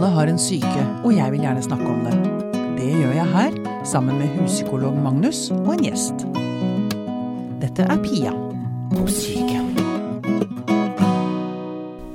Alle 0.00 0.14
har 0.14 0.30
en 0.32 0.38
syke, 0.40 0.82
og 1.04 1.10
jeg 1.12 1.28
vil 1.28 1.42
gjerne 1.44 1.60
snakke 1.60 1.84
om 1.84 1.98
det. 2.06 2.14
Det 2.78 2.86
gjør 2.88 3.10
jeg 3.18 3.32
her, 3.34 3.56
sammen 3.84 4.16
med 4.16 4.30
huspsykolog 4.38 4.94
Magnus 4.96 5.42
og 5.52 5.74
en 5.74 5.82
gjest. 5.84 6.22
Dette 7.60 7.84
er 7.84 8.00
Pia 8.00 8.32
på 8.94 9.04
psyken. 9.10 9.68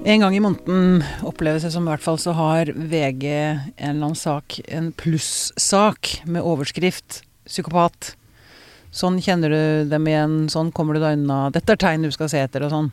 En 0.02 0.26
gang 0.26 0.34
i 0.34 0.42
måneden 0.42 1.06
oppleves 1.30 1.62
det 1.68 1.76
som 1.76 1.86
i 1.86 1.94
hvert 1.94 2.02
fall 2.02 2.18
så 2.18 2.34
har 2.34 2.74
VG 2.74 3.30
en 3.30 3.70
eller 3.78 4.08
annen 4.08 4.18
sak, 4.18 4.58
en 4.66 4.90
plussak 4.90 6.24
med 6.26 6.42
overskrift 6.42 7.22
'psykopat'. 7.46 8.16
Sånn 8.90 9.22
kjenner 9.22 9.54
du 9.54 9.90
dem 9.94 10.10
igjen, 10.10 10.50
sånn 10.50 10.74
kommer 10.74 10.98
du 10.98 11.06
deg 11.06 11.20
unna, 11.22 11.52
dette 11.54 11.78
er 11.78 11.86
tegn 11.86 12.10
du 12.10 12.10
skal 12.10 12.34
se 12.34 12.42
etter, 12.42 12.66
og 12.66 12.74
sånn. 12.74 12.90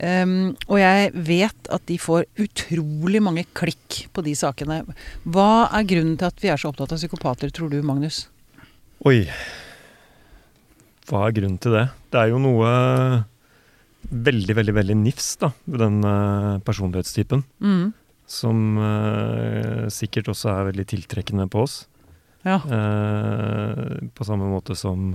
Um, 0.00 0.54
og 0.66 0.78
jeg 0.80 1.10
vet 1.28 1.68
at 1.74 1.82
de 1.86 1.98
får 2.00 2.24
utrolig 2.40 3.20
mange 3.22 3.44
klikk 3.54 4.06
på 4.14 4.24
de 4.24 4.32
sakene. 4.38 4.80
Hva 5.28 5.68
er 5.68 5.88
grunnen 5.88 6.16
til 6.18 6.30
at 6.30 6.40
vi 6.42 6.50
er 6.50 6.60
så 6.60 6.72
opptatt 6.72 6.94
av 6.94 7.00
psykopater, 7.02 7.52
tror 7.54 7.70
du, 7.70 7.78
Magnus? 7.86 8.24
Oi. 9.06 9.26
Hva 11.10 11.26
er 11.26 11.36
grunnen 11.36 11.60
til 11.62 11.76
det? 11.76 11.86
Det 12.10 12.22
er 12.22 12.32
jo 12.32 12.40
noe 12.42 12.72
veldig, 14.12 14.56
veldig 14.58 14.74
veldig 14.76 14.98
nifs 15.02 15.34
da, 15.42 15.52
ved 15.66 15.82
den 15.84 16.00
uh, 16.06 16.60
personlighetstypen. 16.66 17.44
Mm. 17.62 17.90
Som 18.30 18.78
uh, 18.80 19.88
sikkert 19.92 20.30
også 20.32 20.50
er 20.54 20.70
veldig 20.72 20.86
tiltrekkende 20.94 21.48
på 21.52 21.66
oss. 21.66 21.82
Ja. 22.46 22.58
Uh, 22.66 24.08
på 24.16 24.26
samme 24.26 24.48
måte 24.50 24.74
som 24.78 25.12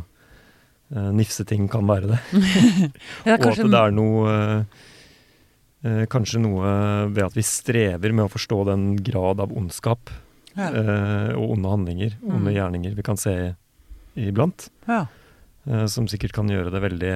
nifseting 0.90 1.68
kan 1.70 1.88
være 1.90 2.08
det. 2.14 2.20
Ja, 3.28 3.36
Og 3.36 3.48
at 3.52 3.58
det 3.59 3.80
er 3.82 3.91
noe 3.91 4.36
uh, 5.84 6.05
Kanskje 6.09 6.40
noe 6.41 6.70
ved 7.14 7.23
at 7.26 7.36
vi 7.38 7.44
strever 7.45 8.12
med 8.16 8.26
å 8.26 8.32
forstå 8.32 8.58
den 8.72 8.86
grad 9.05 9.40
av 9.44 9.52
ondskap 9.56 10.09
ja. 10.58 10.72
og 11.38 11.52
onde 11.53 11.70
handlinger, 11.70 12.16
Mm. 12.17 12.31
onde 12.39 12.53
gjerninger 12.56 12.95
vi 12.97 13.03
kan 13.06 13.17
se 13.17 13.34
iblant. 14.17 14.70
ja. 14.88 15.06
som 15.92 16.08
sikkert 16.08 16.31
kan 16.34 16.47
gjøre, 16.47 16.72
det 16.72 16.80
veldig, 16.81 17.12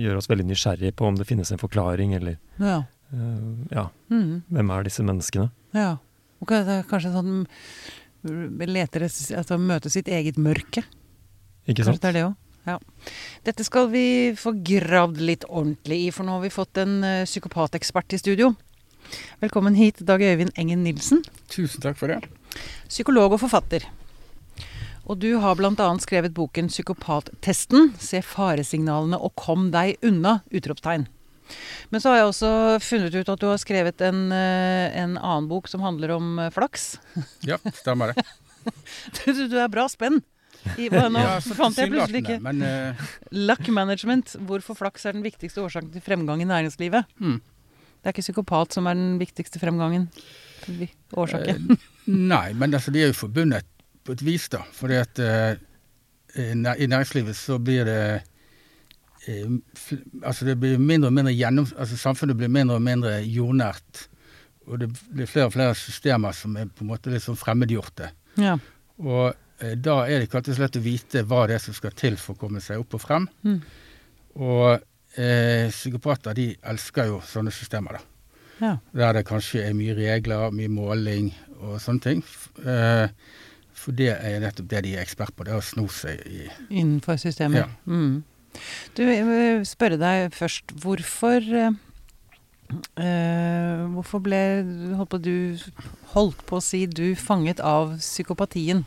gjøre 0.00 0.16
oss 0.16 0.28
veldig 0.30 0.46
nysgjerrige 0.48 0.94
på 0.96 1.04
om 1.06 1.14
det 1.18 1.26
finnes 1.28 1.50
en 1.52 1.60
forklaring, 1.60 2.14
eller 2.16 2.38
ja. 2.58 2.78
ja, 3.70 3.86
Mm. 4.10 4.42
hvem 4.50 4.70
er 4.72 4.82
disse 4.88 5.04
menneskene? 5.04 5.50
ja. 5.76 5.98
Og 6.40 6.48
kanskje 6.48 7.12
sånn 7.14 7.46
leter 8.66 9.02
et- 9.06 9.36
altså 9.38 9.56
møte 9.60 9.88
sitt 9.90 10.08
eget 10.08 10.36
mørke. 10.36 10.82
Ikke 11.68 11.84
Kanskje 11.84 11.84
sant? 11.84 12.00
det 12.02 12.08
er 12.08 12.12
det 12.12 12.24
òg. 12.26 12.34
Ja. 12.66 12.80
Dette 13.46 13.64
skal 13.64 13.88
vi 13.92 14.34
få 14.38 14.50
gravd 14.66 15.20
litt 15.22 15.44
ordentlig 15.46 16.00
i, 16.08 16.10
for 16.14 16.26
nå 16.26 16.34
har 16.34 16.42
vi 16.42 16.50
fått 16.50 16.80
en 16.82 16.98
eh, 17.06 17.24
psykopatekspert 17.28 18.16
i 18.16 18.18
studio. 18.18 18.54
Velkommen 19.38 19.76
hit, 19.78 20.00
Dag 20.02 20.22
Øyvind 20.26 20.50
Engen 20.58 20.82
Nilsen, 20.82 21.22
Tusen 21.52 21.84
takk 21.84 21.98
for 22.00 22.10
det. 22.10 22.24
psykolog 22.88 23.36
og 23.36 23.44
forfatter. 23.44 23.86
Og 25.06 25.20
du 25.22 25.36
har 25.38 25.54
bl.a. 25.54 25.86
skrevet 26.02 26.34
boken 26.34 26.66
'Psykopattesten'. 26.66 27.92
Se 28.02 28.18
faresignalene 28.26 29.20
og 29.22 29.36
kom 29.38 29.70
deg 29.70 30.02
unna! 30.02 30.40
utropstegn. 30.50 31.06
Men 31.94 32.02
så 32.02 32.10
har 32.10 32.16
jeg 32.18 32.30
også 32.32 32.50
funnet 32.82 33.14
ut 33.14 33.28
at 33.30 33.38
du 33.38 33.46
har 33.46 33.62
skrevet 33.62 34.02
en, 34.02 34.32
eh, 34.34 34.90
en 34.98 35.14
annen 35.14 35.46
bok 35.46 35.70
som 35.70 35.86
handler 35.86 36.16
om 36.16 36.40
eh, 36.42 36.50
flaks. 36.50 36.96
Ja, 37.46 37.62
stemmer 37.78 38.10
det. 38.10 38.26
Du, 39.22 39.30
du 39.46 39.54
er 39.62 39.70
bra 39.70 39.84
spenn. 39.86 40.24
I, 40.78 40.88
hva, 40.92 41.06
nå 41.12 41.22
Ja, 41.22 41.36
fant 41.58 41.78
jeg 41.78 41.90
plutselig 41.92 42.22
ikke 42.24 42.38
Men 42.44 42.62
uh... 42.64 43.04
Luck 43.34 43.68
management. 43.72 44.34
Hvorfor 44.48 44.78
flaks 44.78 45.06
er 45.06 45.16
den 45.16 45.24
viktigste 45.26 45.62
årsaken 45.64 45.92
til 45.94 46.04
fremgang 46.04 46.42
i 46.42 46.48
næringslivet. 46.48 47.08
Hmm. 47.20 47.38
Det 47.40 48.10
er 48.10 48.14
ikke 48.14 48.26
psykopat 48.26 48.76
som 48.76 48.86
er 48.86 48.98
den 48.98 49.16
viktigste 49.20 49.60
fremgangen. 49.62 50.08
Årsaken. 51.16 51.72
Uh, 51.72 51.88
Nei, 52.06 52.52
men 52.54 52.74
altså, 52.74 52.94
de 52.94 53.02
er 53.02 53.10
jo 53.10 53.18
forbundet 53.18 53.66
på 54.06 54.14
et 54.14 54.24
vis, 54.26 54.48
da. 54.52 54.62
Fordi 54.76 54.98
at 55.00 55.22
uh, 55.22 55.54
i 56.36 56.86
næringslivet 56.86 57.36
så 57.36 57.58
blir 57.58 57.86
det 57.88 58.00
Altså 60.22 60.44
det 60.46 60.54
blir 60.62 60.78
mindre 60.78 61.08
og 61.08 61.14
mindre 61.16 61.32
gjennom... 61.34 61.64
Altså 61.74 61.96
samfunnet 61.98 62.36
blir 62.38 62.52
mindre 62.52 62.76
og 62.78 62.84
mindre 62.86 63.16
jordnært. 63.24 64.04
Og 64.70 64.78
det 64.78 64.90
blir 64.92 65.26
flere 65.26 65.48
og 65.48 65.54
flere 65.56 65.74
systemer 65.78 66.34
som 66.36 66.54
er 66.58 66.68
på 66.70 66.84
en 66.84 66.92
måte 66.92 67.10
litt 67.10 67.24
sånn 67.24 67.38
fremmedgjorte. 67.38 68.12
Ja. 68.38 68.56
Og 69.02 69.34
da 69.56 70.02
er 70.04 70.18
det 70.18 70.26
ikke 70.26 70.40
alltid 70.42 70.58
så 70.58 70.64
lett 70.66 70.78
å 70.78 70.84
vite 70.84 71.22
hva 71.24 71.46
det 71.48 71.56
er 71.56 71.62
som 71.64 71.76
skal 71.76 71.94
til 71.96 72.18
for 72.20 72.36
å 72.36 72.40
komme 72.40 72.60
seg 72.60 72.82
opp 72.82 72.98
og 72.98 73.02
frem. 73.02 73.28
Mm. 73.46 73.60
Og 74.36 74.68
eh, 75.16 75.72
psykopater 75.72 76.36
de 76.36 76.50
elsker 76.72 77.10
jo 77.10 77.22
sånne 77.24 77.54
systemer, 77.54 77.98
da. 77.98 78.04
ja. 78.60 78.76
Der 78.92 79.18
det 79.18 79.26
kanskje 79.28 79.64
er 79.64 79.76
mye 79.76 79.96
regler, 79.96 80.52
mye 80.54 80.72
måling 80.72 81.32
og 81.62 81.80
sånne 81.82 82.04
ting. 82.04 82.22
Eh, 82.64 83.08
for 83.76 83.96
det 83.96 84.12
er 84.14 84.40
nettopp 84.42 84.68
det 84.70 84.84
de 84.86 84.94
er 84.96 85.04
ekspert 85.04 85.34
på, 85.36 85.46
det 85.46 85.54
er 85.54 85.60
å 85.60 85.64
sno 85.64 85.86
seg 85.92 86.22
i 86.26 86.46
Innenfor 86.68 87.20
systemet. 87.20 87.64
Ja. 87.64 87.68
Mm. 87.86 88.24
Du, 88.96 89.02
jeg 89.04 89.24
vil 89.28 89.66
spørre 89.68 89.98
deg 90.00 90.32
først. 90.34 90.72
Hvorfor 90.80 91.44
eh, 91.44 91.74
eh, 93.04 93.84
Hvorfor 93.92 94.22
ble 94.24 94.40
holdt 94.96 95.12
på, 95.12 95.20
du 95.20 95.60
holdt 96.14 96.40
på 96.48 96.58
å 96.58 96.64
si 96.64 96.86
du 96.88 97.10
fanget 97.20 97.60
av 97.60 97.98
psykopatien? 98.00 98.86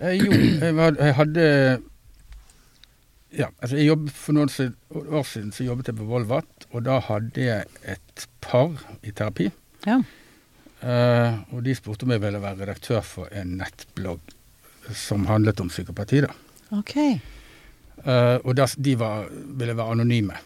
Eh, 0.00 0.16
Jo, 0.18 0.32
jeg, 0.32 1.14
hadde 1.18 1.46
Ja, 3.36 3.48
altså 3.60 3.76
jeg 3.78 3.86
jobbet 3.90 4.16
for 4.16 4.36
noen 4.36 4.50
år 4.50 5.26
siden 5.28 5.52
så 5.54 5.66
jobbet 5.66 5.92
jeg 5.92 5.98
på 6.00 6.08
Volvat, 6.08 6.66
og 6.72 6.84
da 6.88 6.98
hadde 7.06 7.44
jeg 7.44 7.68
et 7.86 8.26
par 8.42 8.74
i 9.06 9.12
terapi. 9.14 9.50
Ja. 9.86 10.00
Eh, 10.80 11.38
og 11.54 11.62
de 11.66 11.76
spurte 11.76 12.08
om 12.08 12.14
jeg 12.14 12.24
ville 12.24 12.40
være 12.42 12.64
redaktør 12.64 13.04
for 13.06 13.30
en 13.36 13.54
nettblogg 13.60 14.34
som 14.96 15.28
handlet 15.30 15.60
om 15.62 15.70
psykopati. 15.70 16.24
da. 16.26 16.32
Ok. 16.74 16.96
Eh, 16.96 18.36
og 18.42 18.54
da, 18.56 18.66
de 18.76 18.96
var, 18.98 19.28
ville 19.30 19.76
være 19.76 19.94
anonyme. 19.94 20.36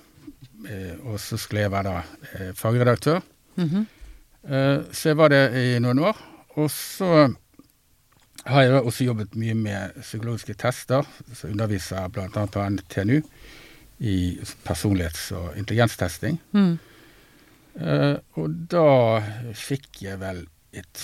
Eh, 0.68 0.94
og 1.06 1.16
så 1.22 1.38
skulle 1.40 1.64
jeg 1.64 1.72
være 1.72 1.92
da 1.94 2.52
fagredaktør. 2.58 3.22
Mhm. 3.56 3.86
Eh, 4.44 4.78
så 4.92 5.08
jeg 5.08 5.16
var 5.16 5.32
det 5.32 5.44
i 5.56 5.78
noen 5.80 6.02
år. 6.04 6.18
Og 6.60 6.70
så 6.70 7.28
har 8.46 8.62
jeg 8.66 8.80
også 8.82 9.06
jobbet 9.06 9.34
mye 9.40 9.54
med 9.56 9.94
psykologiske 10.00 10.54
tester. 10.60 11.06
Så 11.32 11.48
underviser 11.48 12.00
jeg 12.02 12.12
bl.a. 12.16 12.28
på 12.46 12.64
NTNU 12.76 13.20
i 14.04 14.16
personlighets- 14.66 15.30
og 15.36 15.56
intelligenstesting. 15.60 16.38
Mm. 16.52 16.74
Uh, 17.74 18.16
og 18.38 18.52
da 18.70 18.84
fikk 19.58 20.02
jeg 20.04 20.18
vel 20.20 20.44
et, 20.74 21.00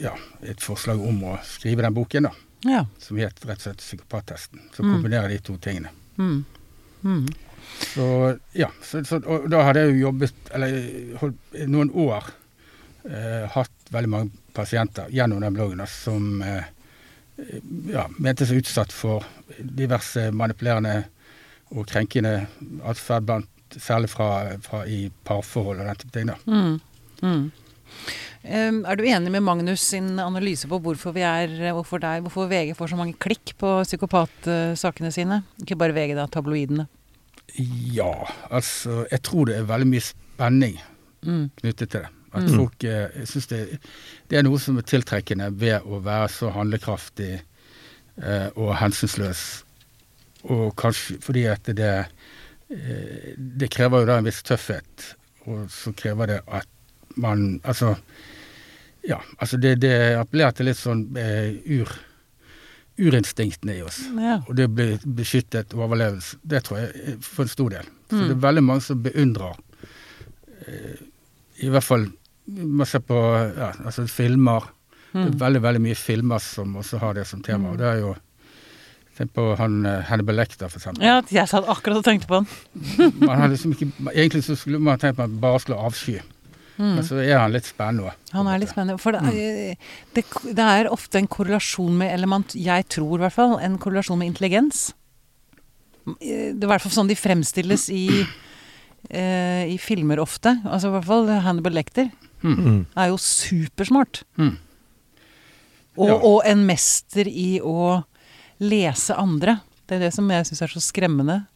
ja, 0.00 0.12
et 0.44 0.60
forslag 0.64 1.00
om 1.04 1.22
å 1.32 1.38
skrive 1.48 1.84
den 1.84 1.96
boken, 1.96 2.28
da. 2.28 2.32
Ja. 2.64 2.84
Som 3.00 3.18
het 3.20 3.42
rett 3.44 3.58
og 3.60 3.66
slett 3.66 3.82
Psykopattesten. 3.84 4.62
Som 4.76 4.86
Mm. 4.88 4.94
kombinerer 4.96 5.28
de 5.28 5.38
to 5.44 5.56
tingene. 5.58 5.90
Mm. 6.16 6.44
Mm. 7.04 7.26
Så 7.94 8.06
ja, 8.56 8.70
så, 8.82 9.02
så, 9.04 9.18
og 9.26 9.48
da 9.52 9.62
hadde 9.66 9.80
jeg 9.84 9.94
jo 9.96 10.06
jobbet, 10.06 10.34
eller 10.54 10.78
holdt 11.20 11.58
noen 11.68 11.90
år, 11.90 12.30
eh, 13.08 13.44
hatt 13.52 13.90
veldig 13.92 14.08
mange 14.12 14.30
pasienter 14.56 15.08
gjennom 15.12 15.40
den 15.44 15.56
bloggen 15.56 15.80
da, 15.82 15.86
som 15.90 16.40
eh, 16.44 16.64
ja, 17.90 18.06
mente 18.18 18.46
seg 18.46 18.62
utsatt 18.62 18.92
for 18.94 19.24
diverse 19.58 20.28
manipulerende 20.34 21.04
og 21.74 21.86
krenkende 21.90 22.46
atferd, 22.86 23.30
særlig 23.74 24.10
fra, 24.12 24.28
fra 24.62 24.84
i 24.86 25.08
parforhold 25.26 25.80
og 25.82 25.88
den 25.88 25.96
type 26.02 26.14
ting. 26.14 26.30
da. 26.30 26.36
Mm. 26.46 26.80
Mm. 27.24 27.46
Er 28.44 28.98
du 29.00 29.04
enig 29.08 29.32
med 29.32 29.42
Magnus 29.42 29.80
sin 29.80 30.18
analyse 30.20 30.68
på 30.68 30.78
hvorfor, 30.84 31.14
vi 31.16 31.22
er, 31.24 31.48
hvorfor, 31.72 31.98
det 32.02 32.10
er, 32.10 32.20
hvorfor 32.26 32.46
VG 32.50 32.74
får 32.76 32.92
så 32.92 32.98
mange 33.00 33.16
klikk 33.18 33.54
på 33.58 33.70
psykopatsakene 33.86 35.10
sine? 35.14 35.40
Ikke 35.64 35.78
bare 35.80 35.96
VG, 35.96 36.12
da. 36.18 36.26
Tabloidene. 36.28 36.86
Ja, 37.94 38.12
altså 38.50 39.04
Jeg 39.10 39.22
tror 39.22 39.46
det 39.48 39.56
er 39.58 39.70
veldig 39.70 39.90
mye 39.90 40.04
spenning 40.04 40.80
Mm. 41.24 41.46
knyttet 41.56 41.88
til 41.88 42.02
det. 42.02 42.08
At 42.34 42.42
Mm. 42.48 42.56
folk, 42.58 42.84
eh, 42.84 43.08
jeg 43.20 43.28
synes 43.30 43.46
det, 43.46 43.60
det 44.28 44.38
er 44.38 44.42
noe 44.42 44.58
som 44.58 44.76
er 44.78 44.82
tiltrekkende 44.82 45.52
ved 45.60 45.82
å 45.86 46.00
være 46.02 46.28
så 46.34 46.50
handlekraftig 46.50 47.32
eh, 48.22 48.48
og 48.56 48.74
hensynsløs. 48.80 49.62
Og 50.50 50.74
kanskje 50.76 51.20
fordi 51.22 51.44
at 51.48 51.62
det 51.64 52.06
eh, 52.70 53.34
Det 53.38 53.70
krever 53.70 54.00
jo 54.02 54.06
da 54.06 54.18
en 54.18 54.24
viss 54.26 54.42
tøffhet, 54.42 55.14
og 55.46 55.68
så 55.70 55.92
krever 55.96 56.26
det 56.26 56.40
at 56.48 56.66
man 57.16 57.60
Altså, 57.64 57.94
ja. 59.06 59.20
Altså 59.38 59.56
det, 59.60 59.76
det 59.80 59.94
appellerer 60.18 60.52
til 60.56 60.66
litt 60.66 60.80
sånn 60.80 61.04
eh, 61.16 61.54
ur, 61.78 61.88
urinstinktene 62.98 63.76
i 63.78 63.82
oss. 63.82 64.00
Ja. 64.18 64.40
Og 64.48 64.54
det 64.56 64.66
å 64.68 64.72
bli 64.74 64.98
beskyttet 65.18 65.74
og 65.74 65.84
overlevelse, 65.88 66.38
det 66.46 66.62
tror 66.66 66.78
jeg 66.80 66.90
er 67.12 67.16
for 67.22 67.44
en 67.46 67.52
stor 67.54 67.70
del. 67.70 67.88
Så 68.10 68.16
Mm. 68.18 68.28
det 68.28 68.34
er 68.36 68.42
veldig 68.48 68.62
mange 68.64 68.82
som 68.82 69.02
beundrer 69.02 69.56
eh, 70.66 70.98
I 71.64 71.68
hvert 71.72 71.84
fall 71.84 72.04
man 72.46 72.86
ser 72.86 73.00
på 73.00 73.16
ja, 73.56 73.72
altså 73.84 74.06
filmer. 74.10 74.60
Det 75.14 75.20
Mm. 75.20 75.26
er 75.30 75.38
veldig 75.38 75.60
veldig 75.62 75.80
mye 75.80 75.94
filmer 75.94 76.38
som 76.42 76.72
også 76.76 76.98
har 76.98 77.14
det 77.14 77.22
som 77.26 77.40
tema. 77.42 77.68
Mm. 77.68 77.72
Og 77.72 77.78
det 77.78 77.86
er 77.86 77.98
jo 78.02 78.14
Tenk 79.14 79.30
på 79.32 79.42
han 79.56 79.86
eh, 79.86 80.00
Hannibal 80.08 80.34
Lecter, 80.34 80.66
for 80.66 80.80
eksempel. 80.80 81.04
ja, 81.06 81.20
jeg 81.30 81.46
satt 81.46 81.68
akkurat 81.70 82.00
og 82.00 82.04
tenkte 82.04 82.26
på 82.26 82.40
han. 82.40 82.48
Man 83.22 83.38
har 83.38 83.46
liksom 83.52 83.70
ikke, 83.76 83.86
egentlig 84.10 84.42
så 84.42 84.56
skulle 84.58 84.80
man 84.82 84.98
tenkt 84.98 85.18
man 85.22 85.36
bare 85.40 85.60
skulle 85.62 85.78
avsky 85.78 86.16
Mm. 86.74 86.96
Men 86.96 87.04
så 87.06 87.20
er 87.22 87.38
han 87.38 87.52
litt 87.54 87.68
spennende. 87.68 88.10
Han 88.32 88.48
er 88.50 88.58
litt 88.58 88.70
spennende. 88.72 88.98
For 88.98 89.14
det 89.14 89.20
er, 89.22 89.76
det, 90.16 90.24
det 90.58 90.64
er 90.66 90.88
ofte 90.90 91.20
en 91.20 91.28
korrelasjon 91.30 91.94
med 92.00 92.10
Eller 92.10 92.26
man, 92.26 92.42
jeg 92.50 92.88
tror 92.90 93.14
i 93.14 93.22
hvert 93.22 93.32
fall 93.36 93.54
en 93.62 93.76
korrelasjon 93.78 94.18
med 94.18 94.32
intelligens. 94.32 94.88
Det 96.18 96.32
er 96.34 96.66
i 96.66 96.66
hvert 96.72 96.82
fall 96.82 96.90
sånn 96.96 97.06
de 97.06 97.14
fremstilles 97.14 97.86
i, 97.94 98.26
eh, 99.08 99.70
i 99.70 99.78
filmer 99.78 100.18
ofte. 100.18 100.56
Altså 100.66 100.90
i 100.90 100.96
hvert 100.96 101.06
fall 101.06 101.30
Hannibal 101.46 101.78
Lecter 101.78 102.10
Mm. 102.44 102.86
er 102.96 103.08
jo 103.08 103.16
supersmart. 103.16 104.22
Mm. 104.36 104.56
Og, 105.96 106.08
Ja. 106.08 106.14
og 106.18 106.42
en 106.44 106.66
mester 106.66 107.26
i 107.30 107.60
å 107.62 108.04
lese 108.60 109.14
andre. 109.16 109.60
Det 109.86 109.96
er 109.96 110.06
det 110.06 110.12
som 110.14 110.28
jeg 110.30 110.44
syns 110.48 110.62
er 110.62 110.72
så 110.74 110.80
skremmende. 110.82 111.46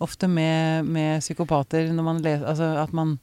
Ofte 0.00 0.28
med, 0.30 0.84
med 0.86 1.20
psykopater, 1.20 1.88
når 1.92 2.04
man 2.06 2.20
leser 2.22 2.46
Altså 2.46 2.68
at 2.82 2.92
man 2.94 3.18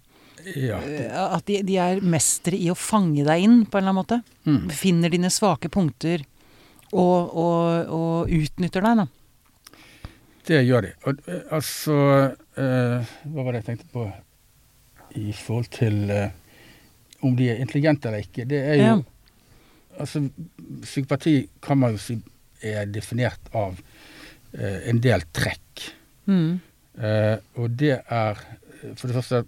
Ja. 0.56 0.77
Eh, 0.83 1.33
At 1.36 1.45
de, 1.47 1.62
de 1.63 1.77
er 1.77 2.01
mestere 2.01 2.57
i 2.59 2.68
å 2.69 2.75
fange 2.75 3.24
deg 3.25 3.44
inn, 3.44 3.65
på 3.65 3.77
en 3.80 3.83
eller 3.83 3.94
annen 3.94 4.01
måte. 4.03 4.24
Mm. 4.45 4.69
Finner 4.75 5.09
dine 5.09 5.31
svake 5.31 5.69
punkter 5.71 6.21
og, 6.94 7.31
og, 7.36 7.88
og 7.89 8.30
utnytter 8.30 8.83
deg, 8.86 8.97
da. 8.97 9.07
Det 10.45 10.59
gjør 10.68 10.86
de. 10.86 10.92
Og, 11.09 11.21
eh, 11.31 11.42
altså 11.56 11.95
eh, 12.59 13.15
Hva 13.25 13.44
var 13.47 13.51
det 13.56 13.63
jeg 13.63 13.69
tenkte 13.71 13.89
på 13.95 14.06
i 15.15 15.31
forhold 15.33 15.71
til 15.74 16.12
eh, 16.12 16.30
om 17.25 17.36
de 17.38 17.50
er 17.51 17.62
intelligente 17.63 18.07
eller 18.10 18.24
ikke? 18.25 18.45
Det 18.48 18.62
er 18.62 18.75
jo 18.80 18.86
Ja. 18.86 18.95
Altså, 20.00 20.25
psykopati 20.83 21.48
kan 21.63 21.77
man 21.80 21.94
jo 21.95 21.98
si 22.04 22.18
er 22.66 22.86
definert 22.92 23.39
av 23.56 23.77
eh, 24.57 24.89
en 24.89 25.00
del 25.04 25.24
trekk. 25.36 25.86
Mm. 26.27 26.60
Eh, 27.00 27.38
og 27.56 27.77
det 27.80 28.01
er 28.12 28.39
for 28.95 29.07
det 29.07 29.16
første 29.16 29.44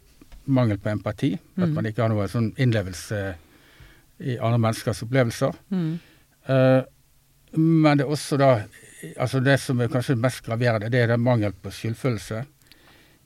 mangel 0.47 0.77
på 0.79 0.89
empati. 0.94 1.33
At 1.57 1.68
Mm. 1.68 1.74
man 1.75 1.85
ikke 1.85 2.01
har 2.06 2.09
noe 2.13 2.27
sånn 2.31 2.53
innlevelse 2.57 3.35
i 4.19 4.38
andre 4.38 4.57
menneskers 4.59 5.03
opplevelser. 5.03 5.53
Mm. 5.71 6.00
Eh, 6.47 6.81
men 7.57 7.97
det 7.97 8.06
er 8.06 8.12
også 8.12 8.38
da 8.38 8.51
altså 9.19 9.39
Det 9.44 9.59
som 9.59 9.80
er 9.81 9.88
kanskje 9.88 10.15
mest 10.18 10.41
graverende, 10.44 10.89
det 10.89 11.00
er 11.03 11.07
den 11.07 11.21
mangel 11.21 11.51
på 11.53 11.69
skyldfølelse. 11.71 12.45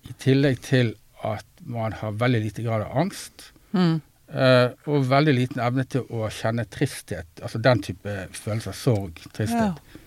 I 0.10 0.14
tillegg 0.20 0.60
til 0.62 0.96
at 1.24 1.46
man 1.66 1.92
har 1.94 2.12
veldig 2.12 2.42
lite 2.44 2.64
grad 2.64 2.82
av 2.82 2.98
angst. 2.98 3.52
Mm. 3.74 4.02
Eh, 4.34 4.72
og 4.88 5.08
veldig 5.10 5.34
liten 5.36 5.62
evne 5.64 5.86
til 5.90 6.08
å 6.10 6.30
kjenne 6.34 6.66
tristhet. 6.72 7.30
Altså 7.42 7.62
den 7.64 7.84
type 7.84 8.16
følelser. 8.38 8.78
Sorg, 8.78 9.22
tristhet. 9.36 10.00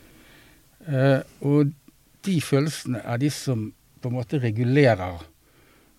Eh, 0.87 1.21
og 1.47 1.73
de 2.25 2.37
følelsene 2.44 3.03
er 3.05 3.21
de 3.21 3.31
som 3.32 3.69
på 4.00 4.11
en 4.11 4.19
måte 4.21 4.43
regulerer 4.43 5.23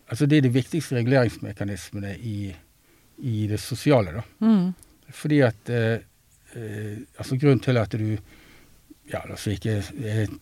Altså 0.06 0.28
det 0.30 0.38
er 0.38 0.44
de 0.46 0.54
viktigste 0.54 1.00
reguleringsmekanismene 1.00 2.12
i, 2.30 2.52
i 3.26 3.48
det 3.50 3.58
sosiale, 3.58 4.12
da. 4.14 4.22
Mm. 4.46 4.68
Fordi 5.10 5.40
at 5.42 5.72
uh, 5.74 5.96
Altså 7.18 7.40
grunnen 7.42 7.64
til 7.66 7.80
at 7.82 7.96
du 7.98 8.12
ja, 9.10 9.24
la 9.26 9.34
oss 9.34 9.48
ikke 9.50 9.80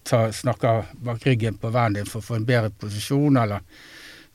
ta, 0.04 0.26
snakker 0.32 0.92
bak 1.04 1.24
ryggen 1.28 1.56
på 1.60 1.72
vennen 1.72 2.02
din 2.02 2.10
for 2.12 2.20
å 2.20 2.28
få 2.28 2.38
en 2.38 2.46
bedre 2.48 2.74
posisjon, 2.80 3.40
eller 3.40 3.64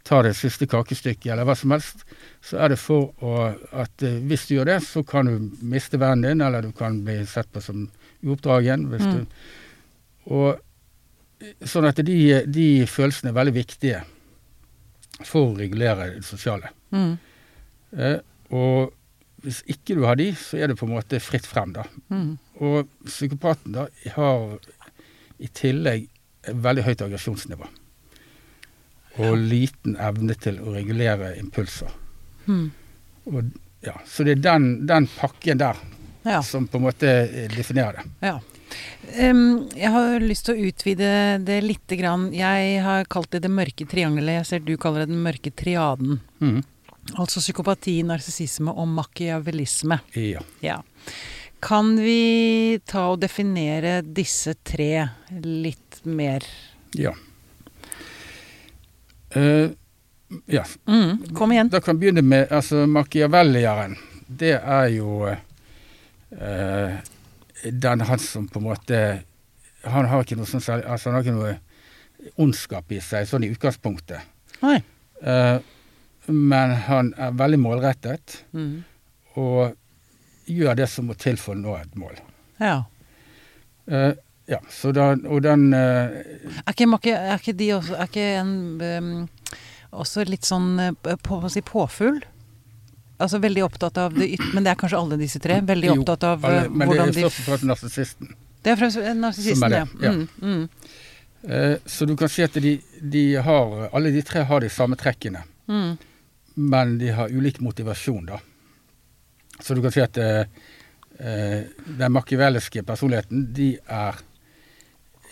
tar 0.09 0.25
det 0.25 0.33
siste 0.39 0.65
kakestykket, 0.71 1.27
eller 1.35 1.45
hva 1.45 1.55
som 1.59 1.73
helst, 1.75 2.05
så 2.45 2.57
er 2.65 2.73
det 2.73 2.79
for 2.81 3.11
å, 3.21 3.33
at 3.77 4.03
eh, 4.09 4.19
hvis 4.25 4.47
du 4.49 4.55
gjør 4.57 4.71
det, 4.73 4.79
så 4.87 5.03
kan 5.05 5.29
du 5.29 5.51
miste 5.69 6.01
vennen 6.01 6.25
din, 6.31 6.45
eller 6.47 6.65
du 6.65 6.73
kan 6.77 7.03
bli 7.05 7.19
sett 7.29 7.51
på 7.53 7.61
som 7.65 7.87
uoppdragen. 8.25 8.87
Hvis 8.93 9.05
Mm. 9.05 9.19
du, 9.19 9.27
og 10.33 10.61
eh, 11.45 11.53
sånn 11.69 11.87
at 11.91 12.01
de, 12.09 12.17
de 12.49 12.69
følelsene 12.89 13.31
er 13.35 13.37
veldig 13.37 13.55
viktige 13.59 14.01
for 15.25 15.51
å 15.51 15.57
regulere 15.59 16.15
det 16.17 16.25
sosiale. 16.27 16.71
Mm. 16.95 17.13
Eh, 17.99 18.19
og 18.55 18.95
hvis 19.45 19.61
ikke 19.71 19.95
du 19.99 20.03
har 20.09 20.17
de, 20.19 20.31
så 20.35 20.57
er 20.59 20.69
det 20.73 20.79
på 20.81 20.87
en 20.89 20.95
måte 20.97 21.21
fritt 21.23 21.47
frem, 21.47 21.73
da. 21.77 21.85
Mm. 22.11 22.33
Og 22.65 22.89
psykopaten 23.07 23.77
da 23.77 23.85
har 24.17 24.57
i 25.39 25.47
tillegg 25.55 26.09
et 26.49 26.57
veldig 26.65 26.83
høyt 26.89 27.05
aggresjonsnivå. 27.07 27.69
Og 29.19 29.37
liten 29.39 29.97
evne 29.99 30.35
til 30.39 30.61
å 30.63 30.73
regulere 30.75 31.33
impulser. 31.41 31.91
Mm. 32.47 32.71
Og, 33.33 33.51
ja, 33.85 33.95
så 34.09 34.25
det 34.25 34.39
er 34.39 34.45
den, 34.47 34.69
den 34.87 35.07
pakken 35.19 35.59
der 35.61 35.77
Ja. 36.29 36.43
som 36.43 36.67
på 36.69 36.77
en 36.79 36.85
måte 36.89 37.09
eh, 37.09 37.49
definerer 37.57 38.03
det. 38.03 38.09
ja. 38.31 38.39
Um, 39.17 39.71
jeg 39.73 39.89
har 39.95 40.21
lyst 40.21 40.45
til 40.45 40.59
å 40.59 40.67
utvide 40.69 41.39
det 41.41 41.63
lite 41.65 41.97
grann. 41.97 42.27
Jeg 42.37 42.83
har 42.85 43.07
kalt 43.09 43.31
det 43.33 43.41
det 43.47 43.49
mørke 43.51 43.87
triangelet. 43.89 44.43
Jeg 44.43 44.47
ser 44.51 44.61
du 44.67 44.75
kaller 44.77 45.07
det 45.07 45.15
den 45.15 45.23
mørke 45.25 45.49
triaden. 45.57 46.19
Mm. 46.45 46.59
Altså 47.17 47.41
psykopati, 47.41 48.03
narsissisme 48.05 48.69
og 48.77 48.91
machiavellisme. 48.93 49.97
Ja. 50.21 50.43
Ja. 50.61 50.77
Kan 51.65 51.95
vi 51.97 52.77
ta 52.85 53.07
og 53.15 53.23
definere 53.25 54.03
disse 54.05 54.53
tre 54.63 55.09
litt 55.41 56.03
mer? 56.05 56.45
ja. 56.95 57.15
Eh, 59.39 59.71
ja. 60.53 60.65
Mm, 60.89 61.23
kom 61.37 61.53
igjen. 61.55 61.71
Da 61.73 61.81
kan 61.81 61.97
vi 61.97 62.07
begynne 62.07 62.23
med 62.27 62.53
altså, 62.53 62.85
machiavellieren. 62.91 63.97
Det 64.29 64.57
er 64.59 64.91
jo 64.93 65.23
uh, 65.31 66.91
den 67.65 68.01
han 68.11 68.19
som 68.21 68.45
på 68.53 68.61
en 68.61 68.67
måte 68.67 68.99
Han 69.89 70.05
har 70.11 70.21
ikke 70.27 70.37
noe 70.37 70.45
sånn 70.51 70.61
særlig 70.61 70.85
altså, 70.85 71.09
Han 71.09 71.17
har 71.17 71.25
ikke 71.25 71.37
noe 71.39 71.55
ondskap 72.37 72.93
i 72.93 72.99
seg, 73.01 73.25
sånn 73.31 73.47
i 73.47 73.51
utgangspunktet. 73.55 74.21
Nei. 74.61 74.81
Uh, 75.23 75.59
men 76.29 76.75
han 76.91 77.13
er 77.17 77.37
veldig 77.39 77.61
målrettet 77.63 78.43
Mm. 78.53 78.83
og 79.41 79.77
gjør 80.51 80.75
det 80.77 80.89
som 80.93 81.07
må 81.09 81.15
til 81.17 81.39
for 81.41 81.55
å 81.55 81.61
nå 81.63 81.77
et 81.79 81.95
mål. 81.97 82.19
Ja. 82.61 82.83
Eh, 83.87 84.13
ja, 84.49 84.59
så 84.73 84.93
da, 84.97 85.11
og 85.29 85.43
den 85.45 85.69
eh, 85.77 86.15
Er 86.65 86.73
ikke, 86.73 87.13
er 87.13 87.37
ikke 87.37 87.53
de 87.59 87.67
også 87.77 87.99
Er 87.99 88.09
ikke 88.09 88.27
en 88.39 88.53
um, 88.81 89.11
også 89.93 90.25
litt 90.29 90.49
sånn 90.49 90.71
eh, 90.81 91.17
på, 91.25 91.41
si 91.53 91.61
påfugl? 91.65 92.23
Altså 93.19 93.41
veldig 93.43 93.67
opptatt 93.67 93.99
av 94.01 94.17
det 94.17 94.31
ytre 94.39 94.49
Men 94.55 94.65
det 94.65 94.73
er 94.73 94.81
kanskje 94.81 95.03
alle 95.03 95.19
disse 95.21 95.43
tre? 95.43 95.61
Veldig 95.69 95.91
jo, 95.91 95.99
opptatt 95.99 96.25
av 96.31 96.49
alle, 96.49 96.65
de... 96.65 96.81
Men 96.81 96.95
det 96.95 97.03
er 97.03 97.13
først 97.19 97.43
og 97.43 97.51
fremst 97.51 97.69
narsissisten. 97.69 98.33
Det 98.65 98.73
er 98.73 98.81
fremst 98.81 99.05
narsissisten, 99.21 99.75
ja. 99.75 99.85
ja. 100.03 100.15
Mm, 100.17 100.27
mm, 100.41 100.65
Eh, 101.43 101.77
så 101.87 102.05
du 102.05 102.17
kan 102.17 102.29
si 102.29 102.43
at 102.43 102.57
de, 102.59 102.81
de 103.01 103.37
har 103.37 103.95
Alle 103.95 104.11
de 104.11 104.23
tre 104.27 104.43
har 104.43 104.61
de 104.61 104.69
samme 104.69 104.97
trekkene. 104.99 105.45
mm. 105.69 105.97
men 106.55 106.99
de 106.99 107.13
har 107.15 107.31
ulik 107.31 107.61
motivasjon, 107.61 108.27
da. 108.27 108.41
Så 109.61 109.75
du 109.75 109.83
kan 109.83 109.93
si 109.95 110.01
at 110.03 110.19
eh, 110.19 110.47
eh, 111.19 111.61
den 111.87 112.13
machiavelliske 112.13 112.83
personligheten, 112.83 113.45
de 113.55 113.77
er 113.87 114.19
eh, 114.19 114.28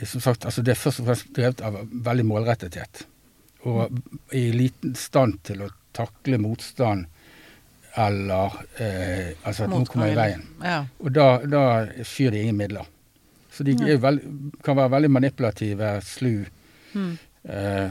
som 0.05 0.21
sagt, 0.21 0.45
altså 0.45 0.63
Det 0.63 0.75
er 0.75 0.81
først 0.81 1.01
og 1.01 1.07
fremst 1.07 1.31
drevet 1.37 1.63
av 1.65 1.79
veldig 1.91 2.25
målrettethet. 2.29 3.07
Og 3.67 3.97
i 4.37 4.51
liten 4.53 4.95
stand 4.95 5.39
til 5.47 5.63
å 5.65 5.71
takle 5.97 6.39
motstand 6.39 7.07
eller 7.97 8.53
eh, 8.77 9.31
Altså 9.49 9.65
at 9.65 9.73
noen 9.73 9.87
kommer 9.89 10.13
i 10.13 10.19
veien. 10.19 10.43
Ja. 10.61 10.83
Og 11.01 11.15
da, 11.17 11.29
da 11.49 11.63
skyr 12.05 12.35
de 12.35 12.43
ingen 12.45 12.59
midler. 12.61 12.85
Så 13.53 13.65
de 13.65 13.73
veld, 13.97 14.21
kan 14.65 14.77
være 14.77 14.93
veldig 14.99 15.11
manipulative, 15.17 15.97
slu, 16.05 16.45
Mm. 16.97 17.19
eh, 17.45 17.91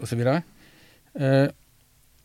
osv. 0.00 0.20
Og, 0.26 0.42
Eh, 1.18 1.48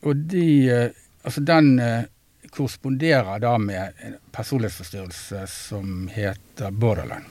og 0.03 0.15
de 0.29 0.69
eh, 0.69 0.89
Altså 1.23 1.41
den 1.41 1.79
eh, 1.79 2.03
korresponderer 2.51 3.39
da 3.39 3.57
med 3.57 3.93
en 4.03 4.17
personlighetsforstyrrelse 4.31 5.47
som 5.47 6.07
heter 6.11 6.71
borderline. 6.71 7.23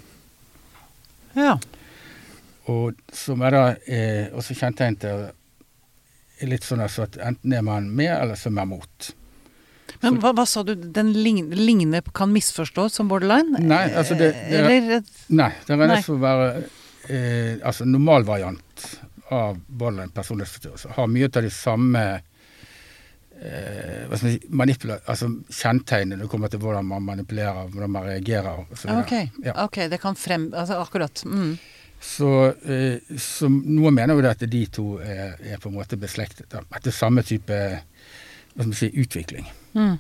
Ja. 1.35 1.59
Og 2.71 2.95
som 3.13 3.41
er 3.43 3.51
da 3.57 3.63
eh, 3.91 4.29
også 4.39 4.55
kjennetegn 4.55 4.97
til 5.03 5.25
er 6.43 6.49
litt 6.51 6.65
sånn 6.67 6.83
altså 6.83 7.05
at 7.07 7.17
enten 7.23 7.53
er 7.55 7.63
man 7.67 7.89
med, 7.95 8.11
eller 8.15 8.39
så 8.39 8.49
er 8.51 8.55
man 8.57 8.69
mot. 8.71 9.09
Men 10.03 10.17
hva, 10.23 10.33
hva 10.35 10.45
sa 10.49 10.63
du? 10.67 10.73
Den 10.75 11.13
lignende 11.15 12.01
kan 12.15 12.33
misforstås 12.35 12.97
som 12.99 13.11
borderline? 13.11 13.61
Nei, 13.63 13.85
altså 13.95 14.15
det- 14.19 14.33
det- 14.51 14.59
Eller 14.63 15.03
Nei, 15.29 15.51
det 15.67 15.79
regnes 15.79 16.05
for 16.07 16.17
å 16.17 16.23
være 16.23 16.65
eh, 17.09 17.59
altså 17.63 17.85
normalvariant 17.85 18.87
av 19.31 19.59
borderline 19.69 20.11
personlighetsforstyrrelse. 20.15 20.89
Har 20.97 21.07
mye 21.07 21.25
av 21.31 21.43
de 21.43 21.51
samme 21.51 22.03
eh, 22.15 22.21
hva 22.21 22.21
skal 22.21 22.21
man 22.21 22.21
si, 22.21 22.21
manipula 22.21 23.31
altså 23.43 25.29
kjennetegnene 25.51 26.17
når 26.19 26.27
det 26.27 26.31
kommer 26.31 26.53
til 26.53 26.63
hvordan 26.63 26.87
man 26.87 27.03
manipulerer, 27.03 27.69
hvordan 27.73 27.91
man 27.91 28.07
reagerer 28.07 28.65
osv. 28.71 28.91
Ok, 29.01 29.15
Ja. 29.45 29.57
ok, 29.65 29.79
det 29.91 30.01
kan 30.01 30.15
frem... 30.17 30.53
Altså 30.55 30.79
akkurat. 30.79 31.25
Mm. 31.27 31.59
Så, 32.03 32.29
eh, 32.67 32.99
så 33.19 33.49
noen 33.49 33.95
mener 33.95 34.15
jo 34.19 34.27
at 34.27 34.43
de 34.51 34.63
to 34.67 34.87
er, 34.99 35.37
er 35.39 35.61
på 35.63 35.71
en 35.71 35.77
måte 35.77 35.97
beslektet. 35.97 36.55
Etter 36.75 36.91
samme 36.95 37.23
type 37.23 37.59
si, 38.75 38.91
utvikling. 38.99 39.47
Mm. 39.75 39.99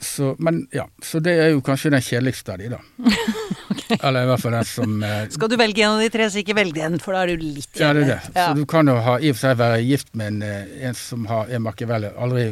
Så, 0.00 0.34
men 0.38 0.62
ja, 0.72 0.86
så 1.04 1.20
det 1.20 1.34
er 1.36 1.50
jo 1.52 1.60
kanskje 1.64 1.90
den 1.92 2.00
kjedeligste 2.00 2.54
av 2.54 2.62
de, 2.62 2.70
da. 2.72 2.80
Eller 4.06 4.24
i 4.24 4.28
hvert 4.30 4.40
fall 4.40 4.54
den 4.54 4.68
som 4.68 5.02
eh, 5.04 5.26
Skal 5.34 5.50
du 5.50 5.56
velge 5.60 5.82
en 5.84 5.98
av 5.98 6.00
de 6.00 6.08
tre, 6.14 6.28
så 6.32 6.40
ikke 6.40 6.56
velg 6.56 6.72
den, 6.78 6.96
for 7.02 7.16
da 7.16 7.24
er 7.26 7.34
du 7.34 7.44
litt 7.44 7.76
Ja, 7.76 7.90
det 7.96 8.06
er 8.06 8.12
det. 8.14 8.18
Ja. 8.32 8.46
Så 8.48 8.56
du 8.56 8.64
kan 8.70 8.88
jo 8.88 8.96
ha, 9.04 9.18
i 9.20 9.32
og 9.32 9.36
for 9.36 9.44
seg 9.44 9.58
være 9.60 9.82
gift 9.84 10.14
med 10.16 10.32
en, 10.32 10.42
eh, 10.46 10.74
en 10.88 10.96
som 10.96 11.26
har, 11.28 11.52
en 11.52 11.64
Machiavelli, 11.66 12.12
aldri 12.16 12.46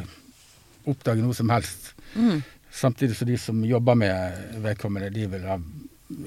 oppdage 0.88 1.24
noe 1.24 1.36
som 1.36 1.52
helst. 1.54 1.92
Mm. 2.14 2.42
Samtidig 2.74 3.16
som 3.16 3.30
de 3.30 3.38
som 3.40 3.62
jobber 3.64 3.96
med 3.98 4.58
vedkommende, 4.64 5.08
de 5.14 5.28
vil 5.32 5.46
ha 5.48 5.56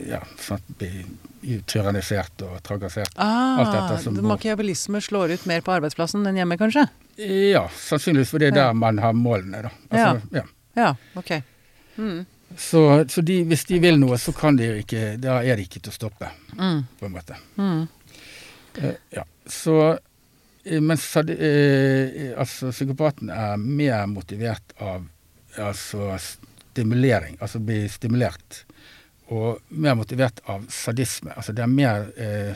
ja, 0.06 0.22
sånn, 0.42 0.62
bli 0.78 1.60
tyrannisert 1.70 2.44
og 2.46 2.58
trakassert. 2.66 3.14
Ah, 3.16 3.62
Alt 3.62 3.72
dette 3.74 4.02
som 4.04 4.18
går. 4.18 4.26
Machiavellisme 4.30 5.02
slår 5.02 5.36
ut 5.36 5.46
mer 5.50 5.64
på 5.66 5.74
arbeidsplassen 5.74 6.26
enn 6.30 6.38
hjemme, 6.38 6.58
kanskje? 6.62 6.86
Ja, 7.22 7.66
sannsynligvis, 7.78 8.34
for 8.34 8.42
det 8.42 8.52
er 8.52 8.58
der 8.60 8.76
man 8.78 9.02
har 9.02 9.16
målene, 9.18 9.64
da. 9.66 9.72
Altså, 9.90 10.36
ja. 10.38 10.44
Ja, 10.44 10.61
ok. 11.16 11.32
Mm. 11.98 12.26
Så, 12.58 12.82
så 13.10 13.22
de, 13.24 13.44
hvis 13.48 13.64
de 13.70 13.80
vil 13.80 14.00
noe, 14.00 14.18
så 14.20 14.34
kan 14.36 14.58
de 14.60 14.66
ikke 14.82 15.16
Da 15.24 15.38
er 15.44 15.56
de 15.56 15.64
ikke 15.68 15.80
til 15.80 15.92
å 15.92 15.96
stoppe, 15.96 16.30
Mm. 16.58 16.82
på 17.00 17.06
en 17.08 17.14
måte. 17.16 17.36
Mm. 17.58 17.88
Eh, 18.82 18.96
ja. 19.16 19.24
Så 19.48 19.98
eh, 20.66 20.80
Mens 20.82 21.04
sad- 21.14 21.30
eh, 21.32 22.34
altså, 22.38 22.72
psykopaten 22.72 23.30
er 23.30 23.58
mer 23.58 24.06
motivert 24.08 24.74
av 24.80 25.06
altså, 25.58 26.12
stimulering, 26.20 27.38
altså 27.42 27.60
bli 27.60 27.88
stimulert, 27.90 28.64
og 29.32 29.62
mer 29.70 29.96
motivert 29.96 30.40
av 30.52 30.66
sadisme. 30.70 31.32
Altså 31.36 31.54
det 31.56 31.64
er 31.64 31.72
mer 31.72 32.06
eh, 32.20 32.56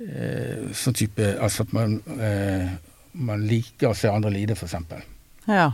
eh, 0.00 0.72
sånn 0.72 0.96
type 0.96 1.26
Altså 1.40 1.62
at 1.66 1.72
man, 1.76 1.98
eh, 2.18 2.68
man 3.14 3.44
liker 3.46 3.90
å 3.92 3.96
se 3.96 4.08
andre 4.08 4.32
lide, 4.32 4.56
f.eks. 4.56 4.74
Ja. 5.48 5.70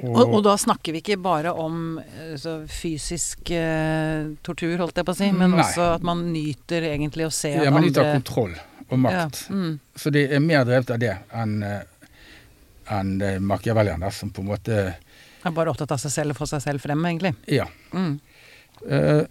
Og, 0.00 0.20
og 0.22 0.42
da 0.46 0.54
snakker 0.56 0.94
vi 0.96 1.02
ikke 1.02 1.18
bare 1.20 1.52
om 1.52 1.98
eh, 2.00 2.34
så 2.40 2.60
fysisk 2.70 3.52
eh, 3.52 4.30
tortur, 4.46 4.78
holdt 4.80 5.00
jeg 5.00 5.08
på 5.08 5.14
å 5.14 5.18
si, 5.18 5.30
men 5.36 5.52
Nei. 5.52 5.60
også 5.64 5.90
at 5.98 6.06
man 6.06 6.24
nyter 6.32 6.88
egentlig 6.92 7.28
å 7.28 7.32
se 7.34 7.52
at 7.58 7.66
ja, 7.68 7.74
man 7.74 7.84
nyter 7.84 8.06
andre 8.06 8.20
kontroll 8.22 8.54
og 8.90 9.02
makt. 9.04 9.42
Ja, 9.50 9.56
mm. 9.56 9.74
Så 10.00 10.12
det 10.14 10.26
er 10.32 10.40
mer 10.44 10.64
drevet 10.68 10.94
av 10.96 11.02
det 11.02 11.14
enn 11.36 11.58
eh, 11.66 11.82
enn 12.90 13.20
eh, 13.22 13.36
Machiavellian, 13.44 14.08
som 14.12 14.32
på 14.34 14.42
en 14.42 14.50
måte 14.50 14.80
er 15.40 15.54
bare 15.56 15.72
opptatt 15.72 15.94
av 15.94 16.00
seg 16.02 16.12
selv 16.12 16.34
og 16.34 16.40
få 16.42 16.48
seg 16.50 16.64
selv 16.64 16.82
frem, 16.84 17.04
egentlig. 17.08 17.32
Ja. 17.48 17.66
Mm. 17.96 18.18
Eh, 18.88 19.22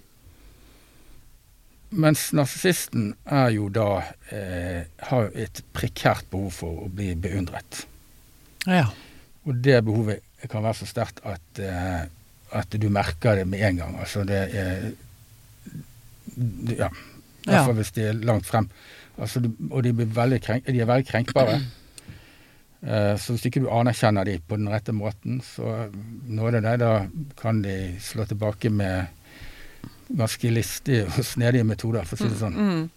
mens 1.89 2.29
narsissisten 2.37 3.11
er 3.25 3.51
jo 3.55 3.69
da 3.73 3.89
eh, 4.33 4.89
har 5.09 5.29
et 5.33 5.61
prekært 5.73 6.29
behov 6.31 6.53
for 6.61 6.85
å 6.85 6.89
bli 6.93 7.11
beundret. 7.17 7.83
Ja. 8.65 8.87
Og 9.45 9.61
det 9.65 9.79
behovet 9.85 10.25
kan 10.47 10.63
være 10.63 10.79
så 10.79 10.87
sterkt 10.87 11.19
at, 11.27 11.59
eh, 11.59 12.05
at 12.55 12.79
du 12.79 12.87
merker 12.89 13.35
det 13.41 13.47
med 13.47 13.59
en 13.67 13.81
gang. 13.83 13.99
Altså 13.99 14.23
det 14.23 14.41
er 14.55 14.91
Ja. 16.77 16.87
I 16.87 17.51
hvert 17.51 17.65
fall 17.65 17.75
hvis 17.79 17.91
de 17.95 18.03
er 18.07 18.13
langt 18.13 18.45
frem. 18.45 18.69
Altså, 19.17 19.41
og 19.71 19.83
de, 19.83 19.91
krenk, 20.39 20.65
de 20.67 20.79
er 20.79 20.85
veldig 20.87 21.07
krenkbare. 21.07 21.59
Eh, 22.79 23.15
så 23.19 23.33
hvis 23.33 23.45
ikke 23.49 23.63
du 23.65 23.69
anerkjenner 23.73 24.23
de 24.27 24.37
på 24.39 24.55
den 24.59 24.69
rette 24.71 24.93
måten, 24.95 25.41
så 25.43 25.89
nåde 26.27 26.61
deg, 26.63 26.79
da 26.79 27.07
kan 27.41 27.61
de 27.63 27.95
slå 27.99 28.27
tilbake 28.29 28.69
med 28.71 29.07
ganske 30.09 30.51
listige 30.51 31.07
og 31.09 31.25
snedige 31.25 31.67
metoder, 31.67 32.07
for 32.07 32.15
å 32.15 32.21
si 32.23 32.31
det 32.31 32.39
sånn. 32.39 32.55
Mm. 32.55 32.89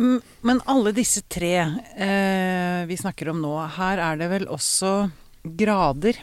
Mm, 0.00 0.20
Men 0.48 0.62
alle 0.70 0.94
disse 0.96 1.22
tre 1.28 1.54
eh, 1.60 2.82
vi 2.88 2.96
snakker 2.96 3.30
om 3.32 3.40
nå, 3.42 3.52
her 3.76 4.00
er 4.00 4.20
det 4.20 4.30
vel 4.32 4.46
også 4.50 5.10
grader. 5.44 6.16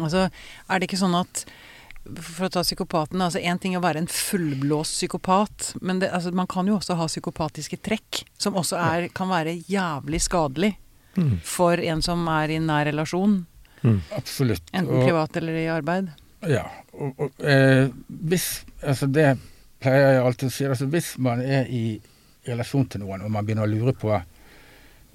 Altså, 0.00 0.26
er 0.68 0.78
det 0.80 0.88
ikke 0.90 1.00
sånn 1.00 1.16
at 1.18 1.44
for 2.22 2.46
å 2.46 2.50
ta 2.54 2.62
psykopaten, 2.62 3.18
altså 3.22 3.40
Én 3.42 3.58
ting 3.58 3.74
er 3.74 3.80
å 3.80 3.82
være 3.82 3.98
en 3.98 4.06
fullblåst 4.06 4.94
psykopat, 5.00 5.72
men 5.82 5.98
det, 5.98 6.10
altså, 6.14 6.30
man 6.32 6.46
kan 6.46 6.66
jo 6.68 6.76
også 6.78 6.94
ha 6.94 7.06
psykopatiske 7.10 7.80
trekk, 7.82 8.20
som 8.38 8.54
også 8.54 8.78
er, 8.78 9.08
kan 9.14 9.28
være 9.32 9.56
jævlig 9.68 10.20
skadelig 10.22 10.76
Mm. 11.16 11.38
for 11.42 11.80
en 11.80 12.02
som 12.02 12.26
er 12.28 12.50
i 12.50 12.58
nær 12.60 12.84
relasjon, 12.84 13.46
Mm. 13.82 14.02
Absolutt. 14.12 14.62
enten 14.74 14.96
Og- 14.98 15.04
privat 15.06 15.36
eller 15.36 15.52
i 15.54 15.66
arbeid. 15.66 16.10
Ja, 16.46 16.66
og, 16.92 17.14
og 17.18 17.32
eh, 17.40 17.88
hvis 18.10 18.64
Altså 18.82 19.06
det 19.10 19.38
pleier 19.80 20.12
jeg 20.12 20.22
alltid 20.24 20.48
å 20.48 20.52
si. 20.52 20.64
Altså 20.64 20.86
hvis 20.90 21.18
man 21.18 21.40
er 21.40 21.64
i 21.70 22.00
relasjon 22.46 22.86
til 22.88 23.00
noen, 23.00 23.22
og 23.24 23.30
man 23.30 23.46
begynner 23.46 23.64
å 23.66 23.70
lure 23.70 23.92
på 23.94 24.22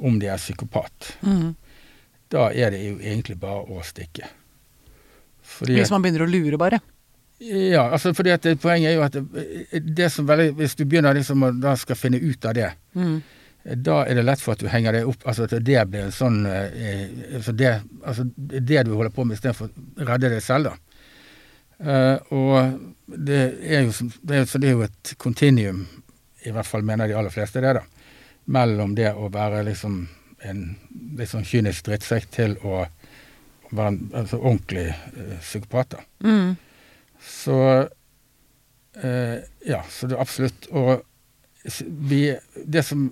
om 0.04 0.18
de 0.20 0.26
er 0.28 0.38
psykopat, 0.38 1.16
Mhm. 1.22 1.56
Da 2.32 2.48
er 2.56 2.72
det 2.74 2.82
jo 2.86 2.96
egentlig 3.00 3.38
bare 3.42 3.66
å 3.68 3.84
stikke. 3.86 4.30
Fordi 5.42 5.76
Hvis 5.78 5.92
man 5.92 6.04
begynner 6.04 6.26
å 6.26 6.32
lure, 6.32 6.58
bare. 6.60 6.80
Ja, 7.42 7.88
altså 7.90 8.14
fordi 8.14 8.34
at 8.36 8.44
det, 8.46 8.60
poenget 8.62 8.92
er 8.92 8.98
jo 9.00 9.04
at 9.04 9.16
det, 9.18 9.80
det 9.98 10.12
som 10.14 10.28
veldig 10.30 10.52
Hvis 10.60 10.76
du 10.78 10.84
begynner 10.86 11.16
liksom 11.18 11.42
å 11.42 11.50
da 11.58 11.72
skal 11.80 11.98
finne 11.98 12.20
ut 12.22 12.46
av 12.46 12.54
det, 12.54 12.68
mm. 12.94 13.16
da 13.82 13.96
er 14.06 14.20
det 14.20 14.26
lett 14.28 14.44
for 14.44 14.54
at 14.54 14.62
du 14.62 14.70
henger 14.70 14.94
det 14.94 15.02
opp 15.10 15.26
Altså 15.26 15.48
at 15.48 15.56
det 15.58 15.80
blir 15.90 16.06
en 16.06 16.14
sånn 16.14 16.44
eh, 16.46 17.08
altså 17.40 17.56
det, 17.58 17.72
altså 18.06 18.28
det 18.38 18.86
du 18.86 18.94
holder 18.94 19.16
på 19.16 19.26
med 19.26 19.40
istedenfor 19.40 19.72
å 19.74 20.08
redde 20.12 20.30
deg 20.36 20.46
selv, 20.46 20.70
da. 20.70 20.76
Eh, 21.82 22.34
og 22.38 23.18
det 23.26 23.42
er 23.66 23.88
jo 23.88 23.98
som- 23.98 24.14
det 24.22 24.38
er, 24.38 24.46
så 24.46 24.62
det 24.62 24.70
er 24.70 24.78
jo 24.78 24.86
et 24.86 25.16
kontinuum, 25.18 25.88
i 26.46 26.54
hvert 26.54 26.70
fall 26.70 26.86
mener 26.86 27.10
de 27.10 27.18
aller 27.18 27.34
fleste 27.34 27.62
det, 27.62 27.74
da. 27.74 27.82
Mellom 28.54 28.94
det 28.96 29.16
å 29.18 29.32
være 29.34 29.66
liksom 29.66 30.04
en 30.48 30.64
litt 31.18 31.32
sånn 31.32 31.46
kynisk 31.48 31.86
drittsekk 31.88 32.30
til 32.34 32.58
å 32.66 32.84
være 33.72 33.88
en 33.94 34.02
altså, 34.24 34.40
ordentlig 34.42 34.90
eh, 34.90 35.38
psykopat. 35.40 36.00
Mhm. 36.26 36.52
Så 37.22 37.58
eh, 38.98 39.40
Ja, 39.68 39.84
så 39.90 40.10
det 40.10 40.18
er 40.18 40.22
absolutt. 40.24 40.68
Og 40.74 41.04
vi, 41.86 42.24
det 42.66 42.82
som 42.86 43.04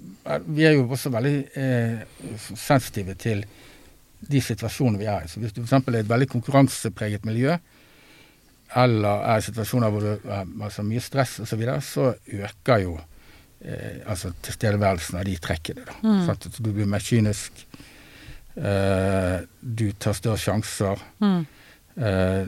vi 0.50 0.66
er 0.66 0.74
jo 0.74 0.88
også 0.90 1.12
veldig 1.14 1.34
eh, 1.54 2.00
sensitive 2.58 3.14
til 3.22 3.44
de 4.20 4.42
situasjonene 4.42 5.00
vi 5.00 5.08
er 5.08 5.26
i. 5.26 5.30
Så 5.30 5.40
hvis 5.40 5.54
du 5.54 5.62
f.eks. 5.62 5.78
er 5.78 6.00
et 6.02 6.10
veldig 6.10 6.28
konkurransepreget 6.32 7.28
miljø, 7.30 7.54
eller 8.76 9.24
er 9.30 9.40
i 9.40 9.46
situasjoner 9.46 9.94
hvor 9.94 10.06
det 10.06 10.16
er 10.26 10.50
altså, 10.66 10.84
mye 10.86 11.02
stress 11.02 11.40
osv., 11.40 11.54
så, 11.54 11.60
videre, 11.60 11.82
så 11.86 12.12
øker 12.50 12.84
jo 12.84 12.98
eh, 13.62 14.00
altså 14.06 14.32
tilstedeværelsen 14.46 15.20
av 15.20 15.26
de 15.26 15.36
trekkene. 15.38 15.86
Da. 15.88 15.98
Mm. 16.04 16.26
Sånn 16.28 16.64
du 16.64 16.72
blir 16.72 16.90
mer 16.90 17.04
kynisk. 17.04 17.66
Eh, 18.56 19.38
du 19.62 19.92
tar 20.00 20.14
større 20.18 20.38
sjanser. 20.42 21.00
Mm. 21.24 21.46
Eh, 21.96 22.44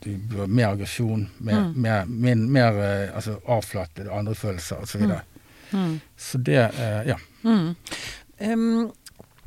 du 0.00 0.14
blir 0.16 0.46
mer 0.48 0.70
aggresjon, 0.74 1.26
mer, 1.38 1.60
Mm. 1.60 1.74
mer, 1.76 2.04
mer, 2.06 2.34
mer 2.36 2.78
eh, 2.84 3.14
altså 3.14 3.38
avflatede 3.46 4.10
andre 4.10 4.34
følelser 4.34 4.76
osv. 4.80 5.00
Så, 5.00 5.06
mm. 5.06 5.20
Mhm. 5.72 6.00
så 6.16 6.38
det 6.38 6.70
eh, 6.78 7.06
Ja. 7.08 7.16
Mm. 7.44 7.76
Em, 8.40 8.90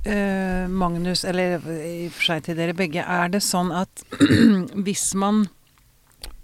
eh, 0.06 0.68
Magnus, 0.70 1.24
eller 1.26 1.58
i 1.70 2.06
og 2.06 2.12
for 2.12 2.24
seg 2.24 2.44
til 2.44 2.56
dere 2.58 2.74
begge, 2.74 3.02
er 3.02 3.28
det 3.28 3.42
sånn 3.44 3.72
at 3.76 4.04
hvis 4.86 5.14
man 5.16 5.48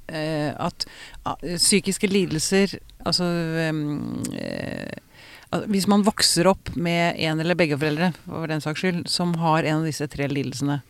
eh, 0.10 0.54
At 0.58 0.86
ah, 1.26 1.36
psykiske 1.44 2.08
lidelser 2.08 2.80
Altså 3.08 3.24
em, 3.70 4.24
eh, 4.36 5.62
Hvis 5.72 5.88
man 5.88 6.04
vokser 6.06 6.46
opp 6.52 6.76
med 6.76 7.16
en 7.18 7.40
eller 7.40 7.56
begge 7.58 7.78
foreldre, 7.80 8.12
for 8.28 8.48
den 8.52 8.62
saks 8.62 8.80
skyld, 8.84 9.08
som 9.10 9.34
har 9.42 9.64
en 9.66 9.80
av 9.82 9.86
disse 9.88 10.06
tre 10.12 10.28
lidelsene, 10.30 10.82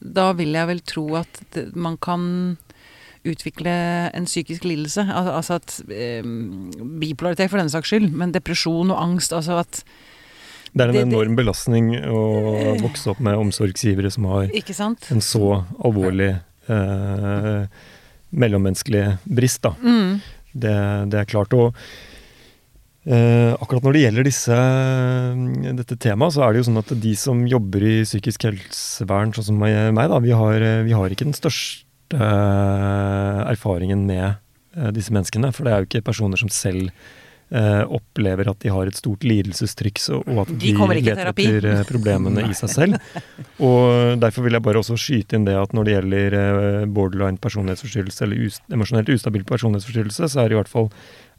da 0.00 0.30
vil 0.38 0.54
jeg 0.54 0.66
vel 0.70 0.80
tro 0.86 1.04
at 1.18 1.40
man 1.74 1.96
kan 2.00 2.56
utvikle 3.26 3.72
en 4.14 4.24
psykisk 4.24 4.64
lidelse. 4.64 5.02
Al 5.12 5.28
altså 5.34 5.58
at 5.58 5.74
em, 5.90 6.70
Bipolaritet 7.02 7.50
for 7.50 7.58
den 7.60 7.68
saks 7.68 7.90
skyld, 7.90 8.08
men 8.16 8.32
depresjon 8.32 8.94
og 8.94 9.02
angst. 9.02 9.34
Altså 9.36 9.58
at 9.60 9.82
Det 10.72 10.84
er 10.84 10.88
en 10.88 10.94
Det- 10.94 11.02
enorm 11.08 11.34
belastning 11.36 11.90
å 12.06 12.78
vokse 12.80 13.08
opp 13.10 13.20
med 13.20 13.34
omsorgsgivere 13.34 14.10
som 14.12 14.24
har 14.24 14.44
en 14.44 15.20
så 15.20 15.64
alvorlig 15.84 16.40
eh, 16.68 17.66
mellommenneskelig 18.32 19.18
brist. 19.26 19.62
da. 19.62 19.70
Mm. 19.82 20.20
Det, 20.62 20.76
det 21.12 21.20
er 21.20 21.28
klart. 21.28 21.54
Og 21.56 21.74
eh, 23.08 23.52
akkurat 23.54 23.84
når 23.86 23.96
det 23.96 24.04
gjelder 24.04 24.28
disse, 24.28 24.58
dette 25.80 25.98
temaet, 26.00 26.36
så 26.36 26.44
er 26.44 26.54
det 26.54 26.62
jo 26.62 26.68
sånn 26.70 26.82
at 26.82 26.94
de 27.04 27.14
som 27.18 27.44
jobber 27.48 27.86
i 27.86 27.94
psykisk 28.06 28.48
helsevern, 28.50 29.34
sånn 29.36 29.50
som 29.52 29.62
meg, 29.62 29.98
da, 29.98 30.20
vi 30.24 30.34
har, 30.36 30.68
vi 30.88 30.96
har 30.96 31.14
ikke 31.14 31.28
den 31.28 31.38
største 31.38 32.18
eh, 32.18 33.40
erfaringen 33.48 34.06
med 34.08 34.26
eh, 34.30 34.90
disse 34.96 35.14
menneskene. 35.14 35.52
For 35.54 35.66
det 35.66 35.74
er 35.74 35.82
jo 35.82 35.90
ikke 35.90 36.06
personer 36.10 36.40
som 36.40 36.52
selv 36.52 36.92
eh, 37.50 37.82
opplever 37.84 38.50
at 38.50 38.60
de 38.64 38.72
har 38.72 38.88
et 38.88 38.98
stort 38.98 39.24
lidelsestrykk, 39.26 40.00
så, 40.02 40.20
og 40.24 40.42
at 40.44 40.52
De 40.52 40.72
de, 40.72 40.88
leter 41.00 41.30
etter 41.32 41.68
eh, 41.72 41.84
problemene 41.88 42.48
i 42.48 42.56
seg 42.56 42.72
selv. 42.72 42.98
Og 43.68 44.18
derfor 44.22 44.46
vil 44.46 44.54
jeg 44.54 44.64
bare 44.64 44.82
også 44.82 44.98
skyte 45.00 45.38
inn 45.38 45.46
det 45.48 45.56
at 45.58 45.72
når 45.74 45.88
det 45.88 45.94
gjelder 45.96 46.36
eh, 46.38 46.82
borderline 46.94 47.40
personlighetsforstyrrelse 47.42 48.26
eller 48.26 48.44
us 48.46 48.60
emosjonelt 48.72 49.10
ustabil 49.14 49.46
personlighetsforstyrrelse, 49.48 50.28
så 50.30 50.42
er 50.42 50.50
det 50.50 50.56
i 50.56 50.60
hvert 50.60 50.70
fall 50.70 50.92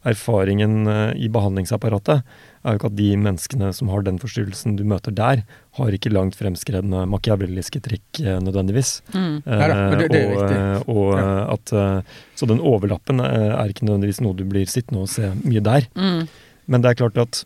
erfaringen 0.08 0.86
eh, 0.88 1.12
i 1.20 1.28
behandlingsapparatet 1.32 2.24
er 2.64 2.74
jo 2.74 2.78
ikke 2.80 2.90
at 2.90 2.96
de 2.98 3.08
menneskene 3.16 3.70
som 3.72 3.88
har 3.88 4.02
den 4.04 4.18
forstyrrelsen 4.20 4.74
du 4.76 4.82
møter 4.84 5.14
der, 5.16 5.42
har 5.78 5.94
ikke 5.96 6.12
langt 6.12 6.36
fremskredne 6.36 7.06
machiavelliske 7.08 7.80
trekk 7.86 8.20
eh, 8.20 8.38
nødvendigvis. 8.44 9.00
Mm. 9.14 9.36
Eh, 9.46 9.62
Neida, 9.62 9.96
det- 9.96 10.10
det 10.12 10.24
og, 10.28 10.50
eh, 10.50 10.82
og 10.88 11.18
Ja. 11.18 11.52
at, 11.54 11.74
så 12.36 12.46
den 12.46 12.60
overlappen 12.60 13.20
er 13.20 13.68
ikke 13.68 13.86
nødvendigvis 13.88 14.20
noe 14.20 14.34
du 14.36 14.44
blir 14.44 14.66
sittende 14.68 15.00
og 15.02 15.08
se 15.08 15.32
mye 15.44 15.60
der. 15.62 15.86
Mm. 15.96 16.28
Men 16.68 16.82
det 16.82 16.90
er 16.90 17.00
klart 17.00 17.16
at 17.18 17.44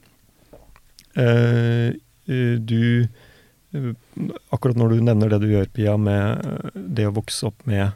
eh, 1.16 1.92
du 2.58 3.06
Akkurat 4.54 4.76
når 4.78 4.88
du 4.94 5.00
nevner 5.02 5.28
det 5.32 5.40
du 5.42 5.48
gjør, 5.50 5.66
Pia, 5.74 5.96
med 5.98 6.70
det 6.94 7.08
å 7.08 7.14
vokse 7.16 7.48
opp 7.48 7.64
med 7.66 7.90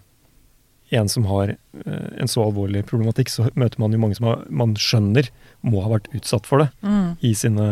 en 0.91 1.09
som 1.09 1.25
har 1.29 1.51
eh, 1.55 2.09
en 2.23 2.29
så 2.29 2.45
alvorlig 2.47 2.85
problematikk, 2.89 3.29
så 3.29 3.49
møter 3.55 3.79
man 3.83 3.93
jo 3.93 3.99
mange 3.99 4.17
som 4.17 4.27
har, 4.31 4.45
man 4.49 4.75
skjønner 4.75 5.29
må 5.67 5.83
ha 5.85 5.91
vært 5.97 6.09
utsatt 6.17 6.47
for 6.49 6.59
det 6.65 6.69
Mm. 6.83 7.17
i 7.21 7.33
sine 7.35 7.67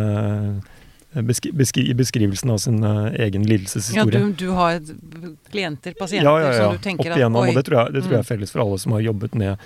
eh, 1.17 1.23
beskri 1.25 1.53
beskri 1.57 1.95
beskrivelsen 1.97 2.51
av 2.53 2.59
sin 2.61 2.83
eh, 2.85 3.15
egen 3.27 3.43
Ja, 3.47 3.49
lidelseshistorie. 3.55 4.21
du, 4.21 4.33
du 4.33 4.51
har 4.53 4.81
klienter, 5.51 5.95
pasienter, 5.99 6.29
ja, 6.29 6.41
ja, 6.41 6.53
ja. 6.53 6.63
som 6.65 6.77
du 6.77 6.83
tenker 6.85 7.11
Opp 7.11 7.17
igjennom, 7.21 7.43
at 7.45 7.49
og 7.49 7.55
det 7.61 7.65
tror, 7.69 7.79
jeg, 7.85 7.95
det 7.95 8.03
tror 8.05 8.13
jeg 8.13 8.21
Mm. 8.21 8.27
er 8.27 8.31
felles 8.35 8.53
for 8.53 8.61
alle 8.67 8.79
som 8.79 8.93
har 8.93 9.01
jobbet 9.01 9.35
med 9.35 9.59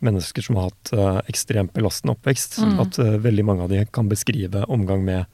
mennesker 0.00 0.42
som 0.42 0.56
har 0.56 0.70
hatt 0.70 0.92
uh, 0.96 1.20
ekstremt 1.28 1.74
belastende 1.76 2.14
oppvekst. 2.16 2.58
Mm. 2.64 2.78
At 2.80 2.98
uh, 2.98 3.18
veldig 3.20 3.44
mange 3.44 3.62
av 3.66 3.68
de 3.68 3.82
kan 3.92 4.08
beskrive 4.08 4.64
omgang 4.72 5.04
med 5.04 5.26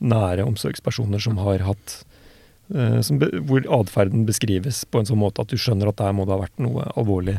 nære 0.00 0.44
omsorgspersoner 0.44 1.18
som 1.24 1.38
har 1.40 1.58
hatt 1.64 2.04
som 3.02 3.18
Hvor 3.18 3.64
atferden 3.80 4.26
beskrives 4.28 4.84
på 4.86 5.00
en 5.00 5.08
sånn 5.08 5.18
måte 5.18 5.42
at 5.42 5.50
du 5.50 5.56
skjønner 5.58 5.90
at 5.90 5.98
der 5.98 6.12
må 6.14 6.26
det 6.26 6.36
ha 6.36 6.42
vært 6.44 6.60
noe 6.62 6.84
alvorlig. 6.94 7.38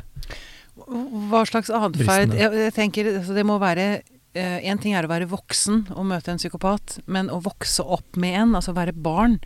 Hva 1.31 1.43
slags 1.47 1.69
atferd 1.71 2.33
jeg, 2.35 2.51
jeg 2.65 2.73
tenker 2.75 3.09
altså 3.19 3.35
Det 3.38 3.45
må 3.47 3.55
være 3.61 4.01
Én 4.35 4.79
ting 4.79 4.93
er 4.95 5.03
å 5.03 5.11
være 5.11 5.27
voksen 5.27 5.89
og 5.91 6.05
møte 6.07 6.31
en 6.31 6.39
psykopat, 6.39 7.01
men 7.11 7.27
å 7.31 7.41
vokse 7.43 7.83
opp 7.83 8.15
med 8.15 8.38
en, 8.39 8.53
altså 8.55 8.71
være 8.75 8.93
barn 8.95 9.38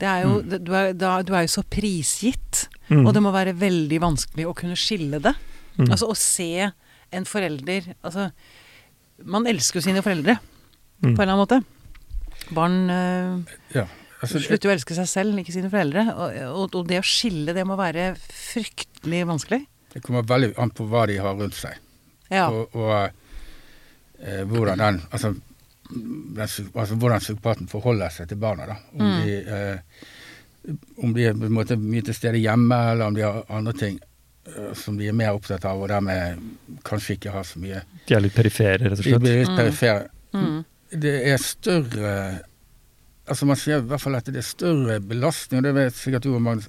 det 0.00 0.08
er 0.08 0.22
jo, 0.24 0.36
mm. 0.40 0.52
du, 0.64 0.70
er, 0.76 0.92
da, 0.96 1.10
du 1.26 1.34
er 1.36 1.46
jo 1.46 1.56
så 1.58 1.66
prisgitt, 1.68 2.66
Mm. 2.90 3.04
og 3.06 3.12
det 3.14 3.20
må 3.22 3.30
være 3.30 3.52
veldig 3.54 3.98
vanskelig 4.02 4.48
å 4.50 4.54
kunne 4.58 4.74
skille 4.74 5.20
det. 5.22 5.30
Mm. 5.76 5.92
Altså 5.92 6.08
å 6.10 6.14
se 6.18 6.72
en 7.14 7.26
forelder 7.28 7.92
Altså, 8.02 8.24
man 9.30 9.46
elsker 9.46 9.78
jo 9.78 9.84
sine 9.84 10.02
foreldre, 10.02 10.40
Mm. 10.98 11.14
på 11.14 11.22
en 11.22 11.28
eller 11.28 11.32
annen 11.32 11.44
måte. 11.44 11.60
Barn 12.50 12.90
øh, 12.90 13.54
Ja. 13.76 13.84
Altså, 14.20 14.40
slutter 14.44 14.68
å 14.68 14.72
elske 14.74 14.94
seg 14.98 15.06
selv, 15.08 15.38
ikke 15.40 15.52
sine 15.54 15.70
foreldre. 15.72 16.02
Og, 16.12 16.34
og, 16.60 16.74
og 16.76 16.88
det 16.90 16.98
å 17.00 17.06
skille, 17.06 17.54
det 17.56 17.64
må 17.66 17.76
være 17.80 18.10
fryktelig 18.20 19.22
vanskelig. 19.26 19.62
det 19.94 20.02
kommer 20.04 20.22
veldig 20.28 20.52
an 20.60 20.70
på 20.76 20.84
hva 20.90 21.06
de 21.08 21.16
har 21.18 21.34
rundt 21.38 21.54
seg. 21.56 21.78
Ja. 22.30 22.48
Og, 22.52 22.74
og 22.76 23.10
eh, 24.22 24.42
hvordan 24.46 24.78
den 24.78 25.00
altså, 25.10 25.32
den 25.90 26.44
altså 26.44 26.94
hvordan 27.00 27.18
psykopaten 27.24 27.66
forholder 27.68 28.12
seg 28.14 28.28
til 28.30 28.38
barna. 28.38 28.66
da. 28.66 28.76
Om, 28.92 29.00
Mm. 29.00 29.24
de, 29.24 29.38
eh, 29.48 29.78
om 31.02 31.14
de 31.16 31.24
er 31.26 31.34
på 31.34 31.46
en 31.48 31.56
måte 31.56 31.76
mye 31.80 32.02
til 32.04 32.14
stede 32.14 32.38
hjemme, 32.38 32.76
eller 32.92 33.06
om 33.08 33.14
de 33.16 33.22
har 33.24 33.40
andre 33.48 33.72
ting 33.72 33.98
eh, 34.46 34.74
som 34.76 34.98
de 35.00 35.08
er 35.08 35.16
mer 35.16 35.32
opptatt 35.34 35.64
av, 35.64 35.80
og 35.80 35.88
dermed 35.88 36.38
kanskje 36.84 37.16
ikke 37.16 37.32
har 37.32 37.42
så 37.48 37.58
mye 37.58 37.80
De 38.06 38.14
er 38.14 38.20
litt 38.20 38.34
perifere, 38.36 38.78
rett 38.84 38.98
og 38.98 39.04
slett? 39.04 39.16
De 39.16 39.24
blir 39.24 39.40
litt 39.40 39.48
Mm. 39.50 39.56
perifere. 39.56 40.08
Mm. 40.36 40.64
Det 41.00 41.16
er 41.32 41.36
større 41.38 42.14
Altså 43.30 43.46
Man 43.46 43.56
ser 43.60 43.78
i 43.78 43.86
hvert 43.86 44.02
fall 44.02 44.18
at 44.18 44.26
det 44.26 44.40
er 44.42 44.46
større 44.46 44.98
belastning, 45.00 45.60
og 45.62 45.68
det 45.68 45.74
vet 45.76 45.94
sikkert 45.94 46.26
du, 46.26 46.32
og 46.34 46.42
Magnus, 46.42 46.66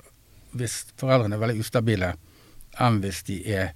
hvis 0.53 0.75
foreldrene 0.99 1.37
er 1.37 1.41
veldig 1.41 1.63
ustabile, 1.63 2.13
enn 2.81 2.99
hvis 3.01 3.23
de 3.27 3.39
er 3.55 3.71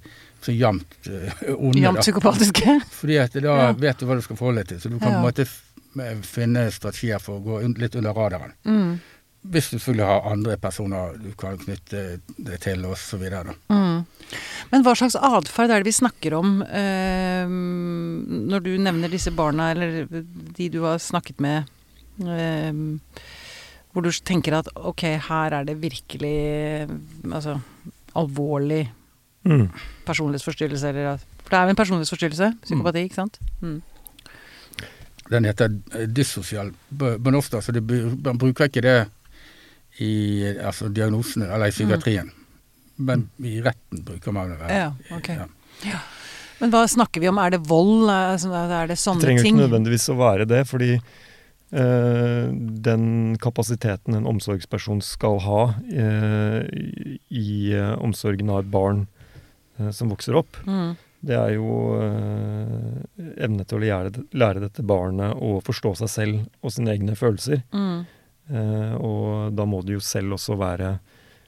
så 0.45 0.53
jevnt 0.53 1.09
uh, 1.09 1.31
onde. 1.57 1.81
Jevnt 1.81 2.03
psykopatiske. 2.03 2.75
Fordi 2.99 3.17
at 3.23 3.33
da 3.41 3.55
Ja. 3.55 3.71
vet 3.73 3.99
du 3.99 4.05
hva 4.05 4.19
du 4.19 4.21
skal 4.21 4.37
forholde 4.37 4.61
deg 4.61 4.75
til. 4.75 4.81
Så 4.83 4.91
du 4.93 4.99
kan 4.99 5.11
Ja. 5.11 5.17
på 5.17 5.23
en 5.23 5.29
måte 5.29 5.47
f 5.49 5.61
finne 6.27 6.67
strategier 6.75 7.21
for 7.23 7.39
å 7.39 7.43
gå 7.43 7.59
litt 7.79 7.95
under 7.95 8.13
radaren. 8.13 8.51
Mm. 8.67 8.97
Hvis 9.45 9.69
du 9.69 9.77
selvfølgelig 9.77 10.05
har 10.09 10.31
andre 10.31 10.57
personer 10.57 11.17
du 11.21 11.29
kan 11.39 11.57
knytte 11.57 12.19
det 12.37 12.59
til. 12.65 12.81
Da. 12.81 13.43
Mm. 13.69 14.05
Men 14.71 14.83
hva 14.83 14.95
slags 14.97 15.15
atferd 15.15 15.71
er 15.71 15.79
det 15.83 15.87
vi 15.91 15.95
snakker 15.95 16.33
om 16.33 16.61
uh, 16.65 17.47
når 17.47 18.65
du 18.65 18.71
nevner 18.81 19.09
disse 19.13 19.31
barna, 19.31 19.71
eller 19.71 20.07
de 20.09 20.69
du 20.69 20.81
har 20.83 20.97
snakket 20.99 21.39
med, 21.39 21.63
eh, 21.63 21.74
hvor 23.95 24.03
du 24.03 24.11
tenker 24.27 24.57
at 24.59 24.67
ok, 24.75 25.01
her 25.29 25.53
er 25.59 25.63
det 25.67 25.77
virkelig 25.81 26.35
altså, 27.31 27.59
alvorlig 28.15 28.85
Mm. 29.45 29.67
personlighetsforstyrrelse, 30.07 30.87
eller 30.89 31.17
For 31.43 31.49
det 31.51 31.57
er 31.59 31.63
jo 31.67 31.69
en 31.69 31.75
personlighetsforstyrrelse, 31.77 32.47
psykopati, 32.63 33.01
ikke 33.05 33.15
sant? 33.19 33.35
Mm. 33.61 33.75
Den 35.29 35.45
heter 35.45 35.69
eh, 35.93 36.07
dyssosial 36.09 36.71
b- 36.89 37.17
benovsta, 37.21 37.61
så 37.61 37.71
det, 37.71 37.83
man 38.25 38.39
bruker 38.41 38.65
ikke 38.65 38.81
det 38.81 38.95
i 40.01 40.41
altså, 40.57 40.89
diagnosene 40.89 41.45
eller 41.45 41.69
i 41.69 41.75
psykiatrien. 41.75 42.31
Men 42.97 43.27
i 43.45 43.59
retten 43.61 44.01
bruker 44.07 44.31
man 44.33 44.49
det. 44.57 44.71
Ja, 44.73 44.89
ok. 45.13 45.29
Ja. 45.85 45.99
Men 46.59 46.71
hva 46.73 46.87
snakker 46.89 47.21
vi 47.21 47.29
om? 47.29 47.37
Er 47.37 47.53
det 47.53 47.61
vold? 47.69 48.09
Er 48.09 48.33
er 48.81 48.87
det 48.87 48.97
sånne 48.97 49.21
trenger 49.21 49.43
Det 49.43 49.45
ting? 49.45 49.57
ikke 49.59 49.67
nødvendigvis 49.67 50.09
å 50.09 50.17
være 50.17 50.45
det, 50.49 50.63
fordi 50.67 50.95
den 51.71 53.37
kapasiteten 53.41 54.13
en 54.15 54.27
omsorgsperson 54.29 55.01
skal 55.03 55.39
ha 55.43 55.61
eh, 55.91 56.61
i, 57.29 57.73
eh, 57.73 57.93
omsorgen 57.99 58.49
av 58.53 58.59
et 58.63 58.69
barn 58.71 59.07
eh, 59.79 59.89
som 59.91 60.09
vokser 60.13 60.35
opp, 60.39 60.57
Mm. 60.65 60.95
det 61.25 61.35
er 61.35 61.55
jo 61.55 61.71
evne 63.17 63.65
til 63.65 63.79
å 63.79 63.81
lære, 63.81 64.11
lære 64.37 64.61
dette 64.67 64.83
barnet 64.85 65.35
å 65.41 65.57
forstå 65.65 65.95
seg 66.03 66.09
selv 66.09 66.45
og 66.61 66.71
sine 66.71 66.93
egne 66.93 67.15
følelser. 67.17 67.63
Mm. 67.73 68.05
Eh, 68.53 68.93
og 69.01 69.55
da 69.57 69.65
må 69.65 69.81
du 69.83 69.95
jo 69.95 69.99
selv 70.05 70.37
også 70.37 70.57
være 70.59 70.99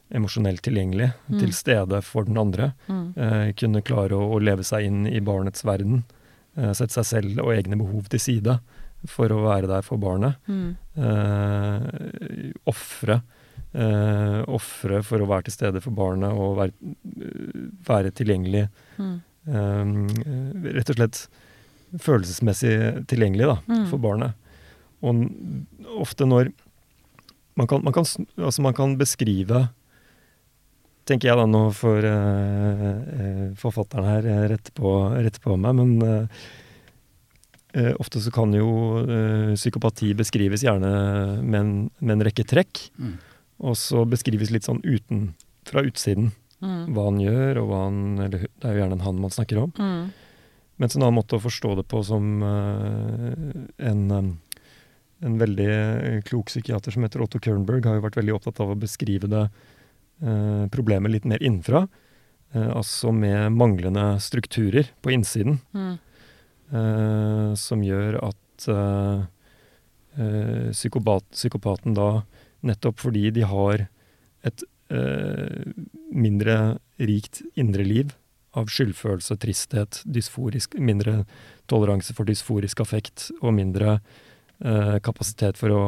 emosjonelt 0.09 0.61
tilgjengelig, 0.63 1.11
Mm. 1.29 1.39
til 1.39 1.51
stede 1.53 2.01
for 2.01 2.23
den 2.23 2.37
andre. 2.37 2.73
Mm. 2.87 3.13
Eh, 3.17 3.53
kunne 3.53 3.81
klare 3.83 4.15
å, 4.15 4.31
å 4.33 4.39
leve 4.41 4.63
seg 4.63 4.85
inn 4.87 5.05
i 5.07 5.19
barnets 5.19 5.63
verden. 5.63 6.03
Eh, 6.57 6.71
sette 6.73 6.93
seg 6.95 7.05
selv 7.05 7.39
og 7.43 7.53
egne 7.53 7.77
behov 7.77 8.07
til 8.09 8.19
side 8.19 8.59
for 9.05 9.29
å 9.31 9.41
være 9.45 9.67
der 9.69 9.81
for 9.85 9.97
barnet. 10.01 10.35
Mm. 10.49 10.75
Eh, 10.97 12.51
Ofre. 12.67 13.21
Eh, 13.77 14.39
Ofre 14.57 15.03
for 15.05 15.21
å 15.23 15.27
være 15.29 15.47
til 15.47 15.53
stede 15.57 15.81
for 15.83 15.91
barnet 15.95 16.33
og 16.33 16.57
være, 16.57 16.73
være 17.87 18.11
tilgjengelig. 18.17 18.65
Mm. 18.97 19.15
Eh, 19.47 20.71
rett 20.79 20.89
og 20.93 20.97
slett 20.99 21.21
følelsesmessig 22.03 22.73
tilgjengelig 23.07 23.47
da, 23.47 23.57
Mm. 23.67 23.85
for 23.89 23.97
barnet. 24.03 24.33
Og 25.01 25.29
ofte 26.01 26.25
når 26.25 26.51
man 27.55 27.67
kan, 27.67 27.83
man, 27.83 27.93
kan, 27.93 28.03
altså 28.37 28.61
man 28.61 28.73
kan 28.73 28.97
beskrive 28.97 29.69
Tenker 31.07 31.29
jeg 31.29 31.37
da 31.39 31.45
nå 31.47 31.71
for 31.71 32.03
eh, 32.03 32.81
eh, 33.15 33.43
forfatteren 33.55 34.03
her 34.03 34.25
rett 34.51 34.73
på, 34.75 34.89
rett 35.15 35.37
på 35.39 35.55
meg, 35.55 35.77
men 35.77 36.01
eh, 36.03 36.27
ofte 37.99 38.21
så 38.23 38.31
kan 38.31 38.53
jo 38.55 38.67
eh, 39.03 39.53
psykopati 39.55 40.13
beskrives 40.17 40.63
gjerne 40.63 41.41
med 41.43 41.59
en, 41.59 41.71
med 41.99 42.13
en 42.17 42.25
rekke 42.29 42.45
trekk, 42.47 42.89
Mm. 42.97 43.17
og 43.59 43.75
så 43.75 44.05
beskrives 44.07 44.51
litt 44.51 44.63
sånn 44.63 44.81
uten, 44.83 45.33
fra 45.65 45.81
utsiden 45.83 46.31
Mm. 46.61 46.93
hva 46.95 47.03
han 47.05 47.19
gjør, 47.21 47.57
og 47.61 47.67
hva 47.69 47.79
han 47.83 47.97
Eller 48.19 48.39
det 48.47 48.65
er 48.65 48.73
jo 48.73 48.79
gjerne 48.81 48.93
en 48.97 49.05
han 49.05 49.19
man 49.21 49.29
snakker 49.29 49.59
om. 49.61 49.71
Mm. 49.77 50.11
Mens 50.79 50.95
en 50.95 51.03
annen 51.03 51.13
måte 51.19 51.37
å 51.37 51.41
forstå 51.43 51.75
det 51.77 51.87
på 51.87 52.03
som 52.05 52.41
eh, 52.41 53.87
en, 53.89 54.11
eh, 54.11 54.57
en 55.25 55.37
veldig 55.37 55.67
eh, 55.69 56.21
klok 56.25 56.47
psykiater 56.49 56.91
som 56.93 57.03
heter 57.03 57.21
Otto 57.21 57.37
Kernberg, 57.39 57.85
har 57.85 57.95
jo 57.99 58.05
vært 58.07 58.17
veldig 58.17 58.33
opptatt 58.39 58.59
av 58.61 58.71
å 58.73 58.79
beskrive 58.79 59.29
det 59.29 59.43
eh, 60.23 60.65
problemet 60.73 61.11
litt 61.13 61.25
mer 61.29 61.41
innenfra. 61.45 61.87
Eh, 62.55 62.69
altså 62.73 63.11
med 63.13 63.51
manglende 63.53 64.15
strukturer 64.23 64.89
på 65.03 65.13
innsiden, 65.13 65.59
Mm. 65.73 65.99
Eh, 66.73 67.53
som 67.55 67.83
gjør 67.83 68.17
at 68.29 68.67
eh, 68.73 69.25
eh, 70.19 70.69
psykopat, 70.73 71.25
psykopaten 71.31 71.93
da, 71.97 72.23
nettopp 72.67 72.99
fordi 72.99 73.29
de 73.35 73.45
har 73.47 73.87
et 74.47 74.63
eh, 74.89 75.73
mindre 76.11 76.77
rikt 76.99 77.41
indre 77.55 77.83
liv 77.85 78.13
av 78.57 78.71
skyldfølelse, 78.73 79.37
tristhet, 79.37 80.01
dysforisk, 80.09 80.77
mindre 80.81 81.25
toleranse 81.69 82.15
for 82.17 82.25
dysforisk 82.25 82.81
affekt 82.81 83.27
og 83.41 83.53
mindre 83.53 83.99
eh, 84.63 84.97
kapasitet 85.05 85.59
for 85.59 85.69
å 85.75 85.81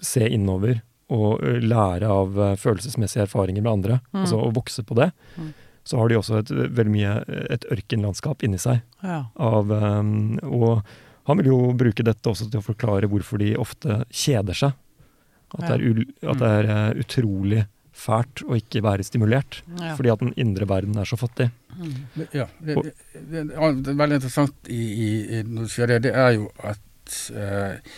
se 0.00 0.24
innover 0.30 0.80
og 1.12 1.40
lære 1.64 2.08
av 2.08 2.34
følelsesmessige 2.60 3.24
erfaringer 3.24 3.62
med 3.64 3.72
andre, 3.72 4.00
Mm. 4.12 4.22
altså 4.22 4.38
å 4.44 4.52
vokse 4.52 4.82
på 4.84 4.94
det, 4.96 5.12
Mm. 5.38 5.52
Så 5.88 6.00
har 6.00 6.10
de 6.10 6.18
også 6.18 6.42
et, 6.42 6.50
veldig 6.52 6.92
mye 6.92 7.12
et 7.54 7.64
ørkenlandskap 7.72 8.44
inni 8.44 8.60
seg. 8.60 8.82
Ja. 9.00 9.22
Av, 9.40 9.72
um, 9.72 10.36
og 10.44 10.82
han 11.28 11.40
vil 11.40 11.50
jo 11.50 11.58
bruke 11.76 12.04
dette 12.04 12.28
også 12.28 12.50
til 12.50 12.60
å 12.60 12.66
forklare 12.66 13.08
hvorfor 13.08 13.40
de 13.40 13.54
ofte 13.60 14.02
kjeder 14.08 14.56
seg. 14.56 14.76
At 15.56 15.64
det 15.64 15.74
er, 15.78 16.00
at 16.28 16.40
det 16.42 16.48
er 16.58 16.66
eh, 16.74 16.98
utrolig 17.00 17.62
fælt 17.98 18.42
å 18.44 18.56
ikke 18.58 18.82
være 18.84 19.06
stimulert. 19.06 19.62
Ja. 19.80 19.94
Fordi 19.96 20.12
at 20.12 20.22
den 20.22 20.34
indre 20.40 20.68
verden 20.68 20.98
er 21.00 21.08
så 21.08 21.18
fattig. 21.20 21.48
Ja, 22.36 22.46
det, 22.60 22.76
det, 22.76 22.92
det, 23.14 23.46
det 23.48 23.56
er 23.56 23.98
veldig 24.02 24.20
interessant 24.20 24.70
i, 24.72 24.82
i, 24.82 25.08
i, 25.38 25.42
når 25.46 25.66
du 25.66 25.72
sier 25.72 25.92
det, 25.92 26.02
det 26.08 26.14
er 26.16 26.36
jo 26.36 26.48
at 26.68 27.18
eh, 27.32 27.96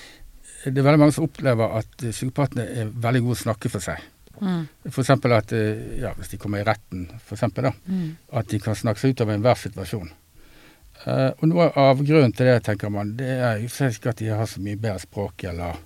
det 0.65 0.77
er 0.77 0.87
veldig 0.87 1.01
mange 1.01 1.17
som 1.17 1.27
opplever 1.27 1.77
at 1.81 2.05
eh, 2.05 2.15
psykopatene 2.15 2.67
er 2.83 2.91
veldig 3.07 3.25
gode 3.27 3.39
å 3.39 3.43
snakke 3.45 3.73
for 3.73 3.85
seg. 3.85 4.03
Mm. 4.41 4.63
Eksempel 4.89 5.35
at 5.37 5.53
eh, 5.53 6.01
ja, 6.01 6.15
hvis 6.17 6.33
de 6.33 6.39
kommer 6.41 6.63
i 6.63 6.67
retten, 6.69 7.09
for 7.19 7.37
eksempel, 7.37 7.69
da, 7.69 7.73
Mm. 7.87 8.17
at 8.33 8.49
de 8.49 8.61
kan 8.63 8.79
snakke 8.79 9.03
seg 9.03 9.15
ut 9.15 9.21
av 9.27 9.35
enhver 9.35 9.59
situasjon. 9.59 10.11
Uh, 11.01 11.33
og 11.41 11.47
noe 11.49 11.71
av 11.81 12.03
grunnen 12.05 12.33
til 12.37 12.45
det, 12.47 12.59
tenker 12.67 12.91
man, 12.93 13.15
det 13.17 13.29
er 13.41 13.61
jo 13.63 13.71
ikke 13.71 14.11
at 14.13 14.19
de 14.21 14.27
har 14.29 14.45
så 14.47 14.61
mye 14.61 14.77
bedre 14.77 15.01
språk 15.01 15.47
eller 15.49 15.79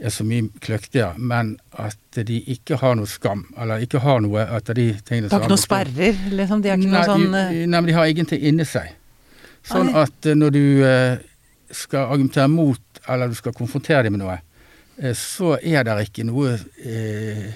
er 0.00 0.10
så 0.10 0.24
mye 0.24 0.48
kløktigere, 0.64 1.18
men 1.18 1.52
at 1.78 2.18
de 2.26 2.38
ikke 2.54 2.78
har 2.80 2.96
noe 2.98 3.08
skam, 3.10 3.44
eller 3.60 3.84
ikke 3.84 4.00
har 4.02 4.22
noe 4.24 4.46
etter 4.56 4.74
de 4.78 4.86
tingene 5.04 5.28
Det 5.28 5.36
er 5.36 5.44
ikke 5.44 5.52
noen 5.52 5.62
sperrer, 5.62 6.20
liksom? 6.32 6.62
De 6.64 6.72
har 6.72 6.80
ikke 6.80 6.88
nei, 6.88 6.94
noe 6.96 7.10
sånn 7.10 7.26
eh, 7.36 7.50
nei, 7.66 7.76
men 7.76 7.90
de 7.90 7.96
har 7.98 8.10
ingenting 8.10 8.46
inni 8.50 8.66
seg. 8.68 8.94
Sånn 9.66 9.90
Nei. 9.90 10.04
at 10.06 10.30
når 10.40 10.54
du 10.56 10.62
uh, 10.80 11.18
skal 11.76 12.14
argumentere 12.14 12.48
mot, 12.48 13.02
eller 13.06 13.28
du 13.28 13.36
skal 13.36 13.54
konfrontere 13.56 14.06
dem 14.08 14.16
med 14.16 14.24
noe, 14.24 14.38
uh, 14.40 15.12
så 15.16 15.58
er 15.60 15.84
det 15.84 15.98
ikke 16.08 16.24
noe 16.28 16.56
eh, 16.80 17.50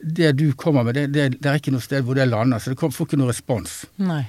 Det 0.00 0.32
du 0.38 0.52
kommer 0.54 0.84
med, 0.86 0.94
det, 0.94 1.06
det, 1.12 1.28
det 1.42 1.46
er 1.50 1.58
ikke 1.58 1.72
noe 1.74 1.82
sted 1.82 2.04
hvor 2.06 2.14
det 2.14 2.28
lander, 2.30 2.58
så 2.62 2.70
det 2.70 2.78
kom- 2.78 2.92
får 2.94 3.08
ikke 3.08 3.18
noe 3.18 3.32
respons. 3.32 3.80
Nei. 3.98 4.20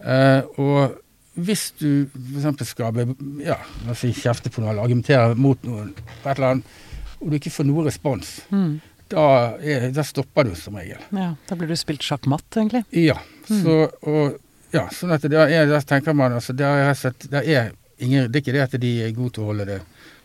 Eh, 0.00 0.40
og 0.58 0.96
hvis 1.34 1.72
du 1.80 2.06
f.eks. 2.14 2.68
skal 2.70 2.94
ja, 3.42 3.56
si 3.98 4.12
kjefte 4.16 4.50
på 4.54 4.62
noe 4.62 4.70
eller 4.72 4.84
argumentere 4.86 5.34
mot 5.36 5.60
noen, 5.66 5.92
på 6.22 6.30
et 6.30 6.36
eller 6.38 6.50
annet, 6.54 6.74
og 7.20 7.30
du 7.32 7.36
ikke 7.38 7.52
får 7.52 7.66
noe 7.68 7.84
respons, 7.88 8.34
Mm. 8.50 8.80
da, 9.10 9.24
er, 9.60 9.90
da 9.92 10.02
stopper 10.06 10.44
du 10.48 10.54
som 10.58 10.76
regel. 10.80 11.00
Ja, 11.12 11.34
da 11.48 11.56
blir 11.56 11.68
du 11.68 11.76
spilt 11.76 12.02
sjakkmatt, 12.06 12.48
egentlig. 12.56 12.84
Ja. 12.96 13.18
Mm. 13.50 13.66
Og, 13.68 14.38
ja, 14.72 14.86
sånn 14.90 15.12
at 15.14 15.22
det 15.22 15.36
er, 15.38 15.66
da 15.70 15.80
tenker 15.80 16.14
man 16.16 16.32
altså, 16.32 16.52
det 16.56 16.64
er, 16.66 16.94
det 17.30 17.42
er 17.44 17.72
ingen, 17.98 18.30
det 18.32 18.40
er 18.40 18.42
ikke 18.42 18.56
det 18.56 18.62
at 18.68 18.80
de 18.80 18.94
er 19.06 19.12
gode 19.16 19.36
til 19.36 19.44
å 19.44 19.50
holde 19.52 19.66
det, 19.68 19.80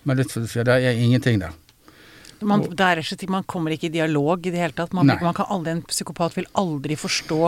men 0.07 0.17
det, 0.17 0.29
som 0.31 0.41
du 0.43 0.47
sier, 0.49 0.63
det 0.65 0.79
er 0.79 0.97
ingenting 1.03 1.39
der. 1.43 1.51
Man, 2.41 2.63
er 2.71 3.01
slett, 3.03 3.25
man 3.29 3.43
kommer 3.43 3.73
ikke 3.75 3.89
i 3.89 3.95
dialog 3.97 4.45
i 4.47 4.51
det 4.53 4.61
hele 4.61 4.75
tatt. 4.75 4.93
Man, 4.95 5.07
man 5.07 5.35
kan 5.35 5.49
aldri, 5.51 5.73
En 5.77 5.81
psykopat 5.87 6.37
vil 6.37 6.47
aldri 6.59 6.95
forstå 6.99 7.41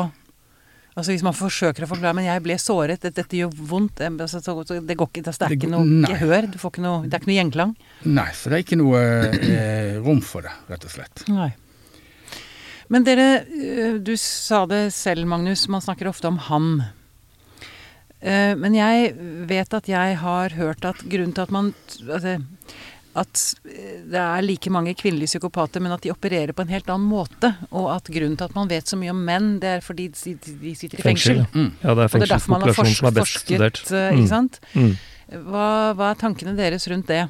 Altså 0.92 1.14
Hvis 1.14 1.24
man 1.24 1.36
forsøker 1.36 1.86
å 1.86 1.90
forklare 1.92 2.18
Men 2.18 2.28
jeg 2.28 2.44
ble 2.44 2.58
såret, 2.60 3.00
dette, 3.00 3.22
dette 3.22 3.40
gjør 3.40 3.54
vondt 3.72 4.02
eh, 4.04 4.12
altså, 4.12 4.42
så, 4.44 4.56
så 4.68 4.80
Det 4.84 4.98
går 5.00 5.12
ikke, 5.12 5.24
altså, 5.24 5.46
det 5.46 5.48
er 5.48 5.58
ikke 5.58 5.72
noe 5.72 5.88
nei. 5.88 6.12
gehør. 6.12 6.50
Du 6.52 6.58
får 6.62 6.74
ikke 6.76 6.84
noe, 6.86 7.02
det 7.06 7.16
er 7.16 7.24
ikke 7.24 7.32
noe 7.32 7.38
gjenklang. 7.40 7.76
Nei, 8.12 8.30
så 8.36 8.52
det 8.52 8.58
er 8.58 8.66
ikke 8.66 8.80
noe 8.82 9.04
eh, 9.40 10.00
rom 10.04 10.20
for 10.26 10.48
det, 10.48 10.56
rett 10.72 10.88
og 10.88 10.96
slett. 10.96 11.24
Nei. 11.32 11.52
Men 12.92 13.06
dere, 13.08 13.28
øh, 13.48 14.02
du 14.04 14.12
sa 14.20 14.66
det 14.68 14.90
selv, 14.92 15.24
Magnus, 15.32 15.64
man 15.72 15.84
snakker 15.84 16.10
ofte 16.12 16.28
om 16.28 16.42
han. 16.50 16.68
Eh, 18.20 18.52
Men 18.60 18.76
jeg 18.76 19.14
vet 19.48 19.78
at 19.80 19.88
jeg 19.88 20.18
har 20.20 20.58
hørt 20.60 20.84
at 20.86 21.00
grunnen 21.08 21.32
til 21.38 21.46
at 21.48 21.56
man 21.56 21.72
altså, 22.04 22.36
At 23.16 23.42
eh, 23.68 24.02
det 24.08 24.16
er 24.22 24.42
like 24.46 24.70
mange 24.72 24.94
kvinnelige 24.96 25.28
psykopater, 25.34 25.82
men 25.84 25.92
at 25.92 26.02
de 26.06 26.12
opererer 26.14 26.54
på 26.56 26.64
en 26.64 26.70
helt 26.72 26.88
annen 26.90 27.10
måte. 27.12 27.50
Og 27.72 27.90
at 27.96 28.08
grunnen 28.08 28.38
til 28.40 28.46
at 28.48 28.56
man 28.56 28.70
vet 28.72 28.88
så 28.88 28.96
mye 29.00 29.12
om 29.12 29.20
menn, 29.28 29.50
det 29.60 29.68
er 29.78 29.82
fordi 29.84 30.08
de 30.16 30.36
de 30.62 30.76
sitter 30.80 31.00
i 31.02 31.06
fengsel. 31.10 31.42
Mm. 31.54 31.72
Ja, 31.84 31.94
det 31.94 32.06
er 32.06 32.08
man 32.08 32.14
fengselspopulasjonen 32.16 32.96
som 32.96 33.08
er 33.10 33.18
best 33.18 33.36
forsket, 33.36 33.58
studert. 33.58 33.82
eh, 33.92 34.12
Mm. 34.12 34.18
ikke 34.22 34.30
sant? 34.32 34.60
Mm. 34.76 34.94
Hva, 35.52 35.68
hva 35.96 36.12
er 36.12 36.16
tankene 36.24 36.56
deres 36.56 36.88
rundt 36.92 37.08
det? 37.08 37.26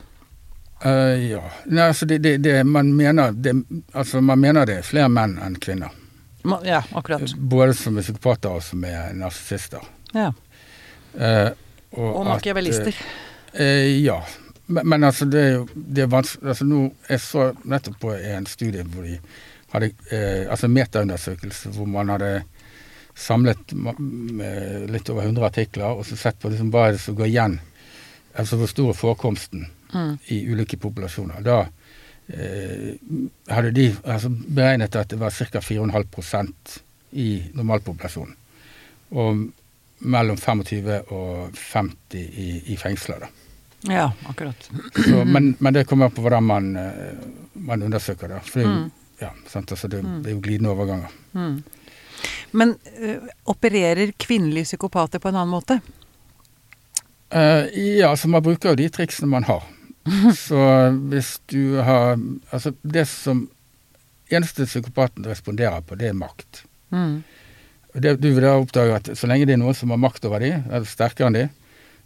Uh, 0.85 1.17
ja. 1.29 1.41
Nei, 1.69 1.83
altså 1.91 2.07
det, 2.09 2.21
det, 2.23 2.35
det, 2.41 2.55
man, 2.65 2.87
mener, 2.97 3.31
det, 3.31 3.51
altså 3.93 4.21
man 4.21 4.39
mener 4.41 4.65
det 4.65 4.77
er 4.79 4.85
flere 4.87 5.09
menn 5.13 5.35
enn 5.45 5.57
kvinner. 5.61 5.91
Ma- 6.43 6.61
Ja, 6.65 6.79
akkurat. 6.97 7.21
Både 7.37 7.73
som 7.77 7.97
er 7.97 8.01
psykopater 8.01 8.49
og 8.57 8.63
som 8.65 8.81
er 8.89 9.11
narsissister. 9.13 9.81
Ja. 10.13 10.31
Uh, 11.13 11.51
Og 11.93 12.15
og 12.21 12.25
makiavelister. 12.31 12.95
Uh, 13.53 14.01
ja. 14.01 14.21
Men, 14.71 14.87
men 14.87 15.03
altså, 15.03 15.27
det 15.29 15.41
er 15.41 15.51
jo 15.57 15.65
det 15.75 16.05
er 16.05 16.11
vanskelig 16.11 16.53
altså, 16.53 16.67
nå, 16.67 16.81
Jeg 17.09 17.23
så 17.23 17.47
nettopp 17.73 17.99
på 18.01 18.13
en 18.15 18.47
studie 18.49 18.85
hvor 18.87 19.07
de 19.07 19.17
hadde 19.73 19.91
eh, 20.11 20.45
altså 20.51 20.67
metaundersøkelse 20.71 21.71
hvor 21.75 21.89
man 21.91 22.09
hadde 22.11 22.31
samlet 23.15 23.73
litt 24.91 25.09
over 25.11 25.27
100 25.27 25.43
artikler 25.45 25.91
og 25.99 26.05
så 26.07 26.15
sett 26.17 26.39
på 26.39 26.49
liksom, 26.49 26.71
hva 26.71 26.87
er 26.87 26.95
det 26.95 27.01
som 27.03 27.15
går 27.17 27.27
igjen, 27.27 27.57
altså 28.39 28.57
hvor 28.57 28.71
stor 28.71 28.89
er 28.93 28.97
forekomsten 28.97 29.65
Mm. 29.93 30.17
i 30.25 30.45
ulike 30.47 30.77
populasjoner. 30.77 31.41
Da 31.41 31.67
eh, 32.27 32.93
hadde 33.51 33.71
de 33.71 33.89
altså, 34.03 34.29
beregnet 34.29 34.95
at 34.95 35.09
det 35.11 35.19
var 35.19 35.31
ca. 35.35 35.59
4,5% 35.59 36.77
i 37.11 37.43
normalpopulasjonen. 37.53 38.35
Og 39.11 39.41
mellom 39.99 40.37
25 40.37 41.01
og 41.11 41.57
50 41.57 42.15
i, 42.15 42.47
i 42.71 42.77
fengsler. 42.79 43.25
da. 43.25 43.27
Ja, 43.89 44.11
akkurat. 44.29 44.69
Så, 44.95 45.23
men, 45.25 45.55
men 45.59 45.73
det 45.73 45.87
kommer 45.89 46.05
an 46.05 46.11
på 46.15 46.21
hvordan 46.21 46.43
man, 46.45 46.75
eh, 46.77 47.15
man 47.53 47.81
undersøker 47.83 48.27
det. 48.29 48.41
For 48.45 48.59
det, 48.59 48.65
er 48.65 48.69
jo- 48.69 48.75
Mm. 48.81 48.91
ja? 49.21 49.29
Altså 49.55 49.87
det, 49.89 50.01
det 50.23 50.29
er 50.31 50.35
jo 50.35 50.41
glidende 50.41 50.69
overganger. 50.69 51.09
Mm. 51.33 51.63
Men 52.51 52.75
ø, 52.99 53.15
opererer 53.49 54.11
kvinnelige 54.19 54.63
psykopater 54.69 55.19
på 55.19 55.29
en 55.31 55.35
annen 55.39 55.49
måte? 55.55 55.79
Uh, 57.33 57.63
ja, 57.97 58.09
altså 58.11 58.27
man 58.27 58.43
bruker 58.43 58.69
jo 58.73 58.75
de 58.75 58.89
triksene 58.91 59.29
man 59.31 59.43
har. 59.47 59.63
Så 60.35 60.57
hvis 61.11 61.35
du 61.47 61.77
har 61.85 62.17
Altså, 62.51 62.73
det 62.83 63.05
som 63.07 63.45
eneste 64.31 64.65
psykopaten 64.65 65.25
responderer 65.27 65.81
på, 65.85 65.95
det 65.99 66.09
er 66.11 66.17
makt. 66.17 66.63
Mm. 66.91 67.23
Det, 67.93 68.13
du 68.21 68.29
vil 68.31 68.43
da 68.43 68.53
oppdage 68.59 68.95
at 68.95 69.09
så 69.19 69.27
lenge 69.27 69.45
det 69.49 69.53
er 69.57 69.59
noen 69.59 69.75
som 69.75 69.91
har 69.91 69.99
makt 69.99 70.23
over 70.27 70.39
dem, 70.39 70.61
eller 70.71 70.87
sterkere 70.87 71.27
enn 71.27 71.35
dem, 71.35 71.49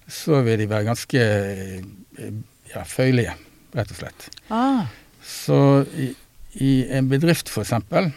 så 0.08 0.42
vil 0.46 0.60
de 0.60 0.68
være 0.70 0.86
ganske 0.88 1.22
eh, 1.22 2.36
ja, 2.74 2.84
føyelige, 2.86 3.34
rett 3.76 3.92
og 3.92 3.98
slett. 4.00 4.30
Ah, 4.54 4.86
Så 5.26 5.58
i, 5.98 6.12
i 6.62 6.72
en 6.94 7.08
bedrift 7.10 7.50
eksempel, 7.64 8.12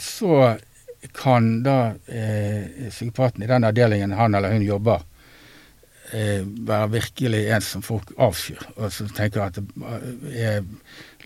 så 0.00 0.56
kan 1.14 1.62
da 1.62 1.94
eh, 2.08 2.88
psykopaten 2.90 3.42
i 3.44 3.50
den 3.50 3.64
avdelingen 3.68 4.12
han 4.16 4.34
eller 4.34 4.52
hun 4.56 4.64
jobber, 4.64 5.04
eh, 6.12 6.40
være 6.42 6.90
virkelig 6.96 7.44
en 7.54 7.60
som 7.64 7.82
folk 7.84 8.10
avskyr, 8.18 8.64
og 8.76 8.90
som 8.92 9.08
tenker 9.14 9.44
at 9.44 9.60
det 9.60 10.40
er, 10.40 10.64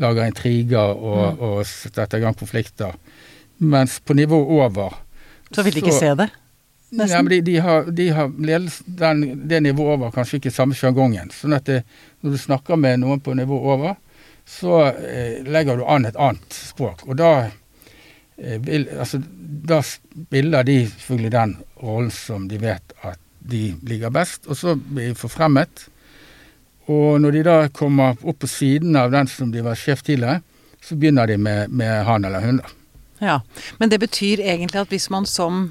lager 0.02 0.26
intriger 0.26 0.92
og, 0.98 1.38
og 1.40 1.62
setter 1.66 2.18
i 2.18 2.24
gang 2.26 2.36
konflikter. 2.38 2.98
Mens 3.62 4.00
på 4.02 4.14
nivå 4.18 4.42
over 4.58 4.98
så 5.52 5.62
vil 5.62 5.74
de 5.76 5.82
ikke 5.84 5.92
Så- 5.92 5.98
se 6.00 6.14
det? 6.18 6.30
Nei, 6.92 7.08
Ja, 7.08 7.22
men 7.22 7.30
de, 7.32 7.40
de 7.40 7.56
har, 7.64 7.86
de 7.88 8.08
har 8.12 8.28
den, 8.86 9.22
det 9.48 9.60
nivået 9.64 9.94
over 9.96 10.10
kanskje 10.12 10.36
ikke 10.40 10.52
samme 10.52 10.76
sjargongen. 10.76 11.30
Sånn 11.32 11.56
at 11.56 11.64
det, 11.64 11.78
når 12.20 12.34
du 12.34 12.40
snakker 12.42 12.76
med 12.76 13.00
noen 13.00 13.22
på 13.24 13.32
nivå 13.38 13.56
over, 13.74 13.96
så 14.44 14.90
eh, 14.90 15.40
legger 15.48 15.80
du 15.80 15.86
an 15.88 16.04
et 16.04 16.18
annet 16.20 16.52
språk. 16.52 17.06
Og 17.08 17.16
da, 17.16 17.48
eh, 18.36 18.58
vil, 18.60 18.84
altså, 18.92 19.22
da 19.72 19.80
spiller 19.86 20.68
de 20.68 20.82
selvfølgelig 20.90 21.32
den 21.32 21.56
rollen 21.80 22.12
som 22.12 22.44
de 22.50 22.60
vet 22.60 22.94
at 23.00 23.20
de 23.40 23.72
ligger 23.88 24.12
best, 24.12 24.44
og 24.46 24.60
så 24.60 24.76
blir 24.76 25.14
de 25.14 25.18
forfremmet. 25.18 25.86
Og 26.92 27.20
når 27.22 27.38
de 27.38 27.46
da 27.46 27.56
kommer 27.72 28.20
opp 28.20 28.42
på 28.42 28.50
siden 28.50 29.00
av 29.00 29.14
den 29.14 29.30
som 29.30 29.50
de 29.54 29.64
var 29.64 29.78
sjef 29.78 30.04
tidligere, 30.04 30.42
så 30.82 30.98
begynner 30.98 31.30
de 31.30 31.38
med, 31.38 31.70
med 31.70 32.04
han 32.04 32.24
eller 32.28 32.44
hun. 32.44 32.60
da. 32.60 32.76
Ja. 33.22 33.40
Men 33.78 33.88
det 33.88 34.02
betyr 34.02 34.42
egentlig 34.42 34.82
at 34.82 34.90
hvis 34.90 35.08
man 35.10 35.26
som 35.26 35.70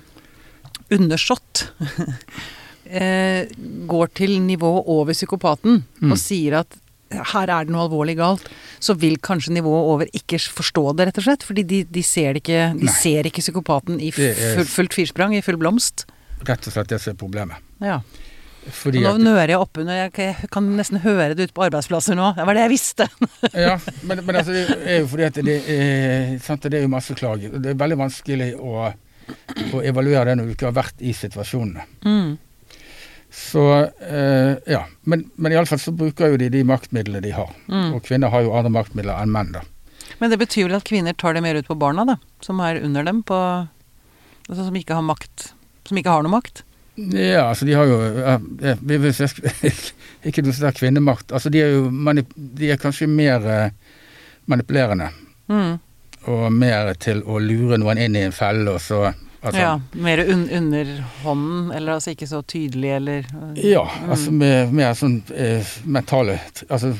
undersått 0.91 1.65
eh, 2.85 3.47
går 3.87 4.13
til 4.17 4.37
nivået 4.43 4.87
over 4.91 5.13
psykopaten 5.15 5.83
Mm. 6.01 6.11
og 6.11 6.17
sier 6.17 6.59
at 6.61 6.77
her 7.11 7.49
er 7.51 7.65
det 7.67 7.73
noe 7.73 7.83
alvorlig 7.85 8.15
galt, 8.15 8.45
så 8.79 8.93
vil 8.95 9.17
kanskje 9.19 9.51
nivået 9.57 9.87
over 9.91 10.05
ikke 10.15 10.39
forstå 10.39 10.95
det, 10.95 11.09
rett 11.09 11.17
og 11.19 11.25
slett. 11.25 11.43
Fordi 11.43 11.63
de, 11.67 11.81
de 11.83 12.03
ser 12.07 12.33
det 12.33 12.41
ikke 12.45 12.61
De 12.79 12.87
ser 12.87 13.27
ikke 13.27 13.43
psykopaten 13.43 13.99
i 13.99 14.13
full, 14.15 14.63
fullt 14.65 14.95
firsprang, 14.95 15.35
i 15.35 15.41
full 15.43 15.59
blomst. 15.59 16.05
Rett 16.47 16.67
og 16.69 16.73
slett 16.73 16.87
det 16.93 17.01
som 17.03 17.11
er 17.11 17.19
problemet. 17.19 17.59
Ja. 17.83 17.99
Fordi 18.71 19.01
Og 19.03 19.17
nå 19.19 19.25
nører 19.25 19.51
jeg 19.55 19.59
oppunder, 19.59 20.05
jeg, 20.05 20.35
kan 20.53 20.71
nesten 20.77 21.01
høre 21.03 21.33
det 21.35 21.49
ute 21.49 21.53
på 21.57 21.65
arbeidsplasser 21.67 22.15
nå. 22.15 22.31
Det 22.37 22.45
var 22.47 22.55
det 22.55 22.63
jeg 22.67 22.73
visste. 22.77 23.07
Ja, 23.57 23.75
men, 24.07 24.23
men 24.25 24.35
altså, 24.39 24.53
det 24.55 24.79
er 24.85 24.99
jo 25.01 25.07
fordi 25.11 25.27
at 25.27 25.39
det 25.51 25.55
er, 25.75 26.35
sant, 26.45 26.63
det 26.71 26.79
er 26.79 26.85
jo 26.87 26.91
masse 26.95 27.15
klager. 27.17 27.57
Det 27.59 27.73
er 27.73 27.79
veldig 27.81 27.97
vanskelig 28.05 28.53
å, 28.55 28.91
å 29.73 29.81
evaluere 29.85 30.25
det 30.31 30.37
når 30.39 30.47
du 30.49 30.55
ikke 30.55 30.69
har 30.69 30.77
vært 30.79 31.01
i 31.01 31.13
situasjonene. 31.15 31.85
Mm. 32.05 32.31
Så 33.31 33.63
eh, 34.03 34.55
ja. 34.67 34.81
Men, 35.07 35.25
men 35.39 35.53
iallfall 35.55 35.79
så 35.79 35.93
bruker 35.95 36.33
jo 36.33 36.39
de 36.41 36.49
de 36.51 36.63
maktmidlene 36.67 37.21
de 37.23 37.31
har. 37.35 37.51
Mm. 37.71 37.93
Og 37.95 38.03
kvinner 38.07 38.31
har 38.33 38.43
jo 38.43 38.51
andre 38.57 38.73
maktmidler 38.75 39.21
enn 39.21 39.31
menn, 39.31 39.53
da. 39.55 39.61
Men 40.19 40.33
det 40.33 40.41
betyr 40.41 40.67
vel 40.67 40.75
at 40.81 40.87
kvinner 40.87 41.15
tar 41.17 41.33
det 41.37 41.43
mer 41.45 41.55
ut 41.55 41.69
på 41.69 41.77
barna, 41.79 42.03
da? 42.05 42.17
Som 42.43 42.59
er 42.65 42.81
under 42.83 43.05
dem 43.07 43.21
på 43.23 43.37
Altså 44.49 44.65
som 44.65 44.75
ikke 44.75 44.95
har 44.97 45.03
makt 45.05 45.51
Som 45.87 45.99
ikke 46.01 46.11
har 46.11 46.23
noe 46.25 46.33
makt? 46.33 46.63
Ja, 46.97 47.45
altså 47.53 47.63
de 47.69 47.75
har 47.77 47.87
jo 47.87 47.99
ja, 48.19 48.33
vi 48.81 48.97
vil 48.99 49.13
si- 49.15 49.29
Ikke 50.27 50.43
noe 50.43 50.53
sånn 50.53 50.75
kvinnemakt. 50.75 51.31
Altså 51.31 51.49
de 51.53 51.61
er 51.63 51.71
jo 51.77 51.85
de 52.59 52.71
er 52.73 52.81
kanskje 52.81 53.07
mer 53.09 53.47
eh, 53.47 53.71
manipulerende 54.51 55.11
Mm. 55.51 55.79
Og 56.29 56.51
mer 56.53 56.93
til 57.01 57.23
å 57.25 57.39
lure 57.41 57.77
noen 57.81 57.97
inn 57.97 58.15
i 58.15 58.25
en 58.27 58.31
felle, 58.35 58.69
og 58.75 58.81
så 58.81 58.99
altså, 59.41 59.57
ja, 59.61 59.71
mer 59.93 60.21
un 60.29 60.43
under 60.53 60.91
hånden, 61.23 61.71
eller 61.73 61.95
altså 61.97 62.11
ikke 62.13 62.27
så 62.29 62.41
tydelig, 62.45 62.91
eller 62.99 63.25
Ja, 63.57 63.85
altså 64.07 64.31
med 64.31 64.73
mer 64.77 64.93
sånn 64.93 65.21
eh, 65.33 65.65
mentale 65.85 66.39
Altså 66.69 66.93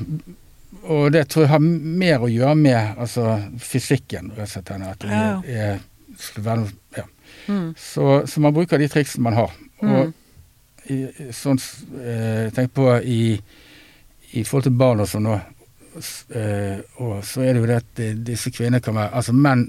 og 0.81 1.12
det 1.13 1.27
tror 1.29 1.43
jeg 1.45 1.51
har 1.51 1.60
mer 1.62 2.23
å 2.25 2.29
gjøre 2.31 2.55
med 2.57 2.95
altså, 2.97 3.36
fysikken, 3.62 4.31
rett 4.34 4.47
og 4.47 4.53
slett. 4.55 4.71
At 4.71 5.03
det 5.03 5.10
Ja, 5.13 5.36
er, 5.45 5.81
skulle 6.17 6.45
være 6.47 6.63
noe 6.63 6.97
ja. 6.97 7.03
Mm. 7.47 7.67
Så, 7.77 8.05
så 8.25 8.41
man 8.41 8.53
bruker 8.55 8.81
de 8.81 8.88
triksene 8.89 9.23
man 9.27 9.38
har. 9.38 9.53
Og 9.84 9.91
Mm. 9.91 10.13
i, 10.89 10.97
sånn 11.34 11.60
eh, 12.01 12.49
Tenk 12.55 12.73
på 12.73 12.88
i, 13.05 13.36
i 14.34 14.43
forhold 14.43 14.63
til 14.71 14.75
barn 14.79 15.03
og 15.03 15.10
sånn, 15.12 15.27
og, 15.29 15.61
og 15.95 17.23
så 17.27 17.41
er 17.43 17.54
det 17.54 17.62
jo 17.62 17.67
det 17.69 17.80
at 17.82 17.99
eh, 18.04 18.13
disse 18.32 18.51
kvinnene 18.54 18.80
kan 18.84 18.95
være 18.95 19.12
Altså 19.19 19.34
menn 19.36 19.65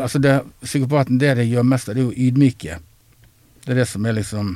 altså 0.00 0.20
det, 0.22 0.36
Psykopaten, 0.62 1.18
det 1.20 1.34
de 1.40 1.48
gjør 1.50 1.66
mest 1.66 1.88
av, 1.90 1.96
det 1.98 2.04
er 2.04 2.06
jo 2.12 2.28
ydmyke. 2.30 2.78
Det 3.66 3.74
er 3.74 3.80
det 3.82 3.88
som 3.90 4.06
er 4.06 4.16
liksom 4.20 4.54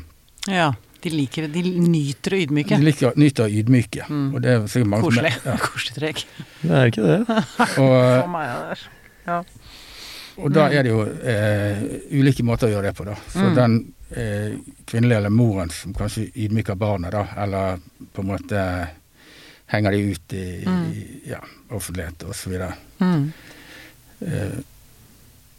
Ja. 0.49 0.71
De 1.01 1.09
liker 1.09 1.47
det. 1.49 1.63
De 1.65 1.71
nyter 1.81 2.35
å 2.37 2.39
ydmyke. 2.43 2.77
De 2.77 2.85
liker, 2.85 3.15
nyter 3.17 3.47
å 3.47 3.49
ydmyke. 3.49 4.05
Mm. 4.13 4.27
Og 4.37 4.43
det 4.45 4.51
er 4.53 4.67
sikkert 4.69 4.91
mange 4.93 5.07
som 5.07 5.15
Koselig. 5.15 5.31
Ja. 5.47 5.55
Koselig 5.65 5.95
trekk. 5.97 6.25
Det 6.61 6.75
er 6.77 6.91
ikke 6.91 7.05
det. 7.07 7.37
Og, 7.81 7.95
For 7.95 8.29
meg 8.35 8.51
er 8.51 8.67
det. 8.69 8.91
Ja. 9.31 9.39
Og 10.41 10.53
da 10.53 10.67
er 10.73 10.85
det 10.85 10.93
jo 10.93 11.01
eh, 11.33 11.81
ulike 12.21 12.45
måter 12.45 12.69
å 12.69 12.75
gjøre 12.75 12.91
det 12.91 12.97
på, 13.01 13.07
da. 13.09 13.17
Så 13.33 13.47
Mm. 13.49 13.55
den 13.57 13.79
eh, 14.13 14.53
kvinnelige 14.89 15.19
eller 15.23 15.33
moren 15.33 15.73
som 15.73 15.95
kanskje 15.97 16.27
ydmyker 16.35 16.77
barnet, 16.81 17.13
da, 17.17 17.25
eller 17.47 17.81
på 18.13 18.21
en 18.25 18.31
måte 18.35 18.63
henger 19.71 19.95
de 19.95 20.01
ut 20.13 20.33
i, 20.37 20.45
Mm. 20.67 20.91
i 20.93 21.21
ja, 21.31 21.41
offentlighet 21.71 22.25
videre. 22.51 22.73
Mm. 22.99 23.33
Eh, 24.21 24.59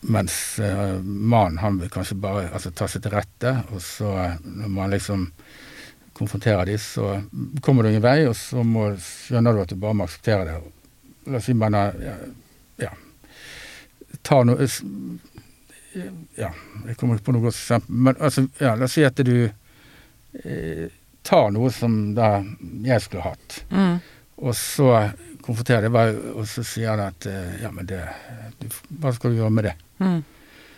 mens 0.02 0.60
eh, 0.60 1.00
mannen, 1.04 1.58
han 1.62 1.78
vil 1.80 1.90
kanskje 1.94 2.16
bare 2.18 2.50
altså, 2.54 2.72
ta 2.72 2.88
seg 2.90 3.04
til 3.06 3.14
rette, 3.16 3.56
og 3.72 3.82
så 3.82 4.12
eh, 4.26 4.36
når 4.44 4.70
man 4.74 4.92
liksom 4.94 5.28
konfronterer 6.18 6.66
de, 6.70 6.78
så 6.78 7.22
kommer 7.62 7.84
du 7.84 7.90
ingen 7.90 8.04
vei, 8.04 8.20
og 8.28 8.36
så 8.38 8.64
må, 8.68 8.92
skjønner 9.02 9.56
du 9.56 9.62
at 9.64 9.72
du 9.74 9.80
bare 9.82 9.98
må 9.98 10.06
akseptere 10.06 10.46
det. 10.50 10.58
La 11.32 11.38
oss 11.40 11.46
si 11.50 11.54
man 11.58 11.78
har 11.78 11.96
ja, 12.02 12.16
ja, 12.82 12.92
tar 14.26 14.46
noe 14.50 14.66
Ja, 16.38 16.48
jeg 16.88 16.96
kommer 16.98 17.18
ikke 17.18 17.26
på 17.30 17.34
noe 17.36 17.44
godt 17.46 17.58
eksempel, 17.58 17.96
men 18.08 18.16
altså, 18.24 18.46
ja, 18.62 18.76
la 18.80 18.88
oss 18.88 18.94
si 18.96 19.04
at 19.06 19.18
du 19.28 19.34
eh, 19.46 20.86
tar 21.24 21.52
noe 21.52 21.70
som 21.72 22.14
da 22.18 22.44
jeg 22.84 23.02
skulle 23.02 23.24
hatt, 23.24 23.64
Mm. 23.72 24.00
og 24.42 24.56
så 24.56 25.12
konfronterer 25.42 25.82
det, 25.88 25.92
bare, 25.92 26.16
og 26.36 26.46
så 26.48 26.64
sier 26.66 26.90
han 26.90 27.00
at 27.08 27.26
eh, 27.26 27.62
ja, 27.64 27.72
men 27.72 27.86
det 27.90 28.02
du, 28.60 28.68
Hva 29.02 29.14
skal 29.14 29.32
du 29.32 29.38
gjøre 29.42 29.52
med 29.54 29.64
det? 29.70 29.74
Mm. 30.00 30.24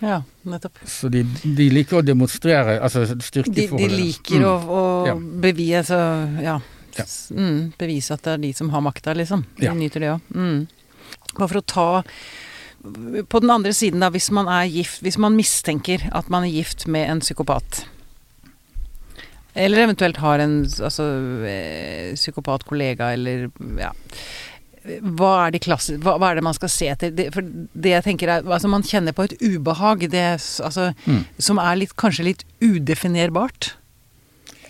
Ja, 0.03 0.21
nettopp. 0.43 0.79
Så 0.85 1.07
de, 1.11 1.21
de 1.43 1.69
liker 1.71 2.01
å 2.01 2.03
demonstrere 2.05 2.79
altså 2.83 3.05
De, 3.07 3.21
styrkeforholdet. 3.23 3.89
de 3.89 3.97
liker 4.01 4.43
å, 4.43 4.53
å 4.67 4.81
Ja. 5.07 5.15
bevise 5.15 5.79
altså, 5.83 6.43
ja. 6.43 6.57
Ja. 6.97 7.05
Mm, 7.33 7.73
bevise 7.79 8.13
at 8.13 8.21
det 8.23 8.33
er 8.33 8.37
de 8.43 8.51
som 8.53 8.69
har 8.69 8.81
makta, 8.85 9.13
liksom. 9.17 9.45
De 9.57 9.65
Ja. 9.65 9.73
nyter 9.73 9.99
det 9.99 10.09
òg. 10.11 10.21
Mm. 10.35 10.67
Bare 11.37 11.47
for 11.47 11.57
å 11.61 11.65
ta 11.65 12.03
På 13.29 13.39
den 13.39 13.49
andre 13.49 13.71
siden, 13.73 13.99
da, 14.03 14.09
hvis 14.11 14.29
man 14.31 14.47
er 14.47 14.65
gift 14.67 15.01
Hvis 15.01 15.17
man 15.17 15.35
mistenker 15.37 16.03
at 16.11 16.29
man 16.29 16.43
er 16.43 16.51
gift 16.51 16.85
med 16.87 17.09
en 17.09 17.19
psykopat 17.23 17.85
eller 19.55 19.83
eventuelt 19.85 20.17
har 20.17 20.39
en 20.39 20.63
altså, 20.65 21.05
psykopat 22.15 22.65
kollega 22.69 23.11
eller 23.13 23.49
ja 23.79 23.91
hva 24.83 25.45
er, 25.45 25.53
de 25.55 25.61
klasse, 25.63 25.93
hva, 26.03 26.17
hva 26.19 26.33
er 26.33 26.35
det 26.35 26.43
man 26.43 26.55
skal 26.57 26.67
se 26.71 26.89
etter? 26.91 27.13
Det, 27.15 27.29
for 27.31 27.45
det 27.45 27.93
jeg 27.93 28.03
tenker 28.03 28.27
er 28.33 28.43
Altså, 28.43 28.67
man 28.67 28.83
kjenner 28.83 29.15
på 29.15 29.23
et 29.29 29.37
ubehag, 29.39 30.09
det, 30.11 30.23
altså, 30.59 30.89
Mm. 31.07 31.21
som 31.39 31.61
er 31.63 31.77
litt, 31.79 31.93
kanskje 31.95 32.25
litt 32.27 32.43
udefinerbart. 32.59 33.73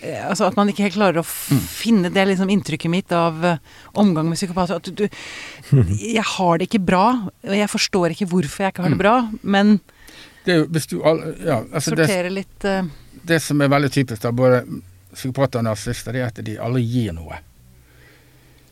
Eh, 0.03 0.21
Altså 0.29 0.45
at 0.45 0.55
man 0.55 0.69
ikke 0.69 0.83
helt 0.85 0.99
klarer 0.99 1.23
å 1.23 1.25
Mm. 1.25 1.59
finne 1.65 2.13
Det 2.13 2.21
er 2.21 2.29
liksom 2.29 2.49
inntrykket 2.53 2.89
mitt 2.91 3.11
av 3.11 3.43
uh, 3.43 3.57
omgang 3.95 4.29
med 4.29 4.37
psykopater. 4.37 4.75
At 4.75 4.83
du, 4.83 4.91
du 4.91 5.09
Jeg 5.97 6.23
har 6.23 6.57
det 6.57 6.69
ikke 6.69 6.85
bra, 6.85 7.29
og 7.43 7.55
jeg 7.57 7.69
forstår 7.73 8.13
ikke 8.13 8.29
hvorfor 8.29 8.67
jeg 8.67 8.73
ikke 8.75 8.83
har 8.83 8.93
det 8.93 9.01
bra, 9.01 9.29
men 9.41 9.79
Det 10.45 10.61
du 10.69 10.99
ja, 11.01 11.63
altså 11.73 11.95
det, 11.95 12.05
sortere 12.05 12.29
litt 12.29 12.65
eh, 12.65 12.83
det 13.27 13.39
som 13.43 13.61
er 13.63 13.71
veldig 13.71 13.91
typisk 13.93 14.21
da, 14.25 14.31
både 14.35 14.63
psykopater 15.13 15.61
og 15.61 15.67
narsissister, 15.69 16.15
det 16.15 16.21
er 16.23 16.31
at 16.31 16.41
de 16.45 16.57
aldri 16.59 16.83
gir 16.89 17.13
noe. 17.15 17.37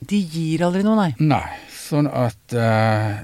De 0.01 0.17
gir 0.25 0.63
aldri 0.65 0.81
noe, 0.85 0.97
nei. 0.97 1.11
Nei. 1.21 1.45
Sånn 1.69 2.07
at 2.07 2.55
uh, 2.55 3.19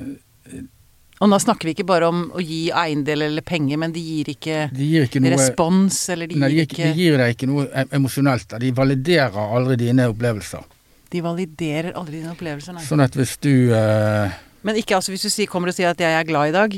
Og 1.24 1.32
da 1.32 1.40
snakker 1.42 1.70
vi 1.70 1.74
ikke 1.74 1.86
bare 1.90 2.10
om 2.12 2.26
å 2.38 2.42
gi 2.44 2.68
eiendel 2.70 3.24
eller 3.26 3.46
penger, 3.48 3.80
men 3.82 3.94
de 3.96 4.04
gir 4.04 4.30
ikke 4.36 4.58
de 4.76 4.90
gir 4.92 5.08
ikke 5.08 5.22
noe 5.24 5.34
respons, 5.34 5.98
eller 6.14 6.30
de 6.30 6.38
Nei, 6.38 6.50
de, 6.52 6.60
gir 6.60 6.68
ikke- 6.68 6.84
de 6.92 7.02
gir 7.02 7.18
deg 7.24 7.34
ikke 7.36 7.50
noe 7.50 7.86
emosjonelt. 7.98 8.58
De 8.62 8.72
validerer 8.78 9.40
aldri 9.58 9.80
dine 9.88 10.06
opplevelser. 10.12 10.68
De 11.10 11.22
validerer 11.24 11.96
aldri 11.96 12.20
dine 12.20 12.34
opplevelser, 12.36 12.76
nei. 12.78 12.84
Sånn 12.86 13.02
at 13.02 13.16
hvis 13.18 13.38
du 13.42 13.72
eh, 13.74 14.38
Men 14.66 14.76
ikke 14.80 14.96
altså 14.98 15.12
hvis 15.14 15.22
du 15.22 15.30
sier, 15.30 15.48
kommer 15.48 15.70
og 15.70 15.76
sier 15.78 15.92
at 15.94 16.00
jeg 16.02 16.12
er 16.18 16.24
glad 16.28 16.50
i 16.50 16.56
dag, 16.56 16.78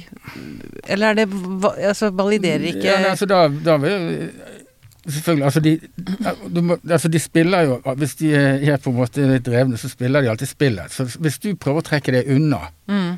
eller 0.87 1.13
er 1.13 1.13
det 1.21 1.27
Altså 1.89 2.09
validerer 2.11 2.65
ikke 2.73 2.83
Ja, 2.87 2.97
nei, 3.01 3.13
altså 3.13 3.25
da, 3.29 3.45
da 3.47 3.77
vil 3.81 4.31
Selvfølgelig. 5.09 5.45
Altså 5.45 5.59
de, 5.63 6.61
må, 6.61 6.75
altså 6.89 7.07
de 7.09 7.19
spiller 7.19 7.61
jo 7.65 7.77
Hvis 7.97 8.15
de 8.19 8.33
er 8.35 8.77
på 8.83 8.91
en 8.91 8.97
måte 8.99 9.23
litt 9.25 9.45
drevne, 9.47 9.77
så 9.79 9.89
spiller 9.89 10.21
de 10.21 10.29
alltid 10.29 10.51
spillet. 10.51 10.91
Så 10.91 11.07
hvis 11.23 11.39
du 11.39 11.55
prøver 11.55 11.81
å 11.81 11.85
trekke 11.87 12.13
det 12.13 12.25
unna, 12.35 12.59
mm, 12.91 13.15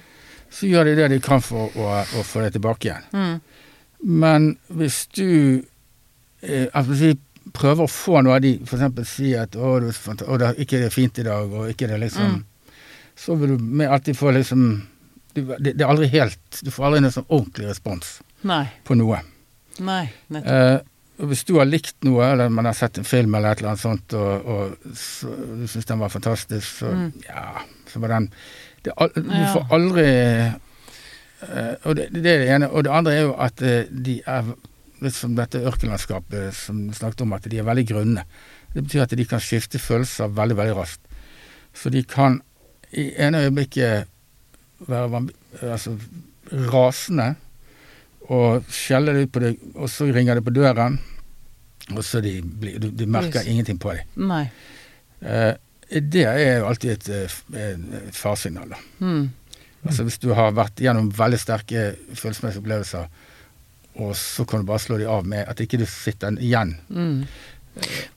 så 0.53 0.69
gjør 0.69 0.87
de 0.87 0.93
det 1.01 1.09
de 1.15 1.19
kan 1.25 1.41
for 1.43 1.73
å, 1.75 1.89
å 2.05 2.23
få 2.27 2.45
det 2.45 2.53
tilbake 2.55 2.87
igjen. 2.87 3.09
mm, 3.11 3.35
Men 4.21 4.47
hvis 4.77 5.07
du 5.17 5.63
altså 6.73 6.95
si, 7.01 7.11
prøver 7.53 7.83
å 7.83 7.91
få 7.91 8.21
noe 8.21 8.37
av 8.37 8.45
de, 8.45 8.53
f.eks. 8.63 9.09
si 9.09 9.33
at 9.35 9.57
å, 9.57 9.73
det 9.81 10.47
er 10.47 10.61
ikke 10.61 10.79
det 10.79 10.87
er 10.91 10.95
fint 10.95 11.19
i 11.19 11.25
dag', 11.27 11.51
og 11.51 11.69
ikke 11.73 11.89
det 11.89 11.99
liksom 12.05 12.29
Mm. 12.29 12.39
Så 13.21 13.35
vil 13.37 13.53
du 13.55 13.63
med 13.63 13.91
alltid 13.93 14.17
få 14.17 14.31
liksom 14.33 14.63
du, 15.35 15.41
det, 15.45 15.75
det 15.77 15.81
er 15.85 15.91
aldri 15.91 16.07
helt 16.11 16.57
Du 16.65 16.71
får 16.73 16.85
aldri 16.89 17.03
en 17.05 17.13
sånn 17.13 17.27
ordentlig 17.29 17.67
respons 17.69 18.17
Nei. 18.49 18.65
på 18.87 18.97
noe. 18.99 19.19
Nei, 19.79 20.07
nettopp. 20.33 20.49
Eh, 20.51 21.27
hvis 21.29 21.43
du 21.45 21.53
har 21.59 21.67
likt 21.69 21.95
noe, 22.07 22.25
eller 22.33 22.49
man 22.49 22.65
har 22.65 22.73
sett 22.73 22.97
en 22.97 23.05
film 23.05 23.35
eller 23.37 23.53
et 23.53 23.59
eller 23.61 23.75
annet 23.75 23.83
sånt, 23.83 24.15
og, 24.17 24.47
og 24.49 24.95
så, 24.97 25.29
du 25.61 25.67
syns 25.69 25.85
den 25.85 26.01
var 26.01 26.09
fantastisk, 26.09 26.65
så 26.81 26.89
Mm. 26.91 27.11
ja, 27.27 27.61
så 27.91 28.01
var 28.01 28.15
den 28.15 28.27
det, 28.83 28.91
Du 29.15 29.21
Ja. 29.29 29.53
får 29.53 29.67
aldri 29.77 30.07
eh, 30.09 31.75
Og 31.85 31.95
det, 31.95 32.09
det 32.13 32.25
er 32.33 32.39
det 32.43 32.49
ene. 32.55 32.69
Og 32.71 32.83
det 32.85 32.91
andre 32.93 33.13
er 33.15 33.21
jo 33.27 33.35
at 33.37 33.61
eh, 33.61 33.85
de 33.91 34.19
er 34.25 34.51
litt 35.01 35.15
som 35.17 35.33
dette 35.37 35.61
ørkenlandskapet 35.65 36.53
som 36.53 36.87
du 36.89 36.93
snakket 36.93 37.21
om, 37.25 37.33
at 37.33 37.47
de 37.49 37.57
er 37.57 37.65
veldig 37.65 37.85
grunne. 37.89 38.25
Det 38.73 38.83
betyr 38.85 39.05
at 39.05 39.15
de 39.17 39.25
kan 39.25 39.41
skifte 39.41 39.79
følelser 39.81 40.29
veldig, 40.37 40.57
veldig 40.59 40.75
raskt. 40.77 41.01
Så 41.73 41.89
de 41.93 42.03
kan 42.03 42.41
i 42.93 43.05
ene 43.23 43.45
øyeblikket 43.45 44.07
være 44.87 45.21
altså, 45.61 45.93
rasende 46.71 47.35
og 48.31 48.63
skjeller 48.71 49.23
ut 49.23 49.31
på 49.33 49.41
deg, 49.43 49.57
og 49.75 49.89
så 49.91 50.07
ringer 50.13 50.35
det 50.39 50.43
på 50.45 50.53
døren, 50.55 50.99
og 51.91 52.03
så 52.05 52.21
de, 52.23 52.37
du, 52.41 52.87
du 52.91 53.05
merker 53.09 53.41
Yes. 53.41 53.47
ingenting 53.51 53.79
på 53.81 53.93
dem. 53.97 54.27
Nei. 54.29 54.45
Eh, 55.21 55.53
det 55.91 56.23
er 56.23 56.59
jo 56.61 56.67
alltid 56.69 56.91
et, 56.93 57.09
eh, 57.09 57.71
et 58.07 58.15
faresignal. 58.15 58.69
da. 58.71 58.77
Mm. 59.03 59.25
Altså 59.85 60.03
Hvis 60.07 60.19
du 60.21 60.29
har 60.37 60.53
vært 60.55 60.79
gjennom 60.79 61.09
veldig 61.17 61.39
sterke 61.41 61.95
følelsesmessige 62.15 62.61
opplevelser, 62.61 63.07
og 63.99 64.13
så 64.15 64.45
kan 64.47 64.61
du 64.61 64.69
bare 64.69 64.79
slå 64.79 64.97
dem 65.01 65.09
av 65.11 65.25
med 65.27 65.43
at 65.51 65.59
ikke 65.59 65.81
du 65.81 65.85
sitter 65.89 66.37
igjen. 66.39 66.77
Mm. 66.89 67.25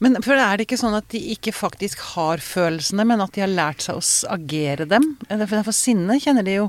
Men 0.03 0.19
for 0.25 0.35
er 0.39 0.59
det 0.59 0.67
ikke 0.67 0.81
sånn 0.81 0.97
at 0.99 1.07
de 1.13 1.21
ikke 1.35 1.55
faktisk 1.55 2.03
har 2.15 2.43
følelsene, 2.43 3.07
men 3.07 3.23
at 3.23 3.37
de 3.37 3.45
har 3.45 3.53
lært 3.53 3.85
seg 3.85 4.01
å 4.01 4.35
agere 4.35 4.89
dem? 4.91 5.15
Eller 5.31 5.51
For, 5.51 5.75
sinne 5.77 6.19
kjenner 6.23 6.47
de 6.47 6.59
jo. 6.59 6.69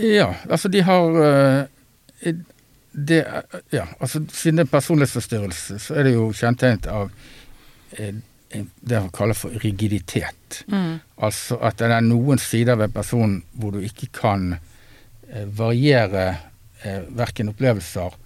Ja, 0.00 0.30
altså 0.48 0.70
de 0.72 0.80
har 0.84 1.18
eh, 1.24 2.38
det, 2.92 3.20
Ja, 3.74 3.84
altså 4.00 4.22
siden 4.32 4.60
det 4.60 4.66
er 4.66 4.72
personlighetsforstyrrelse, 4.72 5.78
så 5.82 5.98
er 5.98 6.08
det 6.08 6.14
jo 6.16 6.30
kjennetegnet 6.32 6.88
av 6.92 7.10
eh, 7.96 8.14
det 8.48 9.00
man 9.00 9.12
kaller 9.12 9.36
for 9.36 9.52
rigiditet. 9.64 10.62
Mm. 10.72 11.00
Altså 11.20 11.58
at 11.64 11.80
det 11.80 11.90
er 11.92 12.04
noen 12.04 12.40
sider 12.40 12.78
ved 12.80 12.94
personen 12.94 13.42
hvor 13.52 13.76
du 13.76 13.84
ikke 13.84 14.08
kan 14.20 14.54
eh, 14.56 15.44
variere 15.44 16.26
eh, 16.82 17.04
verken 17.08 17.52
opplevelser 17.52 18.16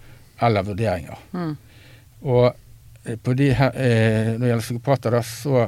eller 0.42 0.66
vurderinger. 0.66 1.18
Mm. 1.34 1.56
Og 2.22 2.62
på 3.22 3.34
de 3.38 3.48
her, 3.58 3.72
eh, 3.74 4.32
når 4.34 4.38
det 4.44 4.50
gjelder 4.52 4.66
psykopater, 4.66 5.10
da, 5.16 5.22
så 5.26 5.64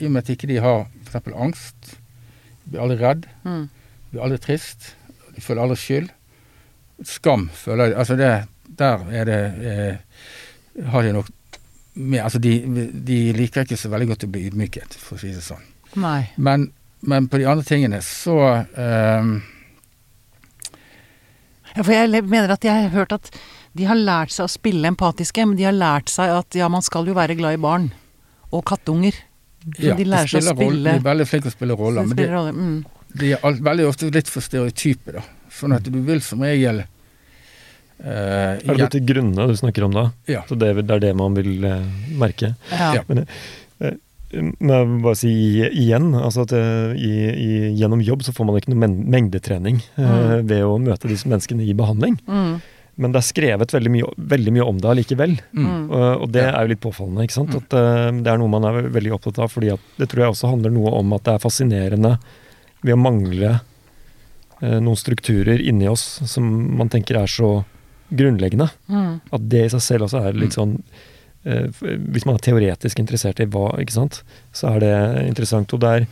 i 0.00 0.06
og 0.06 0.12
med 0.14 0.22
at 0.24 0.30
ikke 0.32 0.48
de 0.48 0.56
har 0.64 0.86
f.eks. 1.04 1.28
angst, 1.34 1.90
de 2.64 2.70
blir 2.72 2.80
aldri 2.86 2.96
redd, 3.02 3.26
Mm. 3.44 3.68
blir 4.12 4.22
aldri 4.24 4.38
trist, 4.40 4.94
de 5.34 5.40
føler 5.44 5.62
aldri 5.62 5.76
skyld. 5.76 6.08
Skam 7.04 7.46
føler 7.56 7.90
de 7.90 7.96
Altså 7.96 8.16
det, 8.16 8.30
der 8.76 9.06
er 9.10 9.24
det 9.24 9.38
eh, 9.64 10.84
Har 10.92 11.02
de 11.02 11.12
nok 11.16 11.30
med 11.94 12.18
Altså 12.20 12.38
de, 12.38 12.50
de 12.92 13.32
liker 13.32 13.64
ikke 13.64 13.76
så 13.80 13.88
veldig 13.88 14.08
godt 14.10 14.26
å 14.26 14.28
bli 14.30 14.42
ydmyket, 14.50 14.94
for 15.00 15.16
å 15.16 15.20
si 15.22 15.30
det 15.32 15.40
sånn. 15.42 15.64
Men, 16.36 16.68
men 17.02 17.26
på 17.32 17.40
de 17.40 17.46
andre 17.48 17.64
tingene 17.66 17.98
så 18.04 18.36
ehm, 18.76 19.40
Ja, 21.76 21.82
for 21.84 21.94
jeg 21.94 22.22
mener 22.26 22.54
at 22.54 22.64
jeg 22.66 22.86
har 22.86 22.94
hørt 22.94 23.14
at 23.16 23.30
de 23.78 23.86
har 23.86 23.98
lært 23.98 24.34
seg 24.34 24.48
å 24.48 24.50
spille 24.50 24.90
empatiske, 24.90 25.44
men 25.46 25.58
de 25.58 25.66
har 25.68 25.76
lært 25.76 26.10
seg 26.10 26.32
at 26.34 26.58
ja, 26.58 26.68
man 26.72 26.82
skal 26.82 27.06
jo 27.06 27.14
være 27.16 27.36
glad 27.38 27.58
i 27.58 27.62
barn. 27.62 27.90
Og 28.50 28.64
kattunger. 28.66 29.14
Så 29.76 29.90
Ja, 29.90 29.96
de 29.98 30.06
lærer 30.08 30.30
seg 30.30 30.48
å 30.48 30.54
spille. 30.56 30.96
De 30.96 30.98
er 30.98 31.04
veldig 31.04 31.26
flinke 31.28 31.46
til 31.46 31.52
å 31.52 31.58
spille 31.58 31.76
roller, 31.78 32.08
men 32.08 32.18
de 32.18 32.26
roller, 32.30 32.56
mm. 32.56 32.78
de 33.20 33.34
er 33.36 33.44
alt, 33.46 33.60
veldig 33.66 33.86
ofte 33.90 34.08
litt 34.14 34.30
for 34.32 34.44
stereotype, 34.44 35.14
da. 35.18 35.26
Sånn 35.52 35.74
at 35.76 35.86
du 35.86 35.98
vil 36.06 36.22
som 36.22 36.42
regel 36.46 36.78
eh, 36.80 38.06
Er 38.06 38.60
det 38.62 38.76
dette 38.84 39.00
grunne 39.02 39.48
du 39.50 39.56
snakker 39.58 39.84
om 39.88 39.96
da? 39.96 40.04
Ja. 40.30 40.44
Så 40.48 40.54
det, 40.56 40.70
er 40.70 40.78
det 40.86 40.94
er 40.94 41.02
det 41.08 41.10
man 41.18 41.34
vil 41.36 41.66
eh, 41.66 41.82
merke? 42.18 42.54
ja. 42.70 42.94
Ja. 43.00 43.24
Men 44.32 44.70
eh, 44.70 44.84
må 44.86 44.90
jeg 44.94 45.02
bare 45.04 45.18
si 45.18 45.30
igjen, 45.68 46.10
altså 46.14 46.44
at 46.46 46.52
eh, 46.54 46.92
i, 46.96 47.12
i, 47.30 47.48
gjennom 47.80 48.02
jobb 48.04 48.22
så 48.22 48.34
får 48.36 48.46
man 48.46 48.58
ikke 48.60 48.70
noe 48.74 48.90
mengdetrening 48.90 49.80
mm. 49.96 50.04
uh, 50.04 50.36
ved 50.46 50.62
å 50.66 50.76
møte 50.78 51.10
disse 51.10 51.26
menneskene 51.30 51.64
i 51.66 51.74
behandling. 51.74 52.14
Mm. 52.30 52.60
Men 53.00 53.14
det 53.14 53.20
er 53.22 53.26
skrevet 53.30 53.72
veldig 53.72 53.90
mye, 53.94 54.10
veldig 54.34 54.52
mye 54.52 54.66
om 54.68 54.78
det 54.82 54.90
allikevel. 54.92 55.34
Mm. 55.56 55.88
Uh, 55.90 56.14
Og, 56.20 56.28
det 56.34 56.44
Ja. 56.44 56.52
er 56.58 56.66
jo 56.66 56.72
litt 56.74 56.82
påfallende. 56.84 57.24
ikke 57.26 57.38
sant? 57.38 57.50
Mm. 57.54 57.62
At 57.64 57.74
uh, 57.74 58.10
Det 58.22 58.30
er 58.34 58.38
noe 58.42 58.52
man 58.52 58.68
er 58.68 58.80
veldig 58.92 59.14
opptatt 59.16 59.38
av. 59.42 59.50
fordi 59.50 59.72
at 59.74 59.80
det 59.98 60.08
tror 60.12 60.22
jeg 60.26 60.34
også 60.36 60.50
handler 60.52 60.70
noe 60.74 60.92
om 61.00 61.12
at 61.16 61.24
det 61.24 61.34
er 61.34 61.42
fascinerende 61.46 62.18
ved 62.82 62.94
å 62.94 63.00
mangle 63.00 63.50
eh, 64.62 64.78
noen 64.80 64.96
strukturer 64.96 65.60
inni 65.60 65.88
oss 65.88 66.20
som 66.28 66.46
man 66.78 66.88
tenker 66.88 67.18
er 67.20 67.26
så 67.28 67.64
grunnleggende. 68.12 68.68
Mm. 68.88 69.20
At 69.32 69.48
det 69.52 69.64
i 69.66 69.72
seg 69.74 69.82
selv 69.84 70.06
også 70.06 70.22
er 70.28 70.32
litt 70.36 70.54
Mm. 70.56 70.58
sånn 70.58 70.72
eh, 70.82 71.09
Hvis 71.42 72.26
man 72.28 72.36
er 72.36 72.44
teoretisk 72.44 72.98
interessert 73.00 73.40
i 73.40 73.46
hva, 73.48 73.70
ikke 73.80 73.96
sant, 73.96 74.20
så 74.52 74.74
er 74.74 74.82
det 74.82 74.94
interessant. 75.24 75.72
Og 75.72 75.80
det 75.80 75.92
er 75.94 76.06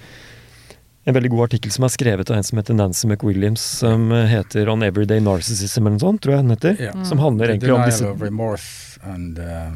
en 1.09 1.17
veldig 1.17 1.31
god 1.33 1.47
artikkel 1.47 1.73
som 1.73 1.87
er 1.87 1.93
skrevet 1.93 2.31
av 2.31 2.39
en 2.39 2.47
som 2.47 2.61
heter 2.61 2.77
Nancy 2.77 3.09
McWilliams, 3.09 3.65
som 3.81 4.11
heter 4.13 4.69
'On 4.69 4.85
Everyday 4.85 5.21
Narcissism' 5.25 5.87
eller 5.87 5.97
noe 5.97 6.05
sånt, 6.05 6.23
tror 6.23 6.37
jeg 6.37 6.45
den 6.45 6.57
heter. 6.57 6.81
Ja. 6.89 7.05
Som 7.05 7.23
handler 7.23 7.53
egentlig 7.53 7.75
om 7.75 7.85
disse 7.85 8.09
of 8.09 8.21
remorse 8.21 9.01
and 9.03 9.39
uh, 9.39 9.73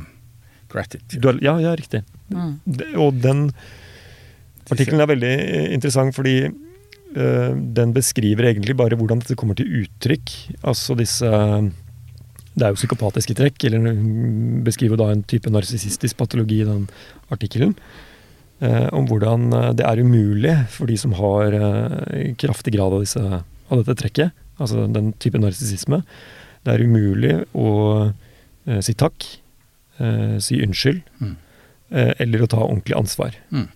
gratitude. 0.68 1.38
Ja, 1.42 1.58
ja, 1.60 1.76
riktig. 1.76 2.02
Mm. 2.32 2.60
Og 2.96 3.16
den 3.22 3.50
artikkelen 4.70 5.00
er 5.00 5.10
veldig 5.10 5.32
eh, 5.32 5.72
interessant 5.74 6.14
fordi 6.16 6.36
uh, 6.48 7.50
den 7.52 7.92
beskriver 7.96 8.50
egentlig 8.52 8.76
bare 8.76 8.96
hvordan 8.96 9.22
dette 9.24 9.36
kommer 9.36 9.56
til 9.58 9.84
uttrykk. 9.84 10.34
Altså 10.62 10.96
disse 10.98 11.28
Det 12.54 12.66
er 12.66 12.72
jo 12.74 12.80
psykopatiske 12.80 13.34
trekk, 13.38 13.64
eller 13.64 13.94
hun 13.96 14.62
beskriver 14.66 14.98
da 15.00 15.10
en 15.12 15.22
type 15.24 15.48
narsissistisk 15.50 16.16
patologi 16.20 16.60
i 16.62 16.68
den 16.68 16.88
artikkelen. 17.32 17.74
eh, 18.62 18.88
om 18.94 19.06
hvordan 19.08 19.48
eh, 19.52 19.72
det 19.74 19.86
er 19.88 20.02
umulig 20.04 20.52
for 20.70 20.86
de 20.86 20.96
som 21.00 21.12
har 21.18 21.52
eh, 21.56 22.34
kraftig 22.38 22.74
grad 22.76 22.92
av, 22.94 23.00
disse, 23.02 23.18
av 23.18 23.80
dette 23.80 23.96
trekket, 23.98 24.30
altså 24.60 24.84
den 24.92 25.12
type 25.18 25.40
narsissisme, 25.42 26.02
det 26.62 26.74
er 26.76 26.84
umulig 26.86 27.32
å 27.58 28.12
eh, 28.68 28.78
si 28.84 28.94
takk, 28.94 29.26
eh, 29.98 30.36
si 30.38 30.60
unnskyld, 30.62 31.00
Mm. 31.20 31.36
eh, 31.90 32.12
eller 32.22 32.42
å 32.44 32.46
ta 32.52 32.60
ordentlig 32.62 32.94
ansvar. 33.00 33.34
Mm. 33.50 33.66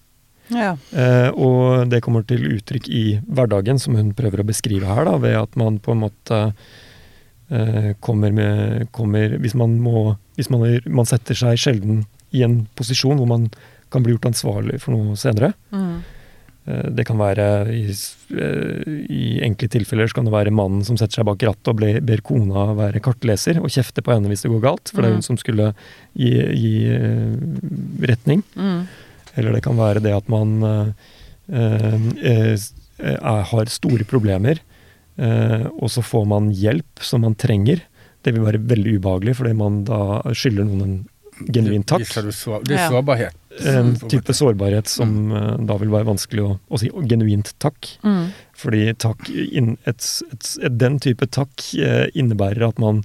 Ja. 0.55 0.77
Eh, 0.95 1.31
og 1.35 1.89
det 1.91 2.03
kommer 2.07 2.23
til 2.23 2.45
uttrykk 2.55 2.87
i 2.89 3.05
hverdagen, 3.27 3.81
som 3.83 3.97
hun 3.99 4.13
prøver 4.15 4.45
å 4.45 4.47
beskrive 4.47 4.87
her, 4.87 5.05
da, 5.09 5.17
ved 5.19 5.35
at 5.35 5.57
man 5.59 5.81
på 5.83 5.97
en 5.97 6.05
måte 6.07 6.39
eh, 6.53 6.53
kommer 8.01 8.33
med 8.35 8.89
kommer, 8.93 9.37
Hvis 9.39 9.55
man 9.55 9.79
må 9.79 10.17
Hvis 10.37 10.51
man, 10.51 10.65
er, 10.67 10.81
man 10.91 11.07
setter 11.07 11.35
seg 11.39 11.57
sjelden 11.57 12.05
i 12.35 12.43
en 12.43 12.67
posisjon 12.75 13.17
hvor 13.17 13.29
man 13.31 13.51
kan 13.93 14.03
bli 14.03 14.13
gjort 14.17 14.27
ansvarlig 14.33 14.81
for 14.83 14.93
noe 14.97 15.15
senere. 15.17 15.53
Mm. 15.71 16.03
Eh, 16.67 16.89
Det 16.91 17.05
kan 17.07 17.17
være 17.17 17.71
i, 17.73 17.85
eh, 17.87 18.83
I 19.09 19.41
enkle 19.47 19.69
tilfeller 19.71 20.09
så 20.11 20.15
kan 20.19 20.25
det 20.27 20.33
være 20.35 20.51
mannen 20.51 20.83
som 20.85 20.97
setter 20.99 21.21
seg 21.23 21.25
bak 21.29 21.39
rattet 21.47 21.69
og 21.71 21.77
ble, 21.79 22.01
ber 22.03 22.21
kona 22.27 22.75
være 22.75 23.01
kartleser 23.01 23.61
og 23.63 23.71
kjefte 23.71 24.03
på 24.03 24.13
henne 24.13 24.29
hvis 24.29 24.43
det 24.43 24.51
går 24.51 24.61
galt, 24.67 24.91
for 24.91 25.01
det 25.03 25.09
er 25.09 25.15
Mm. 25.15 25.21
hun 25.23 25.23
som 25.23 25.37
skulle 25.39 25.75
gi, 26.19 26.33
gi 26.35 26.75
eh, 26.91 27.37
retning. 28.11 28.43
Mm. 28.57 28.89
Eller 29.37 29.53
det 29.53 29.63
kan 29.63 29.77
være 29.79 30.03
det 30.03 30.13
at 30.17 30.29
man 30.29 30.63
eh, 30.65 30.89
eh, 31.53 31.95
eh, 32.27 32.57
er, 32.99 33.43
har 33.45 33.67
store 33.71 34.05
problemer, 34.05 34.59
eh, 34.59 34.76
og 35.17 35.89
så 35.89 36.03
får 36.05 36.27
man 36.29 36.51
hjelp 36.53 37.01
som 37.01 37.23
man 37.25 37.37
trenger. 37.41 37.81
Det 38.21 38.35
vil 38.35 38.45
være 38.45 38.61
veldig 38.69 38.99
ubehagelig, 38.99 39.37
fordi 39.39 39.55
man 39.57 39.79
da 39.89 40.01
skylder 40.37 40.67
noen 40.69 40.83
en 40.85 40.97
genuin 41.53 41.85
takk. 41.87 42.05
Det 42.65 42.77
er 42.77 42.89
sårbarhet. 42.91 43.37
En 43.73 43.95
type 44.09 44.35
sårbarhet 44.35 44.89
som 44.89 45.13
mm. 45.33 45.67
da 45.69 45.77
vil 45.81 45.93
være 45.93 46.09
vanskelig 46.09 46.45
å, 46.45 46.51
å 46.69 46.81
si 46.81 46.91
genuint 47.09 47.53
takk. 47.63 47.91
Mm. 48.05 48.25
Fordi 48.57 48.83
takk, 49.01 49.29
et, 49.31 49.87
et, 49.89 50.09
et, 50.33 50.77
den 50.77 50.99
type 51.03 51.29
takk 51.33 51.69
eh, 51.81 52.07
innebærer 52.17 52.69
at 52.71 52.81
man 52.83 53.03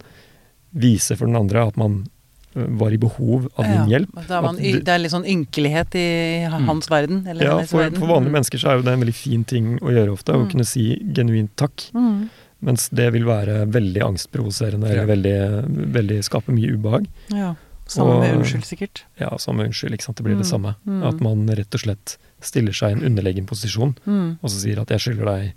viser 0.71 1.19
for 1.19 1.27
den 1.27 1.39
andre 1.39 1.67
at 1.67 1.79
man 1.79 2.03
eh, 2.03 2.09
var 2.53 2.91
i 2.91 2.97
behov 2.97 3.47
av 3.55 3.63
din 3.63 3.73
Ja, 3.73 3.85
hjelp. 3.99 4.27
Da 4.27 4.37
er 4.37 4.41
man, 4.41 4.55
At 4.55 4.61
du- 4.61 4.79
det 4.81 4.87
er 4.89 4.97
litt 4.99 5.11
sånn 5.11 5.25
ynkelighet 5.25 5.95
i 5.95 6.43
hans 6.65 6.87
verden. 6.89 7.25
Eller 7.27 7.43
Ja, 7.45 7.61
for, 7.63 7.79
verden. 7.79 7.99
for 7.99 8.07
vanlige 8.07 8.27
Mm. 8.27 8.31
mennesker 8.33 8.57
så 8.59 8.69
er 8.69 8.75
jo 8.77 8.81
det 8.83 8.93
en 8.93 8.99
veldig 9.01 9.13
fin 9.15 9.43
ting 9.45 9.79
å 9.79 9.89
gjøre 9.91 10.11
ofte, 10.11 10.33
å 10.33 10.43
Mm. 10.45 10.51
kunne 10.51 10.65
si 10.65 10.99
genuint 11.13 11.49
takk. 11.55 11.91
Mm. 11.93 12.29
Mens 12.61 12.89
det 12.89 13.11
vil 13.13 13.23
være 13.23 13.65
veldig 13.71 14.01
angstprovoserende, 14.01 14.85
eller 14.89 15.05
veldig, 15.07 15.91
veldig 15.93 16.23
skape 16.23 16.51
mye 16.53 16.71
ubehag. 16.77 17.07
Ja. 17.29 17.55
Samme 17.87 18.19
med 18.21 18.35
unnskyld, 18.37 18.63
sikkert. 18.63 19.01
Ja, 19.19 19.29
samme 19.37 19.65
unnskyld, 19.67 19.91
ikke 19.93 20.03
sant. 20.03 20.17
Det 20.17 20.23
blir 20.25 20.37
det 20.37 20.45
Mm. 20.45 20.51
samme. 20.61 20.75
Mm. 20.87 21.03
At 21.07 21.19
man 21.21 21.47
rett 21.47 21.73
og 21.73 21.79
slett 21.81 22.17
stiller 22.41 22.71
seg 22.71 22.89
i 22.89 22.91
en 22.93 23.03
underlegen 23.17 23.45
posisjon, 23.47 23.95
Mm. 24.07 24.37
og 24.43 24.49
så 24.49 24.59
sier 24.61 24.79
at 24.79 24.87
jeg 24.89 24.99
skylder 24.99 25.25
deg 25.25 25.53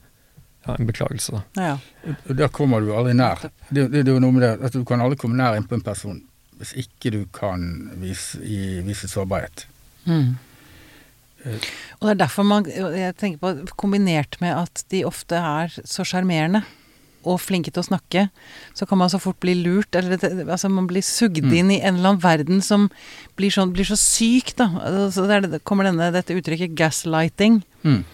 ja, 0.67 0.77
en 0.79 0.87
beklagelse, 0.87 1.31
da. 1.31 1.43
Ja. 1.57 1.79
Da 2.27 2.35
Der 2.35 2.49
kommer 2.49 2.81
du 2.81 2.93
aldri 2.93 3.13
nær. 3.15 3.39
Det, 3.71 3.91
det, 3.93 4.05
det 4.05 4.09
er 4.09 4.15
jo 4.15 4.21
noe 4.21 4.33
med 4.33 4.41
det 4.43 4.65
at 4.65 4.73
du 4.73 4.83
kan 4.85 4.99
aldri 5.01 5.17
komme 5.19 5.35
nær 5.37 5.55
innpå 5.61 5.73
en 5.75 5.81
person 5.83 6.23
hvis 6.61 6.75
ikke 6.85 7.11
du 7.15 7.21
kan 7.35 7.91
vise, 8.03 8.39
i, 8.43 8.81
vise 8.87 9.09
sårbarhet. 9.11 9.67
Mm. 10.07 10.37
Eh. 11.45 11.69
Og 11.99 12.07
det 12.09 12.15
er 12.15 12.23
derfor 12.23 12.47
man 12.49 12.65
jeg 12.69 13.17
tenker 13.21 13.41
på, 13.43 13.75
Kombinert 13.81 14.39
med 14.41 14.55
at 14.57 14.85
de 14.93 15.05
ofte 15.09 15.37
er 15.37 15.75
så 15.85 16.07
sjarmerende 16.07 16.65
og 17.25 17.39
flinke 17.41 17.73
til 17.73 17.81
å 17.81 17.87
snakke, 17.87 18.27
så 18.77 18.85
kan 18.85 18.99
man 19.01 19.09
så 19.09 19.17
fort 19.17 19.39
bli 19.41 19.55
lurt. 19.57 19.97
Eller 19.97 20.21
altså 20.45 20.69
man 20.69 20.87
blir 20.91 21.01
sugd 21.01 21.41
Mm. 21.45 21.55
inn 21.57 21.71
i 21.73 21.81
en 21.81 21.97
eller 21.97 22.11
annen 22.11 22.21
verden 22.21 22.61
som 22.61 22.91
blir, 23.37 23.49
sånn, 23.49 23.73
blir 23.73 23.89
så 23.89 23.97
syk, 23.97 24.53
da. 24.57 24.69
Så 25.11 25.25
det 25.27 25.39
er, 25.39 25.59
kommer 25.65 25.85
denne, 25.89 26.13
dette 26.13 26.37
uttrykket 26.37 26.77
'gaslighting'. 26.77 27.63
Mm. 27.83 28.05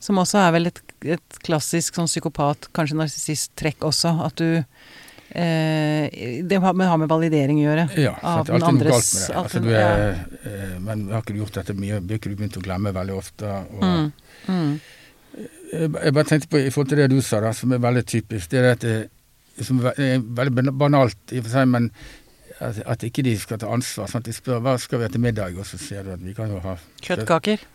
Som 0.00 0.16
også 0.16 0.38
er 0.40 0.52
vel 0.52 0.66
et, 0.66 0.80
et 1.04 1.38
klassisk 1.44 1.94
sånn 1.96 2.08
psykopat, 2.08 2.68
kanskje 2.72 2.96
narsissist-trekk 2.96 3.84
også. 3.84 4.24
At 4.24 4.36
du 4.36 4.64
Det 5.36 6.58
har 6.62 6.72
med, 6.78 6.86
har 6.88 6.98
med 7.02 7.08
validering 7.10 7.58
å 7.60 7.64
gjøre. 7.66 7.86
Ja, 8.00 8.12
Av 8.22 8.46
det 8.46 8.54
er 8.54 8.58
den 8.58 8.62
alltid 8.62 8.62
noe 8.62 8.70
andres- 8.72 8.92
galt 8.92 9.14
med 9.14 9.26
det. 9.26 9.36
Altså, 9.42 9.60
du 9.60 9.70
er, 9.76 10.04
ja. 10.46 10.78
men 10.86 11.02
har 11.12 11.24
ikke 11.24 11.34
du 11.36 11.40
gjort 11.42 11.58
dette 11.58 11.74
mye? 11.76 11.98
Blir 12.00 12.20
ikke 12.20 12.32
du 12.32 12.36
begynt 12.38 12.56
å 12.56 12.64
glemme 12.64 12.92
veldig 12.96 13.16
ofte? 13.18 13.50
Og, 13.72 13.82
Mm. 13.84 14.12
Mm. 14.46 14.80
Jeg 15.72 15.90
jeg 15.92 16.14
bare 16.16 16.24
tenkte 16.30 16.48
på 16.48 16.58
i 16.62 16.70
forhold 16.70 16.88
til 16.88 16.98
det 17.02 17.10
du 17.12 17.18
sa, 17.20 17.40
da, 17.44 17.50
som 17.52 17.72
er 17.74 17.82
veldig 17.82 18.04
typisk. 18.08 18.48
Det 18.52 18.58
er 18.62 18.70
at 18.72 18.80
det, 18.86 19.10
som 19.66 19.80
er 19.84 20.22
veldig 20.22 20.72
banalt 20.78 21.32
i 21.34 21.38
og 21.42 21.44
for 21.44 21.52
seg, 21.58 21.68
men 21.68 21.90
at, 22.60 22.78
at 22.86 23.04
ikke 23.04 23.24
de 23.26 23.34
skal 23.36 23.58
ta 23.60 23.68
ansvar. 23.74 24.08
Sånn 24.08 24.22
at 24.22 24.30
de 24.30 24.32
spør 24.36 24.62
hva 24.64 24.78
skal 24.80 25.02
vi 25.02 25.04
ha 25.04 25.12
til 25.12 25.20
middag, 25.20 25.58
og 25.60 25.66
så 25.68 25.76
sier 25.80 26.06
du 26.06 26.14
at 26.14 26.22
vi 26.24 26.32
kan 26.38 26.48
jo 26.54 26.62
ha 26.64 26.78
Kjøttkaker. 27.04 27.66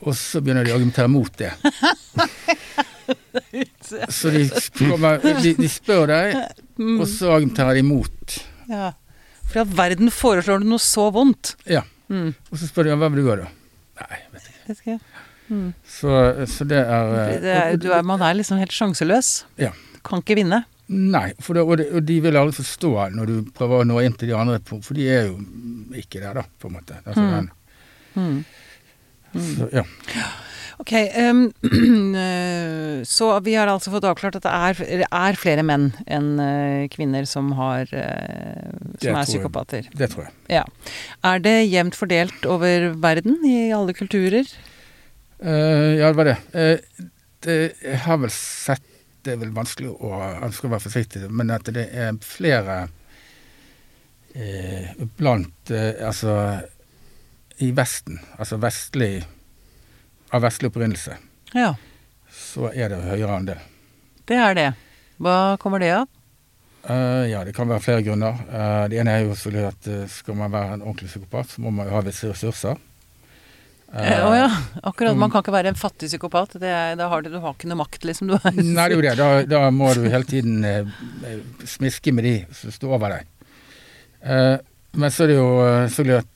Og 0.00 0.14
så 0.18 0.40
begynner 0.42 0.64
de 0.66 0.72
å 0.72 0.78
argumentere 0.80 1.10
mot 1.10 1.30
det. 1.38 1.52
Så 4.18 4.30
de, 4.34 4.42
kommer, 4.78 5.18
de, 5.42 5.54
de 5.58 5.68
spør 5.72 6.06
deg, 6.10 6.38
Mm. 6.78 7.00
og 7.02 7.08
så 7.10 7.32
tar 7.56 7.74
de 7.74 7.80
imot. 7.82 8.36
Ja. 8.70 8.92
For 9.50 9.64
at 9.64 9.70
verden 9.74 10.12
foreslår 10.14 10.60
du 10.62 10.68
noe 10.70 10.78
så 10.78 11.08
vondt. 11.10 11.56
Ja. 11.66 11.80
Mm. 12.06 12.28
Og 12.52 12.60
så 12.60 12.68
spør 12.68 12.86
de 12.86 12.92
hva 13.00 13.08
vil 13.10 13.18
du 13.24 13.26
gjøre 13.30 13.46
da? 13.48 13.50
Nei, 14.04 14.18
vet 14.36 14.44
ikke. 14.46 14.60
Vet 14.68 14.82
ikke. 14.84 14.98
Mm. 15.48 15.68
Så, 15.88 16.12
så 16.52 16.66
det 16.70 16.78
er, 16.84 17.10
eh, 17.24 17.32
Det 17.42 17.54
er, 17.56 17.76
du 17.82 17.88
er, 17.96 18.04
man 18.06 18.22
er 18.22 18.36
liksom 18.38 18.60
helt 18.62 18.70
sjanseløs. 18.76 19.32
Ja. 19.58 19.72
Kan 20.06 20.22
ikke 20.22 20.36
vinne. 20.38 20.62
Nei, 20.88 21.32
det, 21.36 21.64
og, 21.66 21.74
de, 21.80 21.88
og 21.98 22.06
de 22.08 22.20
vil 22.24 22.38
aldri 22.38 22.60
forstå 22.62 22.92
når 23.18 23.26
du 23.32 23.50
prøver 23.58 23.82
å 23.82 23.88
nå 23.90 23.98
inn 24.06 24.14
til 24.20 24.30
de 24.30 24.36
andre, 24.38 24.60
for 24.70 24.94
de 24.96 25.08
er 25.12 25.26
jo 25.32 25.40
ikke 25.98 26.22
der, 26.22 26.38
da, 26.38 26.46
på 26.62 26.70
en 26.70 26.78
måte. 26.78 27.00
Altså, 27.02 27.24
Mm. 27.26 27.32
den- 27.34 27.50
Mm. 28.18 28.44
så, 29.58 29.66
ja. 29.74 29.82
Ok, 30.78 30.92
eh, 30.92 31.34
så 33.04 33.28
vi 33.40 33.54
har 33.58 33.66
altså 33.70 33.90
fått 33.90 34.06
avklart 34.06 34.38
at 34.38 34.46
det 34.46 34.52
er, 34.54 35.06
er 35.08 35.38
flere 35.38 35.64
menn 35.66 35.90
enn 36.06 36.28
eh, 36.42 36.84
kvinner 36.92 37.26
som, 37.26 37.50
har, 37.58 37.90
eh, 37.90 38.68
som 39.02 39.18
er 39.18 39.26
psykopater? 39.26 39.88
jeg. 39.88 39.98
Det 39.98 40.10
tror 40.12 40.28
jeg. 40.28 40.34
Ja. 40.60 40.64
Er 41.26 41.42
det 41.42 41.56
jevnt 41.66 41.98
fordelt 41.98 42.46
over 42.46 42.92
verden, 43.02 43.40
i 43.46 43.72
alle 43.74 43.94
kulturer? 43.96 44.46
Uh, 45.38 45.98
ja, 45.98 46.08
det 46.10 46.18
var 46.18 46.30
det. 46.30 46.38
Uh, 46.54 47.08
det. 47.46 47.58
Jeg 47.82 47.98
har 48.06 48.18
vel 48.18 48.32
sett 48.34 48.82
Det 49.22 49.34
er 49.34 49.38
vel 49.38 49.52
vanskelig 49.54 49.92
å 50.02 50.08
Jeg 50.18 50.54
skal 50.56 50.72
være 50.72 50.82
forsiktig, 50.82 51.20
men 51.30 51.52
at 51.54 51.68
det 51.74 51.84
er 51.94 52.16
flere 52.24 52.78
uh, 54.34 55.06
blant 55.18 55.70
Altså 55.74 56.34
i 57.62 57.72
Vesten, 57.74 58.20
altså 58.38 58.58
vestlig 58.62 59.26
Av 60.32 60.42
vestlig 60.44 60.68
opprinnelse, 60.70 61.16
Ja, 61.56 61.74
så 62.28 62.68
er 62.74 62.90
det 62.92 62.98
høyere 63.06 63.36
andel. 63.38 63.60
det 64.28 64.36
er 64.36 64.54
det. 64.54 64.66
Hva 65.18 65.56
kommer 65.58 65.80
det 65.80 65.92
av? 65.96 66.08
Uh, 66.88 67.24
ja, 67.28 67.40
det 67.44 67.54
kan 67.56 67.68
være 67.68 67.82
flere 67.82 68.02
grunner. 68.06 68.36
Uh, 68.48 68.84
det 68.88 69.00
ene 69.00 69.10
er 69.16 69.24
jo 69.24 69.32
selvfølgelig 69.34 69.66
at 69.72 69.88
uh, 69.88 70.04
skal 70.12 70.36
man 70.38 70.52
være 70.52 70.76
en 70.76 70.82
ordentlig 70.84 71.08
psykopat, 71.10 71.50
så 71.54 71.64
må 71.64 71.72
man 71.74 71.88
jo 71.88 71.96
ha 71.96 72.02
visse 72.06 72.28
ressurser. 72.30 72.76
Eh, 73.88 74.20
Å 74.20 74.32
ja, 74.36 74.48
akkurat. 74.84 75.16
Man 75.16 75.30
kan 75.32 75.40
ikke 75.40 75.52
være 75.54 75.70
en 75.72 75.78
fattig 75.80 76.10
psykopat. 76.10 76.58
Det 76.60 76.68
er, 76.68 76.94
da 77.00 77.06
har 77.08 77.22
du, 77.24 77.30
du 77.32 77.38
har 77.40 77.54
ikke 77.56 77.70
noe 77.70 77.80
makt, 77.80 78.04
liksom. 78.04 78.28
Du 78.28 78.36
Nei, 78.52 78.52
det 78.60 78.84
er 78.84 78.94
jo 78.94 79.04
det. 79.06 79.14
Da, 79.16 79.28
da 79.48 79.60
må 79.72 79.94
du 79.96 80.04
hele 80.12 80.28
tiden 80.28 80.60
eh, 80.68 80.90
smiske 81.64 82.12
med 82.12 82.28
de 82.28 82.34
som 82.52 82.74
står 82.74 82.96
over 82.98 83.14
deg. 83.16 83.30
Eh, 84.28 84.56
men 85.00 85.12
så 85.14 85.24
er 85.24 85.32
det 85.32 85.38
jo 85.38 85.48
selvfølgelig 85.88 86.18
at 86.20 86.34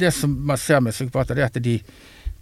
Det 0.00 0.10
som 0.14 0.32
man 0.50 0.58
ser 0.58 0.80
med 0.82 0.94
psykopater, 0.96 1.38
det 1.38 1.44
er 1.46 1.52
at 1.52 1.62
de, 1.62 1.76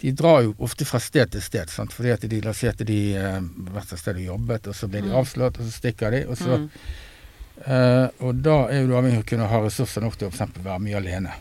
de 0.01 0.12
drar 0.12 0.42
jo 0.46 0.55
ofte 0.62 0.84
fra 0.86 1.01
sted 1.03 1.30
til 1.34 1.42
sted. 1.42 1.70
Sant? 1.70 1.92
Fordi 1.92 2.11
at 2.14 2.20
de, 2.30 2.40
La 2.44 2.51
oss 2.51 2.59
si 2.62 2.68
at 2.70 2.78
de 2.86 2.99
eh, 3.16 3.22
har 3.40 3.74
vært 3.74 3.92
et 3.92 3.99
sted 3.99 4.16
og 4.16 4.26
jobbet, 4.28 4.66
og 4.70 4.74
så 4.74 4.88
blir 4.88 5.03
de 5.03 5.09
Mm. 5.12 5.16
avslørt, 5.20 5.59
og 5.59 5.66
så 5.66 5.72
stikker 5.80 6.11
de. 6.14 6.24
Og, 6.28 6.36
så, 6.38 6.59
Mm. 6.59 6.70
uh, 7.66 8.09
og 8.28 8.42
da 8.42 8.57
er 8.70 8.80
jo 8.82 8.86
du 8.86 8.94
avhengig 8.94 9.18
av 9.18 9.24
å 9.24 9.28
kunne 9.28 9.49
ha 9.49 9.61
ressurser 9.64 10.01
nok 10.05 10.16
til 10.18 10.28
å 10.28 10.30
eksempel 10.32 10.62
være 10.62 10.78
mye 10.80 10.96
alene. 10.96 11.32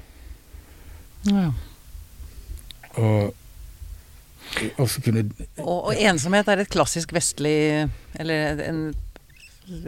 Ja. 1.27 1.51
Og 2.97 3.33
også 4.79 5.01
kunne 5.03 5.25
Og, 5.59 5.89
og 5.91 5.93
ensomhet 5.99 6.47
er 6.47 6.61
et 6.63 6.69
klassisk 6.71 7.11
vestlig 7.13 7.89
Eller 8.17 8.61
en 8.63 8.79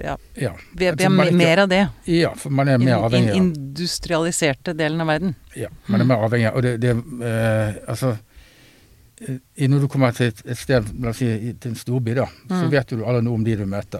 Ja, 0.04 0.18
Ja. 0.36 0.52
vi 0.76 0.86
er, 0.90 0.96
vi 0.98 1.06
Altså, 1.06 1.06
er 1.06 1.10
man 1.16 1.28
er 1.28 1.32
mer 1.40 1.58
av 1.64 1.70
det. 1.72 1.90
ja 2.06 2.34
for 2.36 2.50
man 2.52 2.68
er 2.68 2.78
mer 2.78 2.98
avhengig 3.08 3.30
av 3.32 3.36
in 3.38 3.46
industrialiserte 3.56 4.74
delen 4.76 5.00
av 5.02 5.08
verden. 5.08 5.36
Ja, 5.56 5.70
man 5.88 6.02
er 6.02 6.06
mer 6.10 6.26
avhengig. 6.28 6.52
Og 6.54 6.62
det, 6.66 6.74
det 6.84 6.90
eh, 6.92 7.78
Altså 7.88 8.10
eh, 8.12 8.18
Når 9.20 9.80
du 9.84 9.88
kommer 9.92 10.12
til 10.16 10.28
et, 10.32 10.42
et 10.46 10.58
sted, 10.58 10.86
la 11.04 11.10
oss 11.10 11.18
si 11.20 11.28
til 11.60 11.72
en 11.72 11.76
storby, 11.76 12.14
da, 12.16 12.26
så 12.48 12.62
Mm. 12.66 12.70
vet 12.72 12.88
du 12.90 13.04
alle 13.06 13.22
noe 13.22 13.34
om 13.36 13.44
de 13.44 13.56
du 13.60 13.66
møter. 13.66 14.00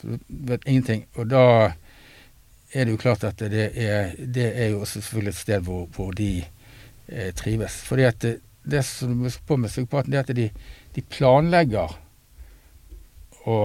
Så 0.00 0.06
du 0.28 0.46
vet 0.48 0.62
ingenting. 0.66 1.04
Og 1.16 1.28
da 1.28 1.42
er 2.74 2.84
det 2.84 2.90
jo 2.90 2.96
klart 2.96 3.24
at 3.24 3.36
det 3.38 3.70
er, 3.76 4.14
det 4.18 4.46
er 4.56 4.70
jo 4.70 4.80
også 4.80 5.00
selvfølgelig 5.00 5.28
et 5.34 5.40
sted 5.42 5.60
hvor, 5.62 5.86
hvor 5.94 6.10
de 6.12 6.44
eh, 7.08 7.32
trives. 7.36 7.76
Fordi 7.84 8.02
at 8.08 8.18
det, 8.24 8.40
det 8.64 8.84
som 8.84 9.08
du 9.08 9.14
må 9.14 9.30
på 9.46 9.56
med 9.60 9.68
psykopaten, 9.68 10.10
det 10.12 10.18
er 10.18 10.24
at 10.24 10.36
de, 10.36 10.50
de 10.96 11.02
planlegger 11.02 11.92
å, 13.46 13.58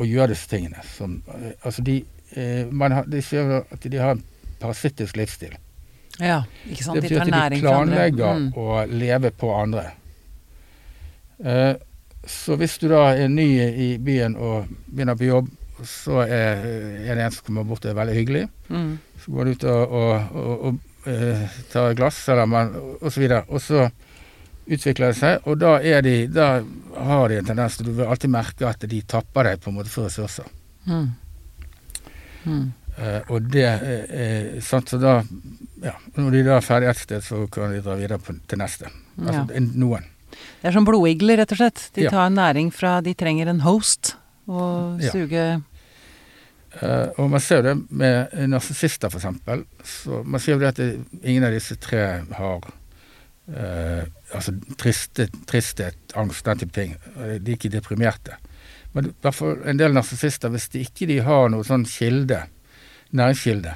å 0.00 0.04
gjøre 0.08 0.32
disse 0.32 0.48
tingene. 0.48 0.80
Som, 0.96 1.18
eh, 1.28 1.52
altså 1.62 1.84
de, 1.84 1.98
eh, 2.34 2.64
man 2.72 2.92
har, 2.92 3.04
de 3.06 3.20
sier 3.22 3.58
at 3.70 3.84
de 3.84 3.98
har 4.00 4.16
en 4.16 4.24
parasittisk 4.60 5.16
livsstil. 5.20 5.52
Ja, 6.18 6.42
ikke 6.64 6.82
sant. 6.86 6.96
Det 6.96 7.10
De 7.10 7.14
betyr 7.20 7.20
at 7.28 7.52
de 7.52 7.60
planlegger 7.60 8.34
Mm. 8.40 8.52
å 8.56 8.86
leve 8.88 9.30
på 9.36 9.52
andre. 9.52 9.90
Eh, 11.44 11.74
så 12.26 12.56
hvis 12.58 12.78
du 12.82 12.88
da 12.90 13.12
er 13.14 13.28
ny 13.30 13.46
i 13.62 13.88
byen 14.02 14.34
og 14.36 14.66
begynner 14.88 15.16
på 15.18 15.28
jobb, 15.28 15.50
så 15.84 16.22
er, 16.24 16.62
er 17.04 17.14
det 17.18 17.24
en 17.26 17.34
som 17.34 17.44
kommer 17.46 17.66
bort 17.68 17.84
og 17.84 17.90
er 17.92 17.98
veldig 17.98 18.14
hyggelig. 18.16 18.44
Mm. 18.72 18.92
Så 19.22 19.32
går 19.34 19.44
du 19.44 19.50
ut 19.52 19.64
og, 19.68 19.92
og, 20.00 20.36
og, 20.40 20.64
og 20.70 21.10
eh, 21.12 21.44
tar 21.72 21.90
et 21.92 21.98
glass, 22.00 22.22
eller 22.32 22.48
man, 22.50 22.72
og 23.00 23.12
så 23.12 23.20
videre. 23.20 23.42
Og 23.52 23.60
så 23.62 23.84
utvikler 24.66 25.12
det 25.12 25.18
seg, 25.20 25.44
og 25.46 25.60
da, 25.62 25.76
de, 26.02 26.14
da 26.32 26.46
har 27.06 27.28
de 27.30 27.36
en 27.38 27.46
tendens 27.46 27.76
til 27.78 27.86
Du 27.86 27.92
vil 28.00 28.08
alltid 28.10 28.32
merke 28.32 28.66
at 28.66 28.82
de 28.90 29.02
tapper 29.06 29.46
deg 29.52 29.60
på 29.62 29.70
en 29.70 29.76
måte 29.78 29.92
for 29.92 30.08
ressurser. 30.08 30.48
Mm. 30.88 31.06
Mm. 32.46 32.66
Eh, 32.96 33.20
og 33.28 33.46
det 33.52 33.62
er 33.68 33.86
eh, 34.08 34.58
sant, 34.64 34.88
så 34.90 34.98
da 35.02 35.18
ja, 35.84 35.92
Når 36.16 36.30
de 36.32 36.42
da 36.46 36.56
er 36.56 36.64
ferdig 36.64 36.88
et 36.88 37.00
sted, 37.02 37.20
så 37.26 37.42
kan 37.52 37.74
de 37.74 37.82
dra 37.84 37.94
videre 38.00 38.16
på, 38.22 38.32
til 38.48 38.58
neste. 38.62 38.88
Altså 39.20 39.42
Ja. 39.42 39.46
en- 39.60 39.72
noen. 39.76 40.06
Det 40.62 40.68
er 40.70 40.72
som 40.76 40.84
blodigler, 40.88 41.36
rett 41.42 41.52
og 41.52 41.58
slett. 41.58 41.90
De 41.94 42.02
Ja. 42.06 42.10
tar 42.10 42.30
næring 42.30 42.72
fra 42.72 43.00
De 43.00 43.14
trenger 43.14 43.48
en 43.48 43.60
host 43.60 44.16
Ja. 45.00 45.10
suge 45.12 45.62
Eh, 46.82 47.08
og 47.16 47.30
man 47.30 47.40
ser 47.40 47.62
jo 47.62 47.62
det 47.62 47.90
med 47.90 48.32
narsissister, 48.50 49.08
for 49.08 49.18
eksempel. 49.18 49.64
Så 49.82 50.22
man 50.26 50.40
ser 50.40 50.52
jo 50.52 50.58
det 50.58 50.68
at 50.68 50.76
det, 50.76 50.98
ingen 51.24 51.44
av 51.44 51.52
disse 51.54 51.76
tre 51.80 52.22
har 52.36 52.60
eh, 53.48 54.04
altså 54.34 54.52
triste, 54.76 55.28
tristhet, 55.46 55.96
angst, 56.16 56.44
den 56.44 56.58
type 56.58 56.72
ting. 56.76 56.96
De 57.16 57.52
er 57.52 57.56
ikke 57.56 57.70
deprimerte. 57.72 58.36
Men 58.92 59.14
fall 59.32 59.56
en 59.64 59.76
del 59.80 59.92
narsissister, 59.96 60.50
hvis 60.52 60.68
de 60.72 60.84
ikke 60.84 61.06
de 61.08 61.18
har 61.24 61.48
noe 61.52 61.64
sånn 61.64 61.86
kilde, 61.88 62.42
næringskilde, 63.16 63.72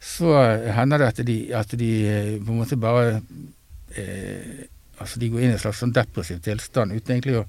så 0.00 0.32
hender 0.72 0.98
det 1.02 1.06
at 1.08 1.22
de, 1.26 1.36
at 1.58 1.72
de 1.78 1.92
eh, 2.06 2.34
på 2.38 2.52
en 2.54 2.60
måte 2.62 2.78
bare 2.80 3.20
eh, 3.96 4.66
Altså 5.00 5.20
de 5.22 5.28
går 5.30 5.40
inn 5.44 5.50
i 5.52 5.56
en 5.56 5.60
slags 5.62 5.78
sånn 5.82 5.92
depressiv 5.94 6.40
tilstand 6.42 6.92
uten 6.96 7.14
egentlig 7.16 7.36
å, 7.40 7.44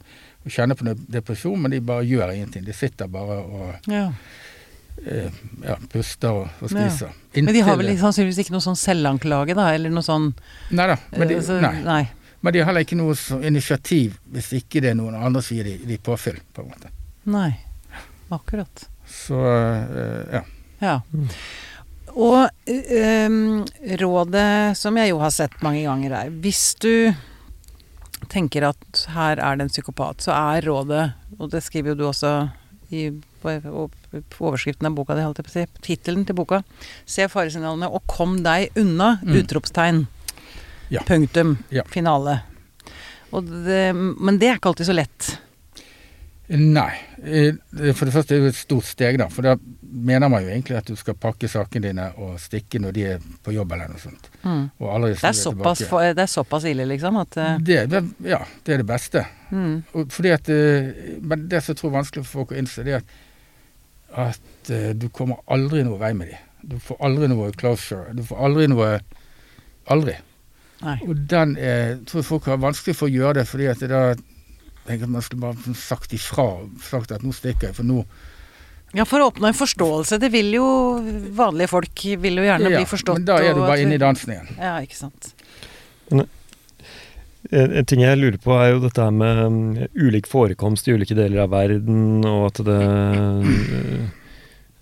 å 0.45 0.51
kjenne 0.53 0.75
på 0.77 0.85
noe 0.87 0.97
depresjon, 1.09 1.57
men 1.61 1.71
de 1.73 1.79
bare 1.81 2.05
gjør 2.05 2.33
ingenting. 2.35 2.63
De 2.67 2.73
sitter 2.77 3.07
bare 3.11 3.39
og 3.43 3.89
Ja. 3.91 4.03
eh, 5.05 5.31
ja, 5.63 5.77
puster 5.91 6.29
og, 6.43 6.47
og 6.61 6.71
Ja. 6.71 7.09
Men 7.35 7.53
de 7.53 7.61
har 7.65 7.77
vel 7.79 7.91
sannsynligvis 7.97 8.43
ikke 8.45 8.55
noe 8.55 8.65
sånn 8.65 8.77
selvanklage, 8.79 9.55
da? 9.55 9.69
Eller 9.73 9.89
noe 9.93 10.03
sånn 10.05 10.33
Nei 10.71 10.87
da. 10.93 10.97
Men 11.15 11.27
de, 11.27 11.33
eh, 11.35 11.39
altså, 11.39 11.59
nei. 11.61 11.81
nei. 11.83 12.03
men 12.41 12.53
de 12.53 12.59
har 12.59 12.69
heller 12.71 12.85
ikke 12.85 12.97
noe 12.99 13.15
initiativ 13.47 14.19
hvis 14.31 14.51
ikke 14.61 14.81
det 14.81 14.91
er 14.93 14.99
noen 14.99 15.15
andre 15.15 15.41
som 15.41 15.57
gir 15.57 15.63
de, 15.69 15.77
de 15.89 15.97
påfyll. 15.97 16.39
på 16.53 16.61
en 16.63 16.69
måte. 16.69 16.91
Nei. 17.25 17.49
Akkurat. 18.31 18.85
Så 19.09 19.39
eh, 19.41 20.37
ja. 20.37 20.43
Ja. 20.79 21.01
Og 22.19 22.49
eh, 22.69 23.25
um, 23.29 23.65
rådet 24.01 24.77
som 24.77 24.97
jeg 24.97 25.11
jo 25.11 25.19
har 25.21 25.31
sett 25.33 25.57
mange 25.65 25.83
ganger 25.85 26.15
er 26.23 26.29
Hvis 26.41 26.73
du 26.81 27.11
tenker 28.29 28.65
at 28.69 29.03
her 29.15 29.39
er 29.41 29.57
det 29.59 29.65
en 29.67 29.71
psykopat, 29.73 30.21
så 30.25 30.33
er 30.35 30.65
rådet, 30.69 31.05
og 31.39 31.51
det 31.53 31.63
skriver 31.65 31.93
jo 31.93 31.99
du 31.99 32.05
også 32.09 32.33
i 32.93 33.09
på, 33.39 33.53
på 34.33 34.47
overskriften 34.49 34.87
av 34.89 34.95
boka 34.97 35.15
di, 35.15 35.23
holdt 35.23 35.39
jeg 35.39 35.47
på 35.47 35.51
å 35.53 35.57
si, 35.57 35.65
tittelen 35.85 36.25
til 36.27 36.35
boka, 36.35 36.61
Se 37.07 37.27
faresignalene 37.31 37.87
og 37.87 38.03
kom 38.09 38.39
deg 38.43 38.73
unna! 38.79 39.13
Mm. 39.23 39.37
Utropstegn. 39.39 40.01
Ja. 40.91 41.03
Punktum. 41.07 41.57
Ja. 41.71 41.85
Finale. 41.87 42.39
Og 43.31 43.45
det, 43.67 43.83
men 43.95 44.39
det 44.41 44.49
er 44.49 44.57
ikke 44.57 44.71
alltid 44.73 44.89
så 44.89 44.95
lett. 44.97 45.29
Nei. 46.49 46.91
eh, 47.21 47.53
For 47.93 48.09
det 48.09 48.15
første 48.15 48.35
er 48.35 48.47
det 48.47 48.53
et 48.55 48.59
stort 48.63 48.87
steg, 48.89 49.19
da. 49.21 49.27
For 49.29 49.45
da 49.45 49.53
mener 49.91 50.29
man 50.29 50.43
jo 50.43 50.51
egentlig 50.51 50.77
at 50.79 50.89
du 50.89 50.95
skal 50.99 51.17
pakke 51.19 51.49
sakene 51.49 51.89
dine 51.89 52.07
og 52.21 52.37
stikke 52.41 52.81
når 52.81 52.95
de 52.95 53.05
er 53.13 53.23
på 53.43 53.53
jobb 53.55 53.73
eller 53.75 53.91
noe 53.91 54.01
sånt. 54.01 54.29
Mm. 54.43 54.65
Det, 54.77 55.15
er 55.15 55.37
såpass, 55.37 55.83
det 56.15 56.25
er 56.25 56.31
såpass 56.31 56.67
ille, 56.69 56.85
liksom, 56.89 57.17
at 57.21 57.39
uh... 57.39 57.55
Det, 57.61 57.79
det, 57.91 58.03
ja, 58.29 58.41
det 58.65 58.75
er 58.75 58.83
det 58.83 58.89
beste. 58.89 59.25
mm. 59.49 59.75
At, 60.29 60.51
eh, 60.53 60.91
men 61.21 61.47
det 61.49 61.63
som 61.63 61.73
jeg 61.73 61.81
tror 61.81 61.91
er 61.91 61.97
vanskelig 61.99 62.25
for 62.25 62.41
folk 62.41 62.53
å 62.53 62.59
innse, 62.61 62.85
det 62.85 62.97
er 62.97 63.03
at, 63.03 63.15
at 64.27 64.73
eh, 64.75 64.91
du 64.97 65.09
kommer 65.13 65.41
aldri 65.51 65.85
noe 65.87 65.99
vei 66.01 66.13
med 66.17 66.33
dem. 66.33 66.45
Du 66.69 66.75
får 66.83 66.99
aldri 67.07 67.29
noe 67.31 67.53
closure. 67.55 68.11
Du 68.13 68.25
får 68.27 68.45
aldri 68.49 68.67
noe 68.71 68.97
Aldri. 69.89 70.13
Nei. 70.83 70.97
Og 71.07 71.15
den 71.29 71.55
er, 71.57 71.79
jeg 71.87 71.95
tror 72.11 72.25
folk 72.27 72.47
har 72.51 72.59
vanskelig 72.61 72.93
for 72.95 73.09
å 73.09 73.13
gjøre 73.13 73.39
det, 73.39 73.45
fordi 73.49 73.69
at 73.71 73.79
det 73.81 73.89
da 73.89 74.03
tenker 74.85 75.07
at 75.07 75.13
man 75.15 75.25
skulle 75.25 75.47
bare 75.47 75.73
sagt 75.77 76.13
ifra. 76.15 76.45
Sagt 76.85 77.13
at 77.15 77.25
nå 77.25 77.33
stikker 77.35 77.69
jeg, 77.69 77.77
for 77.79 77.87
nå 77.87 78.03
Ja, 78.97 79.05
for 79.05 79.21
å 79.21 79.29
oppnå 79.29 79.49
en 79.49 79.57
forståelse. 79.57 80.17
Det 80.21 80.31
vil 80.33 80.49
jo 80.55 80.65
vanlige 81.37 81.69
folk 81.69 82.05
vil 82.23 82.41
jo 82.41 82.45
gjerne 82.47 82.71
Ja, 82.71 82.79
bli 82.81 82.89
forstått. 82.89 83.21
Men 83.21 83.27
da 83.27 83.37
er 83.43 83.53
du 83.57 83.61
bare 83.61 83.83
inne 83.83 83.99
i 83.99 84.01
dansen 84.01 84.33
igjen. 84.33 84.49
Ja, 84.57 84.77
ikke 84.81 84.97
sant. 84.97 85.33
En, 86.09 86.25
en 87.53 87.85
ting 87.89 88.01
jeg 88.03 88.17
lurer 88.19 88.39
på, 88.41 88.55
er 88.57 88.73
jo 88.73 88.81
dette 88.83 89.05
her 89.05 89.13
med 89.15 89.43
mm, 89.53 89.67
ulik 89.93 90.29
forekomst 90.29 90.89
i 90.89 90.95
ulike 90.97 91.17
deler 91.17 91.45
av 91.45 91.53
verden, 91.53 92.25
og 92.27 92.49
at 92.49 92.63
det 92.67 92.79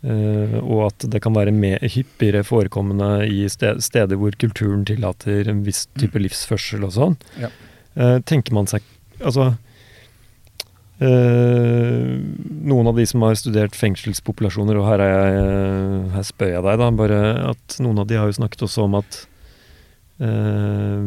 eh, 0.07 0.55
Og 0.63 0.81
at 0.87 1.07
det 1.11 1.21
kan 1.25 1.35
være 1.35 1.51
mer, 1.51 1.83
hyppigere 1.83 2.45
forekommende 2.47 3.27
i 3.27 3.43
steder 3.51 4.15
hvor 4.15 4.35
kulturen 4.39 4.87
tillater 4.87 5.51
en 5.51 5.65
viss 5.67 5.85
type 5.99 6.19
livsførsel 6.21 6.87
og 6.87 6.95
sånn. 6.95 7.17
Ja. 7.41 7.51
Eh, 7.97 8.19
tenker 8.23 8.55
man 8.55 8.69
seg 8.69 8.85
Altså 9.17 9.55
eh, 10.99 12.03
Noen 12.67 12.87
av 12.89 12.95
de 12.97 13.05
som 13.07 13.21
har 13.23 13.35
studert 13.39 13.75
fengselspopulasjoner, 13.77 14.75
og 14.79 14.87
her, 14.89 14.99
er 15.05 15.11
jeg, 15.13 15.41
eh, 15.41 16.11
her 16.17 16.23
spør 16.27 16.51
jeg 16.55 16.63
deg, 16.67 16.79
da, 16.81 16.91
bare 16.91 17.19
at 17.53 17.77
noen 17.83 17.99
av 18.03 18.07
de 18.09 18.17
har 18.19 18.27
jo 18.31 18.37
snakket 18.39 18.65
også 18.67 18.83
om 18.87 18.95
at 18.99 19.19
uh, 20.17 21.01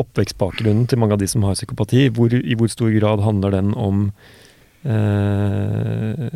oppvekstbakgrunnen 0.00 0.86
til 0.90 1.00
mange 1.00 1.16
av 1.16 1.22
de 1.22 1.28
som 1.30 1.42
har 1.48 1.56
psykopati, 1.56 2.08
hvor, 2.14 2.28
i 2.36 2.56
hvor 2.58 2.68
stor 2.72 2.90
grad 2.92 3.22
handler 3.24 3.50
den 3.56 3.72
om 3.74 4.10
uh, 4.84 6.28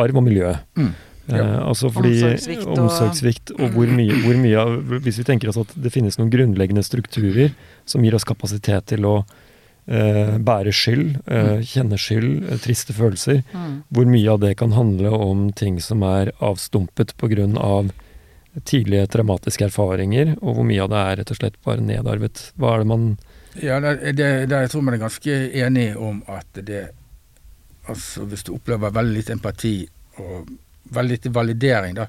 arv 0.00 0.16
og 0.16 0.24
miljø? 0.26 0.54
Mm. 0.78 0.90
Eh, 1.26 1.34
Ja. 1.36 1.66
altså 1.66 1.90
fordi 1.90 2.12
Omsorgssvikt 2.22 2.66
og- 2.66 2.78
omsorgssvikt 2.78 3.50
og, 3.58 3.70
hvor, 3.74 3.86
mye, 3.90 4.14
hvor 4.22 4.36
mye 4.38 4.56
av 4.62 5.00
Hvis 5.02 5.18
vi 5.18 5.24
tenker 5.24 5.48
oss 5.50 5.56
at 5.58 5.72
det 5.74 5.90
finnes 5.90 6.16
noen 6.20 6.30
grunnleggende 6.30 6.84
strukturer 6.86 7.50
som 7.84 8.04
gir 8.04 8.14
oss 8.14 8.22
kapasitet 8.22 8.86
til 8.86 9.02
å 9.04 9.24
eh, 9.88 10.36
bære 10.38 10.72
skyld, 10.74 11.16
eh, 11.26 11.60
kjenne 11.66 11.98
skyld, 11.98 12.50
eh, 12.50 12.58
triste 12.58 12.92
følelser, 12.96 13.42
Mm. 13.54 13.82
hvor 13.92 14.06
mye 14.06 14.28
av 14.32 14.40
det 14.40 14.56
kan 14.56 14.72
handle 14.72 15.10
om 15.12 15.52
ting 15.52 15.80
som 15.80 16.02
er 16.02 16.32
avstumpet 16.40 17.14
pga. 17.16 17.90
tidlige 18.64 19.06
traumatiske 19.12 19.64
erfaringer, 19.68 20.36
og 20.40 20.54
hvor 20.56 20.64
mye 20.64 20.80
av 20.82 20.88
det 20.88 20.96
er 20.96 21.16
rett 21.20 21.30
og 21.30 21.36
slett 21.36 21.56
bare 21.62 21.80
nedarvet. 21.84 22.52
Hva 22.56 22.74
er 22.74 22.78
det 22.78 22.86
man 22.86 23.18
Ja, 23.62 23.80
det, 23.80 24.16
det, 24.16 24.48
jeg 24.48 24.70
tror 24.70 24.82
man 24.82 24.94
er 24.94 24.98
ganske 24.98 25.52
enig 25.52 25.96
om 25.96 26.22
at 26.28 26.46
det 26.64 26.88
Altså 27.88 28.24
hvis 28.26 28.42
du 28.42 28.52
opplever 28.54 28.90
veldig 28.90 29.14
lite 29.14 29.32
empati 29.32 29.86
og 30.18 30.48
veldig 30.90 31.10
lite 31.10 31.30
validering, 31.30 31.94
da, 31.94 32.06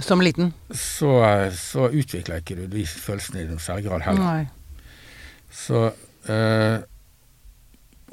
Som 0.00 0.20
liten? 0.20 0.52
så, 0.72 1.50
så 1.54 1.86
utvikler 1.92 2.40
ikke 2.40 2.56
du 2.56 2.66
de 2.66 2.82
følelsene 2.84 3.42
i 3.42 3.46
noen 3.46 3.58
særlig 3.62 3.84
grad 3.86 4.02
heller. 4.02 4.24
Nei. 4.24 4.48
Så 5.52 5.92
eh, 6.28 6.80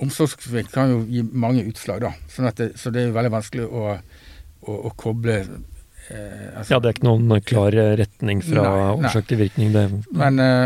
omsorgssvikt 0.02 0.74
kan 0.74 0.91
jo 0.91 1.02
gi 1.10 1.24
mange 1.24 1.66
utslag, 1.70 2.02
da. 2.04 2.14
Sånn 2.32 2.50
at 2.50 2.60
det, 2.60 2.72
så 2.80 2.91
det 2.94 3.04
er 3.04 3.12
jo 3.12 3.18
veldig 3.18 3.34
vanskelig 3.34 3.68
å, 3.68 3.84
å, 4.66 4.78
å 4.89 4.94
koble 4.98 5.36
eh, 5.41 6.48
altså, 6.58 6.76
Ja, 6.76 6.80
det 6.80 6.89
er 6.89 6.96
ikke 6.98 7.10
noen 7.10 7.44
klar 7.46 7.78
retning 8.00 8.41
fra 8.46 8.66
årsak 8.96 9.30
til 9.30 9.44
virkning. 9.44 9.74
Det, 9.76 9.86
Men, 10.12 10.41
eh, 10.41 10.66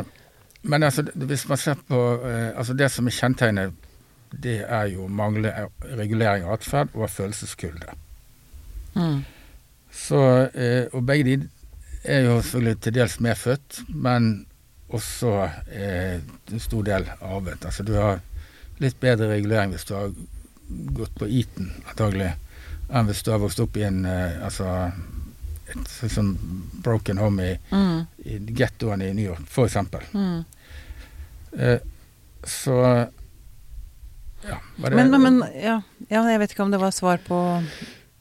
men 0.68 0.88
altså, 0.88 1.06
hvis 1.14 1.48
man 1.50 1.62
ser 1.62 1.80
på 1.88 2.02
eh, 2.28 2.50
altså 2.56 2.76
Det 2.78 2.90
som 2.92 3.08
er 3.08 3.18
kjennetegnet, 3.20 3.84
det 4.32 4.60
er 4.64 4.90
jo 4.92 5.08
manglende 5.08 5.70
regulering 5.96 6.44
av 6.48 6.58
atferd 6.58 6.96
og 6.96 7.10
følelseskulde. 7.10 7.94
Mm. 8.98 9.22
Så, 9.94 10.20
eh, 10.54 10.88
og 10.92 11.06
begge 11.08 11.24
de 11.24 11.38
er 12.04 12.26
jo 12.28 12.42
selvfølgelig 12.42 12.82
til 12.82 12.96
dels 12.96 13.20
medfødt, 13.24 13.80
men 13.90 14.46
også 14.90 15.32
eh, 15.72 16.20
en 16.52 16.64
stor 16.64 16.84
del 16.88 17.08
arvet. 17.22 17.66
Altså 17.66 17.84
du 17.84 17.94
har 17.96 18.20
litt 18.84 19.00
bedre 19.02 19.30
regulering 19.32 19.72
hvis 19.74 19.86
du 19.90 19.94
har 19.96 20.12
gått 20.98 21.14
på 21.16 21.28
Eton, 21.28 21.72
antagelig, 21.90 22.34
enn 22.90 23.08
hvis 23.10 23.24
du 23.24 23.32
har 23.32 23.40
vokst 23.44 23.60
opp 23.64 23.78
i 23.80 23.86
en 23.88 24.04
eh, 24.06 24.38
altså 24.44 24.92
et 25.68 26.12
sånn 26.14 26.34
broken 26.84 27.18
home 27.20 27.44
i, 27.44 27.54
Mm. 27.76 28.06
i 28.24 28.38
gettoen 28.56 29.02
i 29.04 29.14
New 29.14 29.26
York, 29.26 29.44
for 29.52 29.68
eksempel. 29.68 30.04
Mm. 30.14 30.44
Eh, 31.60 31.80
så 32.44 32.78
ja, 34.48 34.60
var 34.78 34.90
det 34.90 34.96
Men, 34.96 35.12
men, 35.12 35.22
men 35.22 35.44
ja. 35.64 35.82
ja, 36.08 36.22
jeg 36.30 36.40
vet 36.40 36.52
ikke 36.54 36.64
om 36.64 36.72
det 36.72 36.80
var 36.80 36.92
svar 36.96 37.20
på 37.26 37.40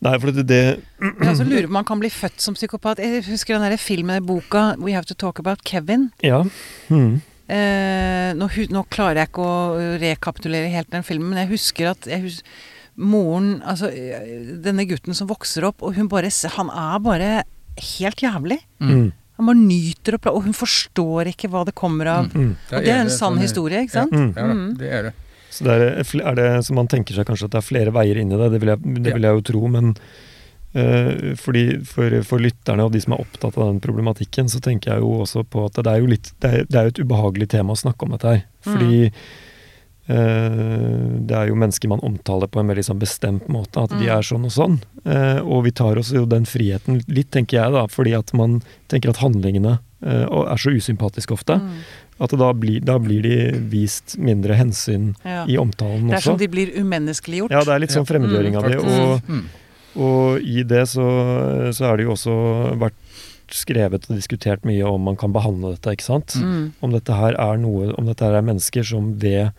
nei, 0.03 0.15
for 0.21 0.33
det, 0.33 0.47
det 0.49 0.61
Jeg 1.01 1.37
så 1.39 1.45
lurer 1.47 1.69
man 1.73 1.85
kan 1.87 2.01
bli 2.01 2.11
født 2.11 2.41
som 2.43 2.55
psykopat. 2.55 2.99
Jeg 2.99 3.25
husker 3.29 3.55
den 3.59 3.71
der 3.71 3.77
filmen, 3.81 4.17
i 4.19 4.25
boka 4.27 4.75
We 4.81 4.95
Have 4.97 5.07
to 5.11 5.15
Talk 5.15 5.39
About 5.39 5.63
Kevin. 5.65 6.11
Ja. 6.25 6.43
Mm. 6.89 7.21
Eh, 7.49 8.33
nå, 8.35 8.49
nå 8.75 8.81
klarer 8.91 9.21
jeg 9.23 9.29
ikke 9.31 9.45
å 9.47 9.99
rekapitulere 10.03 10.71
helt 10.73 10.91
den 10.91 11.05
filmen, 11.07 11.31
men 11.31 11.45
jeg 11.45 11.53
husker 11.53 11.93
at 11.93 12.09
jeg 12.11 12.25
hus 12.25 12.41
moren 12.97 13.61
Altså, 13.63 13.91
eh, 13.93 14.57
denne 14.65 14.87
gutten 14.89 15.15
som 15.15 15.29
vokser 15.29 15.67
opp, 15.69 15.83
og 15.85 15.95
hun 15.95 16.09
bare 16.09 16.31
Han 16.57 16.71
er 16.73 16.99
bare 17.05 17.31
helt 18.01 18.17
jævlig. 18.25 18.59
Mm. 18.81 19.13
Han 19.37 19.47
bare 19.51 19.61
nyter 19.61 20.17
å 20.17 20.35
Og 20.35 20.43
hun 20.45 20.53
forstår 20.57 21.29
ikke 21.35 21.51
hva 21.53 21.65
det 21.69 21.75
kommer 21.77 22.07
av. 22.07 22.33
Mm. 22.33 22.57
Og 22.73 22.83
det 22.83 22.89
er 22.89 23.01
en 23.05 23.11
sann 23.11 23.35
sånn- 23.37 23.43
historie, 23.43 23.83
ikke 23.85 23.93
sant? 23.93 24.13
Mm. 24.13 24.35
Ja, 24.35 24.43
Mm. 24.47 24.79
det 24.79 24.93
er 24.93 25.03
det. 25.03 25.13
Så 25.51 25.65
det 25.65 25.73
er, 25.73 26.21
er 26.27 26.35
det, 26.35 26.65
så 26.67 26.73
man 26.75 26.89
tenker 26.89 27.15
seg 27.15 27.25
kanskje 27.27 27.45
at 27.45 27.51
det 27.51 27.59
er 27.63 27.69
flere 27.71 27.93
veier 27.93 28.17
inn 28.19 28.33
i 28.33 28.37
det, 28.37 28.51
det 28.53 28.61
vil 28.61 28.69
jeg, 28.75 29.03
det 29.05 29.13
vil 29.15 29.23
jeg 29.23 29.35
jo 29.39 29.41
tro. 29.53 29.69
Men 29.69 29.95
eh, 29.95 30.01
fordi 31.41 31.63
for, 31.89 32.11
for 32.27 32.39
lytterne 32.43 32.85
og 32.85 32.93
de 32.93 33.01
som 33.01 33.15
er 33.17 33.23
opptatt 33.23 33.57
av 33.57 33.71
den 33.71 33.81
problematikken, 33.81 34.49
så 34.53 34.61
tenker 34.61 34.93
jeg 34.93 35.01
jo 35.05 35.23
også 35.25 35.45
på 35.49 35.65
at 35.71 35.79
det 35.81 35.87
er 35.93 36.03
jo 36.03 36.07
litt 36.11 36.33
Det 36.43 36.51
er, 36.53 36.65
det 36.69 36.77
er 36.81 36.85
jo 36.89 36.95
et 36.95 37.03
ubehagelig 37.07 37.49
tema 37.55 37.73
å 37.73 37.81
snakke 37.81 38.05
om 38.05 38.13
dette 38.17 38.33
her. 38.35 38.43
Fordi 38.67 38.99
eh, 40.09 41.19
det 41.27 41.35
er 41.37 41.49
jo 41.51 41.57
mennesker 41.59 41.91
man 41.91 42.03
omtaler 42.07 42.51
på 42.53 42.61
en 42.63 42.71
veldig 42.71 42.85
sånn 42.91 43.01
bestemt 43.03 43.49
måte, 43.53 43.83
at 43.83 43.91
de 43.91 44.05
Mm. 44.07 44.19
er 44.19 44.23
sånn 44.23 44.45
og 44.45 44.53
sånn. 44.55 44.79
Eh, 45.05 45.41
og 45.43 45.65
vi 45.65 45.71
tar 45.73 45.99
oss 45.99 46.13
jo 46.13 46.25
den 46.27 46.45
friheten 46.45 47.03
litt, 47.09 47.31
tenker 47.31 47.63
jeg, 47.63 47.73
da, 47.73 47.87
fordi 47.87 48.15
at 48.19 48.33
man 48.35 48.63
tenker 48.89 49.11
at 49.11 49.17
handlingene 49.23 49.79
eh, 50.03 50.23
er 50.29 50.57
så 50.61 50.71
usympatiske 50.71 51.33
ofte. 51.33 51.59
Mm. 51.61 51.81
At 52.21 52.31
da 52.31 52.53
blir, 52.53 52.81
da 52.85 52.99
blir 52.99 53.23
de 53.23 53.59
vist 53.69 54.17
mindre 54.19 54.55
hensyn 54.57 55.15
Ja. 55.25 55.45
i 55.47 55.57
omtalen 55.57 56.07
også. 56.07 56.11
Det 56.11 56.17
er 56.17 56.21
som 56.21 56.37
de 56.39 56.49
blir 56.49 56.69
umenneskeliggjort. 56.79 57.51
Ja, 57.51 57.61
det 57.65 57.69
er 57.75 57.79
litt 57.81 57.91
sånn 57.91 58.07
fremmedgjøring 58.07 58.57
av 58.57 58.63
det. 58.65 58.79
faktisk. 58.79 59.01
Og, 59.01 59.23
Mm. 59.29 59.45
Og 59.97 60.41
i 60.45 60.63
det 60.69 60.85
så, 60.93 61.07
så 61.75 61.89
er 61.91 61.97
det 61.97 62.07
jo 62.07 62.15
også 62.15 62.37
vært 62.81 62.97
skrevet 63.53 64.09
og 64.11 64.17
diskutert 64.19 64.65
mye 64.67 64.83
om 64.89 65.05
man 65.07 65.17
kan 65.17 65.33
behandle 65.35 65.75
dette, 65.77 65.93
ikke 65.95 66.07
sant. 66.09 66.35
Mm. 66.43 66.73
Om 66.83 66.95
dette 66.97 67.15
her 67.15 67.37
er 67.39 67.61
noe 67.63 67.93
Om 67.95 68.09
dette 68.11 68.25
her 68.27 68.35
er 68.35 68.43
mennesker 68.47 68.83
som 68.87 69.13
ved 69.23 69.53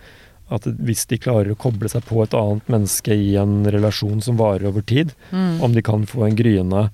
at 0.52 0.64
hvis 0.64 1.06
de 1.08 1.18
klarer 1.20 1.52
å 1.52 1.60
koble 1.60 1.90
seg 1.92 2.06
på 2.08 2.22
et 2.24 2.36
annet 2.36 2.68
menneske 2.72 3.16
i 3.16 3.34
en 3.40 3.66
relasjon 3.68 4.22
som 4.24 4.38
varer 4.40 4.68
over 4.70 4.82
tid, 4.88 5.12
Mm. 5.32 5.62
om 5.64 5.74
de 5.76 5.82
kan 5.84 6.06
få 6.08 6.24
en 6.28 6.36
gryende 6.40 6.86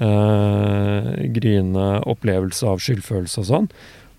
eh, 0.00 1.08
gryende 1.34 1.86
opplevelse 2.08 2.66
av 2.68 2.80
skyldfølelse 2.82 3.40
og 3.42 3.48
sånn. 3.48 3.68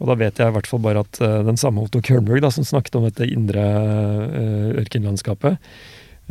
Og 0.02 0.10
da 0.10 0.16
vet 0.18 0.40
jeg 0.42 0.50
i 0.50 0.56
hvert 0.56 0.70
fall 0.70 0.82
bare 0.82 1.04
at 1.06 1.20
eh, 1.22 1.42
den 1.46 1.60
samme 1.62 1.84
Otto 1.86 2.02
Kernberg, 2.02 2.42
da, 2.42 2.50
som 2.54 2.66
snakket 2.66 2.98
om 2.98 3.06
dette 3.06 3.28
indre 3.30 3.62
eh, 3.62 4.70
ørkenlandskapet, 4.82 5.62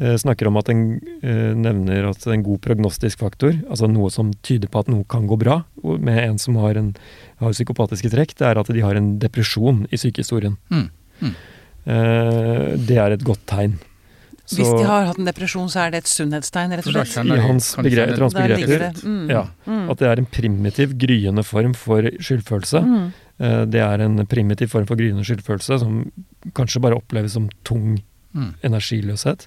snakker 0.01 0.49
om 0.49 0.57
at 0.57 0.69
en 0.73 1.01
eh, 1.23 1.53
nevner 1.55 2.07
at 2.09 2.27
en 2.27 2.43
god 2.47 2.61
prognostisk 2.65 3.19
faktor, 3.21 3.53
altså 3.69 3.89
noe 3.91 4.09
som 4.11 4.31
tyder 4.47 4.69
på 4.73 4.81
at 4.81 4.89
noe 4.89 5.05
kan 5.05 5.27
gå 5.29 5.37
bra 5.39 5.59
med 5.85 6.19
en 6.25 6.39
som 6.39 6.57
har, 6.57 6.79
en, 6.81 6.95
har 7.43 7.53
psykopatiske 7.53 8.11
trekk, 8.11 8.33
det 8.39 8.47
er 8.49 8.61
at 8.63 8.67
de 8.73 8.81
har 8.81 8.97
en 8.97 9.19
depresjon 9.21 9.87
i 9.93 9.97
sykehistorien. 10.01 10.57
Mm. 10.71 10.89
Mm. 11.21 11.35
Eh, 11.91 12.67
det 12.89 12.99
er 13.01 13.15
et 13.17 13.25
godt 13.27 13.43
tegn. 13.51 13.79
Hvis 14.51 14.67
de 14.67 14.83
har 14.83 15.05
hatt 15.07 15.19
en 15.21 15.29
depresjon, 15.29 15.69
så 15.71 15.85
er 15.85 15.93
det 15.95 16.01
et 16.03 16.09
sunnhetstegn, 16.11 16.73
rett 16.75 16.87
og 16.91 16.97
slett. 16.97 17.29
I 17.31 17.37
hans 17.45 17.69
kan 17.77 17.85
begre- 17.87 18.07
etter 18.11 18.25
hans 18.25 18.35
begreper. 18.35 18.79
det. 18.83 19.05
Mm. 19.07 19.29
Ja, 19.31 19.45
Mm. 19.67 19.91
At 19.93 19.99
det 19.99 20.09
er 20.09 20.19
en 20.19 20.27
primitiv, 20.27 20.95
gryende 20.99 21.45
form 21.45 21.73
for 21.75 22.03
skyldfølelse. 22.03 22.81
Mm. 22.83 23.13
Eh, 23.39 23.65
Det 23.67 23.81
er 23.81 24.01
en 24.01 24.27
primitiv 24.27 24.69
form 24.71 24.87
for 24.87 24.97
gryende 24.97 25.23
skyldfølelse 25.25 25.79
som 25.79 26.11
kanskje 26.53 26.81
bare 26.83 26.97
oppleves 26.99 27.33
som 27.33 27.49
tung 27.65 28.03
Mm. 28.35 28.55
energiløshet. 28.65 29.47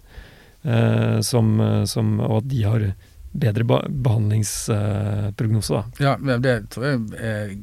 Eh, 0.63 1.19
Som, 1.21 1.59
eh, 1.61 1.83
som, 1.85 2.19
og 2.19 2.37
at 2.43 2.47
de 2.51 2.63
har 2.63 2.85
bedre 3.33 3.63
ba 3.65 3.81
behandlingsprognose, 3.89 5.73
da. 5.73 5.83
Ja, 5.99 6.37
det 6.39 6.69
tror 6.73 6.85
jeg 6.85 6.99
er 7.19 7.53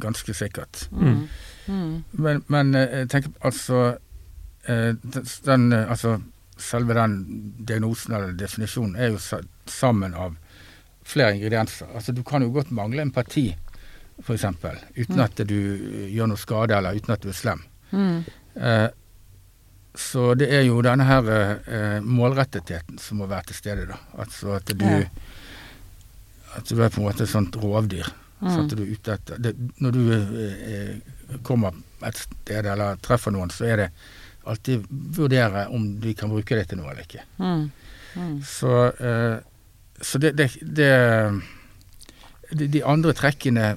ganske 0.00 0.34
sikkert. 0.34 0.88
Mm. 0.92 1.28
Mm. 1.66 2.04
Men, 2.12 2.42
men 2.52 2.74
eh, 2.74 2.98
jeg 3.04 3.08
tenker 3.12 3.32
altså 3.46 3.96
eh, 4.68 4.92
den, 5.46 5.72
altså 5.72 6.18
Selve 6.54 6.94
den 6.94 7.14
diagnosen 7.66 8.12
eller 8.14 8.32
definisjonen 8.38 8.92
er 8.94 9.08
jo 9.10 9.16
sa- 9.18 9.40
sammen 9.66 10.12
av 10.14 10.36
flere 11.02 11.32
ingredienser. 11.34 11.88
Altså 11.98 12.12
Du 12.14 12.20
kan 12.22 12.42
jo 12.46 12.52
godt 12.54 12.70
mangle 12.70 13.02
empati, 13.02 13.48
f.eks., 14.22 14.44
uten 14.94 15.16
Mm. 15.18 15.24
at 15.24 15.42
du 15.48 15.56
gjør 16.14 16.28
noe 16.30 16.38
skade, 16.38 16.76
eller 16.78 16.94
uten 16.94 17.10
at 17.16 17.20
du 17.24 17.28
er 17.32 17.34
slem. 17.34 17.64
Mm. 17.90 18.20
Eh, 18.54 18.86
så 19.94 20.34
det 20.34 20.48
er 20.50 20.64
jo 20.66 20.80
denne 20.82 21.06
her 21.06 21.28
eh, 21.30 22.00
målrettetheten 22.02 22.98
som 22.98 23.20
må 23.22 23.28
være 23.30 23.50
til 23.50 23.60
stede, 23.60 23.86
da. 23.92 24.00
Altså 24.18 24.56
at 24.58 24.74
du 24.74 24.84
Ja. 24.84 25.06
At 26.54 26.68
du 26.70 26.78
er 26.78 26.88
på 26.88 27.00
en 27.00 27.08
måte 27.08 27.24
et 27.24 27.30
sånt 27.30 27.56
rovdyr. 27.58 28.06
Mm. 28.40 28.50
Så 28.50 28.60
at 28.62 28.74
du 28.78 28.82
ute 28.82 29.14
etter 29.14 29.38
det, 29.42 29.54
Når 29.82 29.90
du 29.90 30.02
eh, 30.12 30.96
kommer 31.42 31.74
et 32.04 32.18
sted 32.18 32.66
eller 32.66 33.00
treffer 33.02 33.34
noen, 33.34 33.50
så 33.50 33.64
er 33.64 33.76
det 33.76 33.88
alltid 34.46 34.84
vurdere 34.90 35.66
om 35.72 36.00
de 36.00 36.14
kan 36.14 36.30
bruke 36.30 36.54
det 36.54 36.68
til 36.68 36.78
noe 36.78 36.92
eller 36.92 37.06
ikke. 37.06 37.24
Mm. 37.38 37.70
Mm. 38.14 38.36
Så, 38.46 38.92
eh, 38.92 39.38
så 40.00 40.18
det, 40.18 40.34
det, 40.36 40.50
det 40.62 40.90
de, 42.52 42.84
andre 42.84 43.12
trekkene 43.12 43.76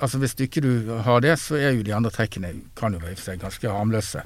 Altså 0.00 0.18
Hvis 0.18 0.34
du 0.34 0.42
ikke 0.46 0.62
du 0.64 0.92
har 1.04 1.20
det, 1.20 1.34
så 1.38 1.58
er 1.60 1.74
jo 1.76 1.84
de 1.84 1.92
andre 1.94 2.10
trekkene 2.10 2.54
kan 2.76 2.94
jo 2.96 3.00
i 3.02 3.10
og 3.12 3.18
for 3.18 3.26
seg 3.26 3.42
ganske 3.42 3.68
harmløse. 3.68 4.22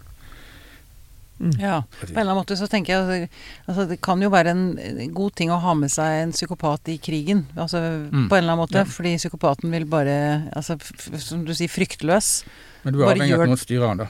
Ja, 1.56 1.78
på 1.88 2.06
en 2.06 2.10
eller 2.12 2.20
annen 2.34 2.36
måte 2.42 2.56
så 2.60 2.66
tenker 2.68 2.92
jeg 2.98 3.28
altså 3.66 3.86
det 3.88 3.96
kan 4.04 4.20
jo 4.20 4.28
være 4.28 4.52
en 4.52 5.12
god 5.16 5.32
ting 5.40 5.48
å 5.50 5.56
ha 5.62 5.72
med 5.74 5.88
seg 5.88 6.18
en 6.26 6.34
psykopat 6.36 6.90
i 6.92 6.98
krigen. 7.00 7.46
Altså 7.56 7.80
Mm. 8.10 8.28
på 8.28 8.36
en 8.36 8.42
eller 8.42 8.52
annen 8.52 8.60
måte. 8.66 8.82
Ja. 8.82 8.84
Fordi 8.84 9.14
psykopaten 9.16 9.70
vil 9.72 9.86
bare, 9.88 10.50
altså 10.56 10.76
som 11.18 11.44
du 11.46 11.54
sier, 11.56 11.68
fryktløs. 11.72 12.44
Men 12.84 12.92
du 12.94 13.00
er 13.02 13.14
avhengig 13.14 13.34
av 13.38 13.40
at 13.46 13.48
noen 13.48 13.60
styrer 13.60 13.88
han, 13.88 14.02
da. 14.04 14.06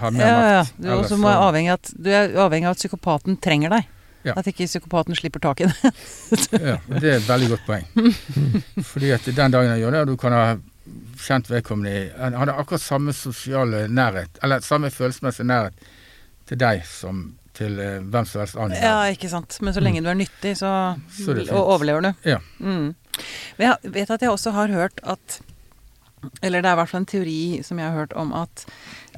Har 0.00 0.10
mer 0.10 0.20
Ja, 0.26 0.40
ja. 0.56 0.64
Du 0.78 0.88
er 0.88 0.96
også 1.02 1.16
må 1.20 1.28
avhengig 1.28 1.70
av 1.72 1.78
at, 1.82 1.92
du 1.96 2.10
er 2.10 2.32
avhengig 2.46 2.66
av 2.68 2.76
at 2.78 2.82
psykopaten 2.82 3.36
trenger 3.40 3.70
deg. 3.76 3.86
Ja. 4.24 4.34
At 4.36 4.44
ikke 4.48 4.66
psykopaten 4.68 5.16
slipper 5.16 5.40
tak 5.40 5.60
i 5.60 5.68
det. 5.70 5.92
Ja, 6.60 6.76
det 6.88 7.04
er 7.04 7.16
et 7.20 7.28
veldig 7.28 7.48
godt 7.54 7.64
poeng. 7.68 7.86
Fordi 8.92 9.12
at 9.16 9.24
den 9.28 9.52
dagen 9.54 9.70
han 9.72 9.80
gjør 9.80 9.92
det, 9.96 10.00
og 10.04 10.06
du 10.12 10.16
kan 10.20 10.32
ha 10.36 10.44
kjent 11.20 11.48
vedkommende 11.52 11.92
i 11.92 12.02
Han 12.18 12.36
hadde 12.40 12.56
akkurat 12.56 12.80
samme 12.84 13.12
sosiale 13.16 13.86
nærhet, 13.88 14.40
eller 14.42 14.60
samme 14.64 14.90
følelsesmessige 14.92 15.46
nærhet 15.48 15.74
til 16.50 16.58
deg 16.60 16.82
som 16.88 17.28
til 17.56 17.78
eh, 17.82 18.00
hvem 18.00 18.26
som 18.28 18.42
helst 18.42 18.58
annen. 18.58 18.78
Ja, 18.78 19.04
ikke 19.12 19.30
sant. 19.30 19.58
Men 19.64 19.76
så 19.76 19.82
lenge 19.84 20.02
du 20.04 20.10
er 20.10 20.18
nyttig, 20.18 20.56
så, 20.60 20.96
Så 21.14 21.34
er 21.34 21.42
og 21.54 21.74
overlever 21.76 22.08
du. 22.08 22.10
Ja. 22.28 22.40
Mm. 22.58 22.92
Men 23.58 23.66
jeg 23.66 23.94
vet 23.96 24.12
at 24.14 24.24
jeg 24.24 24.32
også 24.32 24.54
har 24.56 24.72
hørt 24.72 25.02
at 25.04 25.40
Eller 26.42 26.62
det 26.62 26.68
er 26.68 26.76
i 26.76 26.78
hvert 26.78 26.88
fall 26.88 27.02
en 27.02 27.08
teori 27.10 27.40
som 27.64 27.80
jeg 27.80 27.88
har 27.88 27.96
hørt 27.96 28.14
om 28.16 28.32
at 28.36 28.64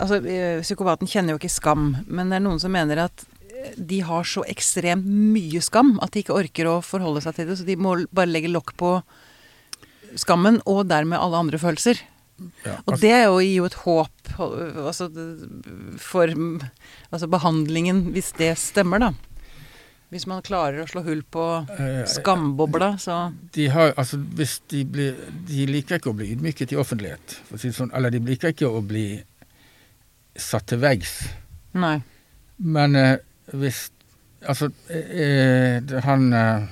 Altså, 0.01 0.19
eh, 0.25 0.63
psykopaten 0.63 1.11
kjenner 1.11 1.35
jo 1.35 1.41
ikke 1.41 1.53
skam, 1.53 1.93
men 2.07 2.31
det 2.31 2.39
er 2.39 2.45
noen 2.47 2.61
som 2.63 2.73
mener 2.73 3.05
at 3.05 3.25
eh, 3.53 3.75
de 3.77 4.01
har 4.07 4.25
så 4.27 4.43
ekstremt 4.49 5.05
mye 5.07 5.61
skam 5.63 5.99
at 6.03 6.15
de 6.15 6.23
ikke 6.25 6.39
orker 6.39 6.71
å 6.71 6.81
forholde 6.83 7.21
seg 7.23 7.37
til 7.37 7.51
det, 7.51 7.59
så 7.61 7.67
de 7.69 7.77
må 7.77 7.99
bare 8.11 8.33
legge 8.33 8.51
lokk 8.51 8.73
på 8.81 8.95
skammen, 10.19 10.59
og 10.69 10.87
dermed 10.89 11.21
alle 11.21 11.43
andre 11.45 11.61
følelser. 11.61 12.01
Ja, 12.65 12.79
Og 12.85 12.95
altså, 12.95 13.01
det 13.03 13.13
er 13.17 13.25
jo, 13.27 13.41
gir 13.43 13.57
jo 13.57 13.67
et 13.69 13.77
håp 13.83 14.33
altså, 14.39 15.09
for 16.01 16.33
altså 17.11 17.29
behandlingen, 17.33 18.09
hvis 18.15 18.33
det 18.39 18.55
stemmer, 18.61 19.03
da. 19.03 19.13
Hvis 20.13 20.27
man 20.29 20.43
klarer 20.45 20.83
å 20.83 20.89
slå 20.91 21.01
hull 21.07 21.23
på 21.25 21.45
Eh, 21.73 22.03
skambobla, 22.09 22.99
så 23.01 23.33
de 23.57 23.69
har, 23.73 23.95
altså 23.97 24.19
hvis 24.37 24.59
de 24.69 24.83
blir 24.85 25.17
De 25.49 25.65
liker 25.71 25.97
ikke 25.97 26.13
å 26.13 26.17
bli 26.19 26.35
ydmyket 26.35 26.75
i 26.75 26.77
offentlighet, 26.77 27.39
si 27.57 27.73
sånn. 27.73 27.93
Eller 27.97 28.13
de 28.13 28.21
liker 28.21 28.53
ikke 28.53 28.69
å 28.69 28.83
bli 28.85 29.07
satt 30.37 30.69
til 30.69 30.83
veggs. 30.85 31.15
Nei. 31.73 31.99
Men 32.61 32.97
eh, 32.97 33.17
hvis 33.57 33.89
Altså, 34.43 34.73
eh, 34.91 35.79
han 36.03 36.33
eh, 36.35 36.65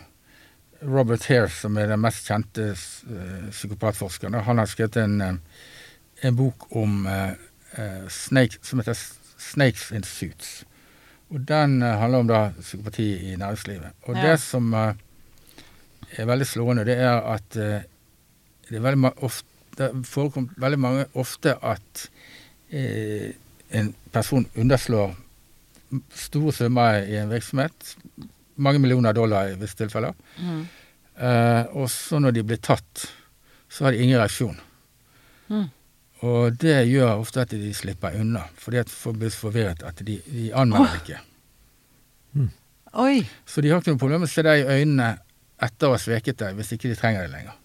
Robert 0.82 1.24
Hare, 1.28 1.48
som 1.52 1.76
er 1.76 1.90
den 1.90 2.00
mest 2.00 2.28
kjente 2.28 2.70
eh, 2.72 3.48
psykopatforskeren, 3.52 4.38
han 4.46 4.60
har 4.60 4.68
skrevet 4.70 4.96
en, 5.02 5.20
eh, 5.20 5.34
en 6.24 6.36
bok 6.36 6.68
om 6.76 7.06
eh, 7.06 8.06
snake, 8.08 8.60
som 8.62 8.80
heter 8.80 8.96
'Snakes 9.40 9.90
in 9.92 10.02
Suits'. 10.04 10.64
Og 11.30 11.48
Den 11.48 11.80
handler 11.82 12.18
om 12.18 12.26
da 12.26 12.52
psykopati 12.60 13.32
i 13.32 13.36
næringslivet. 13.36 13.92
Og 14.02 14.16
Ja. 14.16 14.30
det 14.30 14.40
som 14.40 14.74
er 14.74 14.94
veldig 16.18 16.46
slående, 16.46 16.84
det 16.84 16.98
er 16.98 17.20
at 17.20 17.50
det 17.50 18.76
er 18.76 18.80
veldig 18.80 19.12
ofte, 19.22 19.46
det 19.78 20.06
forekommer 20.06 20.50
veldig 20.56 20.78
mange 20.78 21.04
ofte 21.14 21.54
at 21.64 22.10
en 22.72 23.94
person 24.12 24.46
underslår 24.56 25.16
store 26.10 26.52
summer 26.52 26.94
i 26.94 27.16
en 27.16 27.30
virksomhet. 27.30 27.96
Mange 28.61 28.82
millioner 28.82 29.16
dollar 29.16 29.50
i 29.50 29.56
visse 29.61 29.78
tilfeller. 29.78 30.16
Mm. 30.38 30.62
Eh, 31.20 31.76
og 31.76 31.88
så 31.92 32.20
når 32.20 32.36
de 32.36 32.46
blir 32.50 32.61
tatt, 32.62 33.06
så 33.70 33.86
har 33.86 33.94
de 33.94 34.04
ingen 34.04 34.20
reaksjon. 34.20 34.58
Mm. 35.50 35.68
Og 36.28 36.61
det 36.61 36.76
gjør 36.90 37.22
ofte 37.22 37.44
at 37.46 37.54
de 37.56 37.72
slipper 37.74 38.18
unna, 38.20 38.44
fordi 38.61 38.82
at 38.82 38.92
folk 38.92 39.18
blir 39.20 39.32
så 39.32 39.46
forvirret 39.46 39.84
at 39.88 40.02
de, 40.04 40.18
de 40.28 40.50
anmelder 40.52 40.98
ikke. 41.00 41.20
Oi! 43.00 43.22
Så 43.46 43.62
de 43.62 43.70
har 43.70 43.80
ikke 43.80 43.94
noe 43.94 44.02
problem 44.02 44.24
med 44.24 44.30
å 44.30 44.32
se 44.32 44.44
deg 44.44 44.62
i 44.62 44.78
øynene 44.80 45.14
etter 45.62 45.88
å 45.88 45.94
ha 45.94 46.00
sveket 46.00 46.40
deg, 46.42 46.56
hvis 46.58 46.74
ikke 46.74 46.90
de 46.90 46.98
trenger 46.98 47.26
det 47.26 47.32
lenger. 47.34 47.56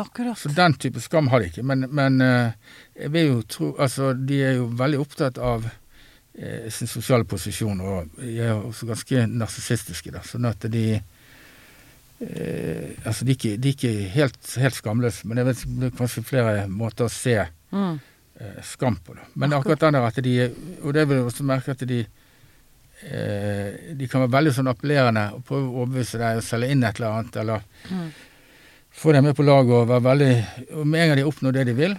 Akkurat. 0.00 0.38
Så 0.38 0.52
den 0.56 0.74
type 0.80 1.00
skam 1.02 1.28
har 1.32 1.42
de 1.42 1.50
ikke. 1.50 1.64
Men, 1.66 1.86
men 1.92 2.20
eh, 2.24 2.52
jeg 2.96 3.12
vil 3.12 3.26
jo 3.26 3.40
tro 3.44 3.70
Altså, 3.76 4.14
de 4.14 4.38
er 4.46 4.54
jo 4.56 4.70
veldig 4.78 5.00
opptatt 5.02 5.40
av 5.42 5.66
sin 6.70 6.86
sosiale 6.88 7.24
posisjon, 7.28 7.80
og 7.80 8.08
de 8.20 8.36
er 8.40 8.52
også 8.54 8.86
ganske 8.86 9.26
narsissistiske, 9.26 10.12
da. 10.14 10.20
Sånn 10.24 10.46
at 10.48 10.62
de 10.70 10.84
eh, 12.20 12.96
Altså, 13.04 13.24
de 13.24 13.32
er 13.32 13.36
ikke, 13.38 13.56
de 13.56 13.68
er 13.68 13.74
ikke 13.76 13.92
helt, 14.14 14.38
helt 14.60 14.74
skamløse, 14.78 15.26
men 15.28 15.40
jeg 15.40 15.46
vet 15.50 15.64
det 15.80 15.90
er 15.90 15.96
kanskje 15.98 16.24
flere 16.26 16.68
måter 16.68 17.04
å 17.08 17.12
se 17.12 17.36
Mm. 17.72 18.00
eh, 18.40 18.62
skam 18.66 18.96
på 19.06 19.14
det. 19.14 19.22
Men 19.36 19.52
akkurat 19.52 19.78
den 19.80 19.92
der 19.94 20.06
at 20.06 20.14
de 20.22 20.50
Og 20.82 20.92
det 20.94 21.06
vil 21.08 21.16
jeg 21.18 21.26
også 21.26 21.44
merke 21.44 21.70
at 21.70 21.78
de 21.86 22.00
eh, 23.04 23.94
De 23.96 24.08
kan 24.08 24.20
være 24.24 24.32
veldig 24.32 24.52
sånn 24.56 24.68
appellerende 24.72 25.32
og 25.36 25.44
prøve 25.44 25.68
å 25.68 25.76
overbevise 25.84 26.18
deg 26.18 26.36
og 26.40 26.42
selge 26.42 26.70
inn 26.70 26.82
et 26.84 26.96
eller 26.98 27.10
annet, 27.20 27.36
eller 27.36 27.60
Mm. 27.90 28.10
få 28.92 29.12
deg 29.12 29.22
med 29.22 29.36
på 29.36 29.44
laget 29.44 29.70
og 29.72 29.88
være 29.88 30.02
veldig 30.02 30.46
Og 30.80 30.86
med 30.86 31.00
en 31.00 31.08
gang 31.08 31.16
de 31.18 31.24
oppnår 31.30 31.52
det 31.52 31.66
de 31.66 31.72
vil, 31.74 31.96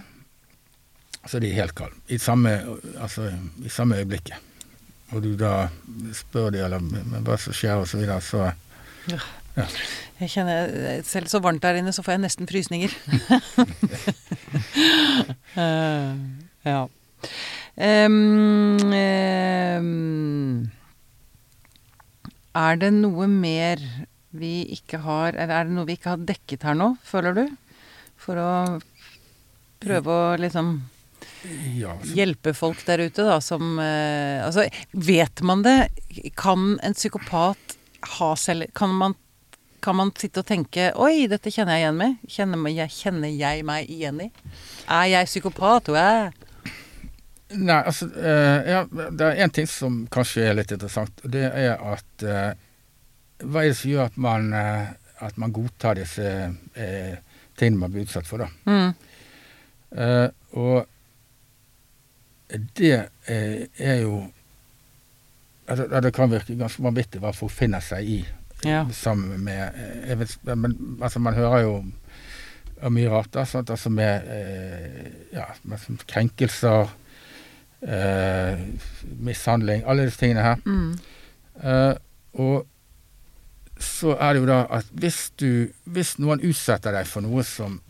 så 1.30 1.38
er 1.38 1.54
helt 1.54 1.74
kalde. 1.78 1.94
I 2.08 2.18
altså, 2.98 3.28
i 3.64 3.68
samme 3.68 3.96
øyeblikket. 3.96 4.36
Og 5.12 5.22
du 5.22 5.34
da 5.36 5.68
spør 6.16 6.50
de 6.54 6.62
eller 6.64 6.80
men 6.80 7.24
hva 7.26 7.36
som 7.38 7.54
skjer, 7.54 7.76
og 7.82 7.88
så 7.88 8.00
videre, 8.00 8.20
så 8.20 8.52
Jeg 10.22 10.30
kjenner 10.30 11.02
Selv 11.04 11.28
så 11.28 11.40
varmt 11.42 11.62
der 11.62 11.80
inne, 11.80 11.92
så 11.92 12.02
får 12.02 12.14
jeg 12.14 12.22
nesten 12.22 12.48
frysninger. 12.48 12.94
uh, 15.58 16.16
ja. 16.72 16.86
Um, 17.72 18.92
um, 18.92 20.70
er 22.52 22.80
det 22.80 22.90
noe 22.92 23.28
mer 23.32 23.80
vi 24.36 24.66
ikke 24.74 24.98
har 25.04 25.32
Eller 25.32 25.54
er 25.56 25.68
det 25.68 25.76
noe 25.76 25.88
vi 25.88 25.96
ikke 25.96 26.12
har 26.12 26.26
dekket 26.28 26.66
her 26.68 26.76
nå, 26.76 26.90
føler 27.06 27.36
du? 27.36 27.44
For 28.20 28.38
å 28.38 28.50
prøve 29.82 30.12
å 30.14 30.34
liksom 30.40 30.74
ja. 31.76 31.96
Hjelpe 32.14 32.54
folk 32.54 32.84
der 32.86 33.04
ute, 33.06 33.24
da, 33.26 33.40
som 33.42 33.78
eh, 33.82 34.44
Altså, 34.44 34.66
vet 34.92 35.42
man 35.42 35.64
det? 35.66 35.88
Kan 36.38 36.78
en 36.82 36.94
psykopat 36.94 37.76
ha 38.18 38.32
selv 38.38 38.70
Kan 38.74 38.94
man, 38.98 39.16
kan 39.82 39.98
man 39.98 40.12
sitte 40.18 40.42
og 40.42 40.48
tenke 40.48 40.90
Oi, 40.94 41.26
dette 41.30 41.50
kjenner 41.50 41.78
jeg 41.78 41.86
igjen 41.86 41.98
med. 41.98 42.16
Kjenner, 42.30 42.70
jeg, 42.70 42.94
kjenner 42.94 43.34
jeg 43.34 43.66
meg 43.66 43.90
igjen 43.90 44.22
i? 44.26 44.30
Er 44.86 45.10
jeg 45.16 45.30
psykopat? 45.30 45.90
Wow. 45.92 46.30
Nei, 47.52 47.78
altså 47.78 48.08
eh, 48.16 48.70
ja, 48.70 48.82
Det 48.88 49.26
er 49.26 49.42
én 49.44 49.52
ting 49.52 49.68
som 49.68 50.02
kanskje 50.12 50.46
er 50.48 50.56
litt 50.56 50.72
interessant, 50.72 51.20
og 51.24 51.32
det 51.34 51.44
er 51.48 51.74
at 51.76 52.24
eh, 52.24 52.52
Hva 53.42 53.64
er 53.64 53.72
det 53.72 53.78
som 53.80 53.92
gjør 53.92 54.08
at 54.08 54.18
man, 54.22 54.52
eh, 54.56 54.92
at 55.26 55.38
man 55.40 55.52
godtar 55.54 55.98
disse 55.98 56.24
eh, 56.78 57.14
tingene 57.58 57.82
man 57.82 57.92
blir 57.92 58.06
utsatt 58.06 58.28
for, 58.28 58.44
da? 58.44 58.48
Mm. 58.70 58.94
Eh, 59.92 60.28
og 60.62 60.91
det 62.76 62.94
eh, 63.26 63.66
er 63.78 64.00
jo 64.02 64.26
altså, 65.66 65.86
Det 66.04 66.12
kan 66.14 66.30
virke 66.32 66.56
ganske 66.58 66.82
vanvittig 66.84 67.20
hva 67.22 67.32
folk 67.36 67.52
finner 67.54 67.80
seg 67.84 68.08
i 68.08 68.20
Ja. 68.64 68.84
sammen 68.94 69.40
med 69.42 69.74
eh, 70.06 70.18
vet, 70.18 70.36
men, 70.54 70.76
altså, 71.02 71.18
Man 71.18 71.34
hører 71.34 71.62
jo 71.64 71.72
om 72.82 72.92
mye 72.94 73.10
rart, 73.10 73.30
da, 73.34 73.44
sånt, 73.46 73.70
Altså 73.70 73.90
med, 73.90 74.26
eh, 74.26 75.10
ja, 75.32 75.46
med 75.64 75.78
krenkelser, 76.10 76.90
eh, 77.82 78.58
mishandling, 79.22 79.84
alle 79.86 80.06
disse 80.08 80.18
tingene 80.18 80.42
her. 80.42 80.62
Mm. 80.66 80.98
Eh, 81.62 81.94
og 82.42 82.66
så 83.82 84.16
er 84.18 84.32
det 84.34 84.40
jo 84.42 84.46
da 84.48 84.60
at 84.70 84.86
hvis 84.94 85.32
du 85.40 85.68
Hvis 85.84 86.14
noen 86.22 86.40
utsetter 86.46 86.94
deg 86.94 87.06
for 87.10 87.20
noe 87.24 87.42
som 87.44 87.80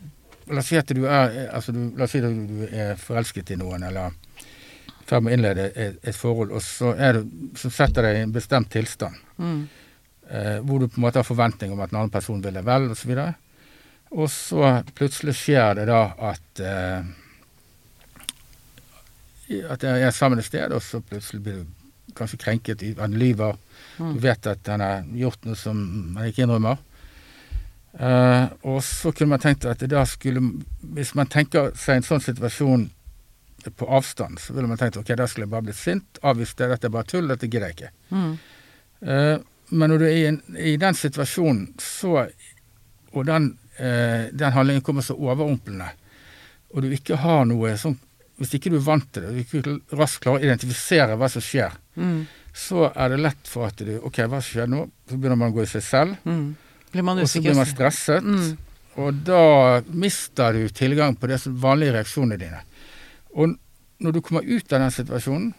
La 0.51 0.59
oss 0.59 0.67
si 0.73 0.77
at 0.77 0.89
du 0.91 1.05
er 1.07 1.49
altså 1.55 1.73
du, 1.73 1.93
si 2.11 2.19
at 2.19 2.25
du 2.27 2.65
er 2.67 2.97
forelsket 2.99 3.53
i 3.55 3.57
noen, 3.61 3.85
eller 3.87 4.11
ferd 5.13 5.25
med 5.25 5.33
å 5.33 5.37
innlede 5.37 5.69
et, 5.71 6.01
et 6.03 6.17
forhold, 6.17 6.53
og 6.57 6.65
så, 6.65 6.95
du, 7.17 7.23
så 7.59 7.71
setter 7.73 8.09
deg 8.09 8.19
i 8.19 8.27
en 8.27 8.35
bestemt 8.35 8.71
tilstand. 8.73 9.19
Mm. 9.39 9.63
Eh, 10.33 10.59
hvor 10.65 10.81
du 10.81 10.89
på 10.89 11.01
en 11.01 11.07
måte 11.07 11.21
har 11.21 11.29
forventning 11.29 11.75
om 11.75 11.83
at 11.85 11.93
en 11.93 12.03
annen 12.03 12.13
person 12.13 12.41
vil 12.43 12.57
deg 12.57 12.65
vel, 12.67 12.89
osv. 12.95 13.13
Og, 13.13 13.51
og 14.17 14.31
så 14.33 14.71
plutselig 14.97 15.37
skjer 15.37 15.81
det 15.81 15.89
da 15.91 16.05
at 16.33 16.63
eh, 16.65 17.19
At 19.69 19.83
jeg 19.85 20.05
er 20.07 20.15
sammen 20.17 20.41
et 20.41 20.47
sted, 20.47 20.73
og 20.73 20.81
så 20.81 21.03
plutselig 21.05 21.43
blir 21.45 21.57
du 21.61 22.13
kanskje 22.17 22.39
krenket. 22.41 22.85
Han 22.97 23.13
lyver. 23.21 23.59
Mm. 23.99 24.15
Du 24.15 24.23
vet 24.23 24.47
at 24.49 24.71
han 24.71 24.81
har 24.81 25.03
gjort 25.13 25.45
noe 25.45 25.59
som 25.59 25.83
han 26.17 26.31
ikke 26.31 26.47
innrømmer. 26.47 26.81
Eh, 27.93 28.47
og 28.65 28.79
så 28.87 29.13
kunne 29.13 29.35
man 29.35 29.43
tenkt 29.43 29.67
at 29.69 29.83
det 29.83 29.91
da 29.93 30.07
skulle 30.09 30.41
Hvis 30.81 31.11
man 31.13 31.29
tenker 31.29 31.75
seg 31.77 31.99
en 31.99 32.07
sånn 32.07 32.23
situasjon 32.25 32.87
på 33.71 33.87
avstand, 33.87 34.39
så 34.41 34.53
ville 34.53 34.67
man 34.69 34.79
tenkt 34.79 34.97
ok, 34.97 35.15
da 35.17 35.27
skulle 35.27 35.45
jeg 35.47 35.51
bare 35.51 35.63
blitt 35.63 35.77
sint, 35.79 36.19
avvist 36.23 36.57
det, 36.59 36.69
dette 36.69 36.87
er 36.87 36.91
bare 36.91 37.05
tull, 37.09 37.29
dette 37.29 37.47
gidder 37.49 37.69
jeg 37.69 37.77
ikke. 37.77 37.91
Mm. 38.11 38.39
Eh, 39.07 39.39
men 39.71 39.91
når 39.91 39.99
du 39.99 40.05
er 40.07 40.17
i, 40.17 40.27
en, 40.27 40.41
i 40.59 40.77
den 40.77 40.95
situasjonen, 40.95 41.75
så 41.81 42.27
Og 43.13 43.27
den, 43.27 43.59
eh, 43.79 44.31
den 44.33 44.53
handlingen 44.53 44.81
kommer 44.83 45.03
så 45.03 45.13
overrumplende, 45.15 45.91
og 46.75 46.83
du 46.83 46.89
ikke 46.91 47.17
har 47.21 47.45
noe 47.45 47.75
sånn 47.77 47.99
Hvis 48.39 48.55
ikke 48.57 48.71
du 48.73 48.77
er 48.79 48.87
vant 48.87 49.05
til 49.13 49.23
det, 49.23 49.33
du 49.33 49.41
ikke 49.61 49.97
raskt 49.99 50.23
klarer 50.25 50.41
å 50.41 50.45
identifisere 50.45 51.17
hva 51.17 51.29
som 51.31 51.43
skjer, 51.43 51.73
Mm. 51.97 52.27
så 52.55 52.91
er 52.97 53.09
det 53.11 53.19
lett 53.21 53.47
for 53.49 53.67
at 53.67 53.77
du 53.77 53.99
Ok, 54.03 54.17
hva 54.27 54.41
skjer 54.41 54.67
nå? 54.67 54.87
Så 55.09 55.17
begynner 55.19 55.37
man 55.37 55.53
å 55.53 55.55
gå 55.55 55.63
i 55.63 55.67
seg 55.67 55.83
selv, 55.83 56.17
Mm. 56.25 56.55
Blir 56.93 57.03
man 57.03 57.19
og 57.19 57.29
så 57.29 57.41
blir 57.41 57.55
man 57.55 57.67
stresset. 57.67 58.23
Mm. 58.25 58.57
Og 58.97 59.15
da 59.25 59.81
mister 59.89 60.53
du 60.53 60.69
tilgang 60.69 61.15
på 61.17 61.27
de 61.27 61.37
vanlige 61.49 61.93
reaksjonene 61.93 62.37
dine. 62.39 62.61
Og 63.33 63.57
når 64.03 64.17
du 64.17 64.23
kommer 64.25 64.47
ut 64.47 64.73
av 64.73 64.83
den 64.83 64.95
situasjonen, 64.95 65.53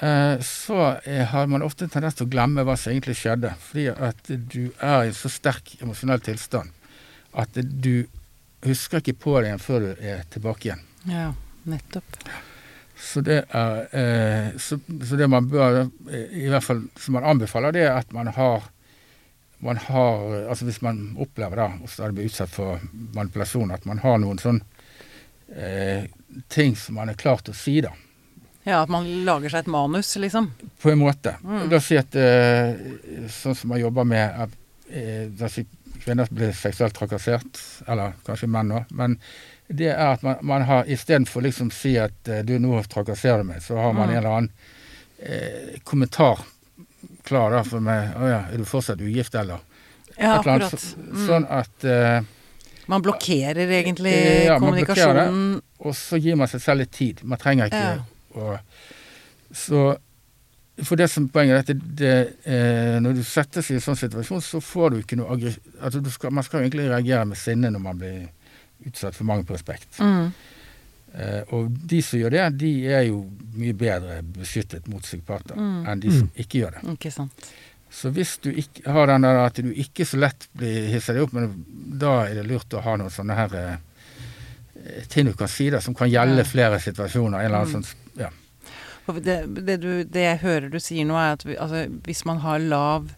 eh, 0.00 0.36
så 0.44 0.80
eh, 1.04 1.24
har 1.32 1.48
man 1.50 1.64
ofte 1.66 1.86
en 1.86 1.92
tendens 1.92 2.18
til 2.18 2.28
å 2.28 2.32
glemme 2.32 2.64
hva 2.66 2.76
som 2.78 2.92
egentlig 2.92 3.18
skjedde. 3.20 3.54
Fordi 3.68 3.88
at 3.92 4.30
du 4.30 4.62
er 4.76 5.04
i 5.04 5.10
en 5.10 5.18
så 5.18 5.30
sterk 5.32 5.76
emosjonell 5.82 6.22
tilstand 6.24 6.74
at 7.38 7.58
du 7.58 8.06
husker 8.64 9.02
ikke 9.02 9.18
på 9.20 9.36
det 9.38 9.50
igjen 9.50 9.62
før 9.62 9.84
du 9.84 9.90
er 10.12 10.24
tilbake 10.32 10.70
igjen. 10.70 10.86
Ja, 11.08 11.28
nettopp. 11.68 12.16
Så 12.98 13.22
det 13.22 13.44
er 13.54 13.84
eh, 13.94 14.56
så, 14.58 14.80
så 15.06 15.18
det 15.18 15.28
man 15.30 15.46
bør, 15.50 15.84
i 16.10 16.48
hvert 16.50 16.66
fall 16.66 16.82
som 16.98 17.14
man 17.14 17.28
anbefaler, 17.30 17.76
det 17.76 17.84
er 17.86 18.00
at 18.00 18.10
man 18.16 18.32
har 18.34 18.66
man 19.58 19.76
har, 19.76 20.20
altså 20.48 20.64
Hvis 20.64 20.82
man 20.82 21.16
opplever 21.18 21.58
da, 21.58 21.64
og 21.82 21.90
stadig 21.90 22.14
blir 22.14 22.28
utsatt 22.28 22.52
for 22.52 22.78
manipulasjon, 23.14 23.72
at 23.74 23.86
man 23.90 23.98
har 24.04 24.20
noen 24.22 24.38
sånn 24.38 24.60
eh, 25.56 26.04
ting 26.48 26.76
som 26.76 26.94
man 27.00 27.08
er 27.12 27.18
klar 27.18 27.40
til 27.44 27.54
å 27.54 27.58
si, 27.58 27.78
da. 27.84 27.92
Ja, 28.68 28.82
at 28.84 28.90
man 28.92 29.06
lager 29.24 29.48
seg 29.48 29.64
et 29.64 29.70
manus, 29.72 30.10
liksom. 30.20 30.50
På 30.82 30.90
en 30.92 30.98
måte. 31.00 31.36
Mm. 31.44 31.68
La 31.70 31.76
oss 31.78 31.86
si 31.88 31.96
at 31.96 32.14
eh, 32.20 32.74
sånn 33.32 33.56
som 33.56 33.70
man 33.72 33.80
jobber 33.80 34.04
med 34.04 34.42
at 34.44 34.56
eh, 34.92 35.62
kvinner 36.04 36.28
blir 36.30 36.52
seksuelt 36.56 36.94
trakassert, 36.98 37.62
eller 37.88 38.12
kanskje 38.26 38.50
menn 38.52 38.74
òg, 38.76 38.90
men 38.92 39.16
det 39.68 39.90
er 39.92 40.14
at 40.14 40.22
man, 40.24 40.38
man 40.48 40.62
har 40.68 40.86
istedenfor 40.88 41.42
liksom 41.44 41.70
si 41.74 41.96
at 42.00 42.28
eh, 42.28 42.44
du, 42.44 42.54
nå 42.60 42.76
trakasserer 42.88 43.44
meg, 43.44 43.62
så 43.64 43.76
har 43.80 43.92
man 43.96 44.08
Mm. 44.08 44.12
en 44.12 44.18
eller 44.18 44.36
annen 44.36 44.50
eh, 45.18 45.80
kommentar 45.84 46.44
klar 47.28 47.50
da 47.52 47.60
for 47.66 47.80
meg 47.84 48.14
Å 48.16 48.28
ja, 48.30 48.38
er 48.52 48.56
du 48.60 48.64
fortsatt 48.64 49.00
ugift, 49.04 49.34
eller? 49.36 49.60
Ja, 50.18 50.38
akkurat. 50.38 50.72
Mm. 50.96 51.26
Sånn 51.26 51.44
at 51.52 51.84
eh, 51.84 52.20
Man 52.88 53.02
blokkerer 53.04 53.68
egentlig 53.82 54.12
Ja, 54.46 54.58
man 54.58 54.72
blokkerer 54.72 55.14
det. 55.14 55.24
kommunikasjonen. 55.28 55.62
Og 55.84 55.94
så 55.94 56.18
gir 56.20 56.36
man 56.40 56.48
seg 56.48 56.60
selv 56.64 56.80
litt 56.82 56.92
tid. 56.96 57.22
Man 57.24 57.38
trenger 57.38 57.68
ikke 57.68 57.84
Ja. 57.84 57.98
å 58.34 58.58
Så 59.52 59.96
for 60.84 60.96
det 60.96 61.08
som 61.10 61.28
poenget 61.28 61.54
er 61.54 61.58
at 61.58 61.66
det, 61.66 61.96
det, 61.96 62.34
eh, 62.46 62.98
når 63.02 63.14
du 63.18 63.22
settes 63.26 63.70
i 63.70 63.74
en 63.74 63.80
sånn 63.80 63.96
situasjon, 63.98 64.40
så 64.44 64.60
får 64.62 64.90
du 64.90 64.98
ikke 65.02 65.16
noe 65.18 65.32
aggresjon 65.34 65.80
altså 65.82 66.02
du 66.02 66.10
skal, 66.10 66.30
Man 66.30 66.44
skal 66.44 66.60
egentlig 66.62 66.88
reagere 66.88 67.24
med 67.26 67.36
sinne 67.36 67.70
når 67.72 67.80
man 67.82 67.98
blir 67.98 68.28
utsatt 68.86 69.14
for 69.14 69.24
mangel 69.24 69.44
på 69.44 69.54
respekt. 69.56 69.98
Mm. 69.98 70.32
Eh, 71.18 71.42
og 71.56 71.72
de 71.88 72.02
som 72.02 72.20
gjør 72.20 72.30
det, 72.30 72.58
de 72.60 72.70
er 72.86 73.02
jo 73.08 73.24
mye 73.56 73.72
bedre 73.74 74.20
beskyttet 74.22 74.86
mot 74.88 75.02
psykopater 75.02 75.56
Mm. 75.56 75.86
enn 75.88 76.00
de 76.00 76.10
som 76.18 76.30
ikke 76.36 76.60
gjør 76.62 76.70
det. 76.76 76.82
Ikke 76.94 77.12
sant. 77.12 77.32
Så 77.90 78.10
hvis 78.12 78.36
du 78.44 78.50
ikke 78.52 78.90
har 78.92 79.06
den 79.08 79.22
der 79.24 79.38
at 79.46 79.54
du 79.64 79.70
ikke 79.72 80.04
så 80.06 80.18
lett 80.20 80.48
blir 80.56 80.88
hisset 80.92 81.16
deg 81.16 81.22
opp, 81.24 81.32
men 81.32 81.64
da 81.98 82.26
er 82.28 82.34
det 82.34 82.46
lurt 82.50 82.74
å 82.76 82.82
ha 82.84 82.96
noen 83.00 83.10
sånne 83.10 83.34
her 83.38 83.54
eh, 83.56 85.04
ting 85.08 85.26
du 85.26 85.32
kan 85.34 85.48
si 85.48 85.70
da, 85.72 85.80
som 85.80 85.94
kan 85.96 86.10
gjelde 86.10 86.44
flere 86.46 86.78
situasjoner. 86.80 87.40
En 87.40 87.46
eller 87.46 87.58
annen 87.64 87.74
Mm. 87.74 87.84
sånn, 87.84 88.20
ja. 88.20 88.30
Det, 89.08 89.38
det, 89.64 89.78
du, 89.80 90.04
det 90.04 90.20
jeg 90.26 90.38
hører 90.42 90.68
du 90.70 90.76
sier 90.84 91.06
nå, 91.08 91.16
er 91.16 91.32
at 91.38 91.44
vi, 91.48 91.56
altså, 91.56 91.86
hvis 92.04 92.24
man 92.28 92.38
har 92.44 92.58
lav 92.60 93.08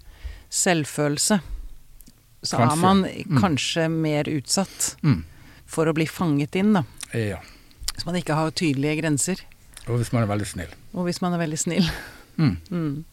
selvfølelse, 0.51 1.41
så 2.43 2.59
er 2.63 2.77
man 2.81 3.03
Mm. 3.05 3.41
kanskje 3.43 3.89
mer 3.91 4.25
utsatt 4.31 4.95
Mm. 5.03 5.25
for 5.67 5.87
å 5.87 5.93
bli 5.95 6.07
fanget 6.07 6.55
inn, 6.57 6.73
da. 6.75 6.85
ja. 7.13 7.41
Hvis 7.95 8.07
man 8.07 8.15
ikke 8.17 8.35
har 8.35 8.51
tydelige 8.51 9.03
grenser. 9.03 9.41
Og 9.89 9.99
hvis 9.99 10.13
man 10.13 10.23
er 10.23 10.27
veldig 10.31 10.47
snill. 10.47 10.71
Og 10.95 11.05
hvis 11.05 11.21
man 11.21 11.35
er 11.35 11.39
veldig 11.39 11.59
snill. 11.59 11.91
Mm. 12.39 13.05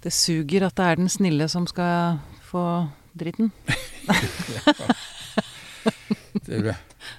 Mm. 0.00 0.04
Det 0.06 0.12
suger 0.16 0.64
at 0.66 0.74
det 0.80 0.84
er 0.86 0.96
den 0.96 1.08
snille 1.12 1.48
som 1.52 1.66
skal 1.68 2.18
få 2.50 2.88
dritten. 3.16 3.50
Det 6.40 6.56
er 6.56 6.62
det. 6.62 6.74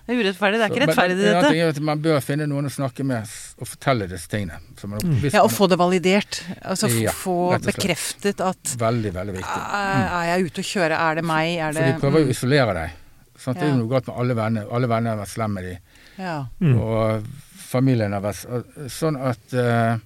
Det 0.06 0.14
er 0.14 0.20
urettferdig. 0.22 0.58
Det 0.60 0.64
er 0.66 0.68
Så- 0.68 0.74
ikke 0.76 0.88
rettferdig, 0.88 1.16
men, 1.18 1.44
dette. 1.44 1.68
at 1.68 1.80
Man 1.82 2.02
bør 2.02 2.20
finne 2.24 2.46
noen 2.48 2.66
å 2.66 2.72
snakke 2.72 3.04
med 3.06 3.28
og 3.60 3.68
fortelle 3.68 4.08
disse 4.10 4.28
tingene. 4.28 4.58
Så 4.78 4.88
man, 4.88 5.00
Mm. 5.04 5.20
hvis 5.22 5.34
Ja, 5.34 5.42
og 5.44 5.52
få 5.52 5.68
det 5.70 5.78
validert. 5.80 6.42
Altså 6.64 6.88
Ja, 7.02 7.12
få 7.12 7.54
og 7.54 7.62
bekreftet 7.62 8.40
at 8.42 8.64
Veldig, 8.78 9.12
veldig 9.14 9.34
viktig. 9.36 9.62
er, 9.74 10.08
er 10.12 10.38
jeg 10.38 10.46
ute 10.46 10.62
å 10.62 10.64
kjøre? 10.64 10.92
Er 11.00 11.16
det 11.16 11.24
meg? 11.24 11.58
Er 11.60 11.74
For 11.74 11.80
det 11.82 11.94
de 11.96 12.00
prøver 12.00 12.20
jo 12.20 12.26
å 12.26 12.28
mm, 12.28 12.30
isolere 12.36 12.74
deg. 12.74 12.90
Sant? 13.38 13.58
Det 13.60 13.64
er 13.64 13.70
jo 13.72 13.78
noe 13.78 13.90
galt 13.90 14.08
med 14.08 14.16
alle 14.18 14.34
venner. 14.36 14.68
Alle 14.72 14.88
venner 14.88 15.10
har 15.16 15.18
vært 15.26 15.34
slemme 15.36 15.54
med 15.54 15.64
de. 15.64 15.78
Ja. 16.24 16.46
Mm. 16.62 16.80
Og 16.80 17.24
familien 17.58 18.12
har 18.14 18.22
vært 18.22 18.90
Sånn 18.90 19.18
at 19.20 19.54
eh, 19.54 19.98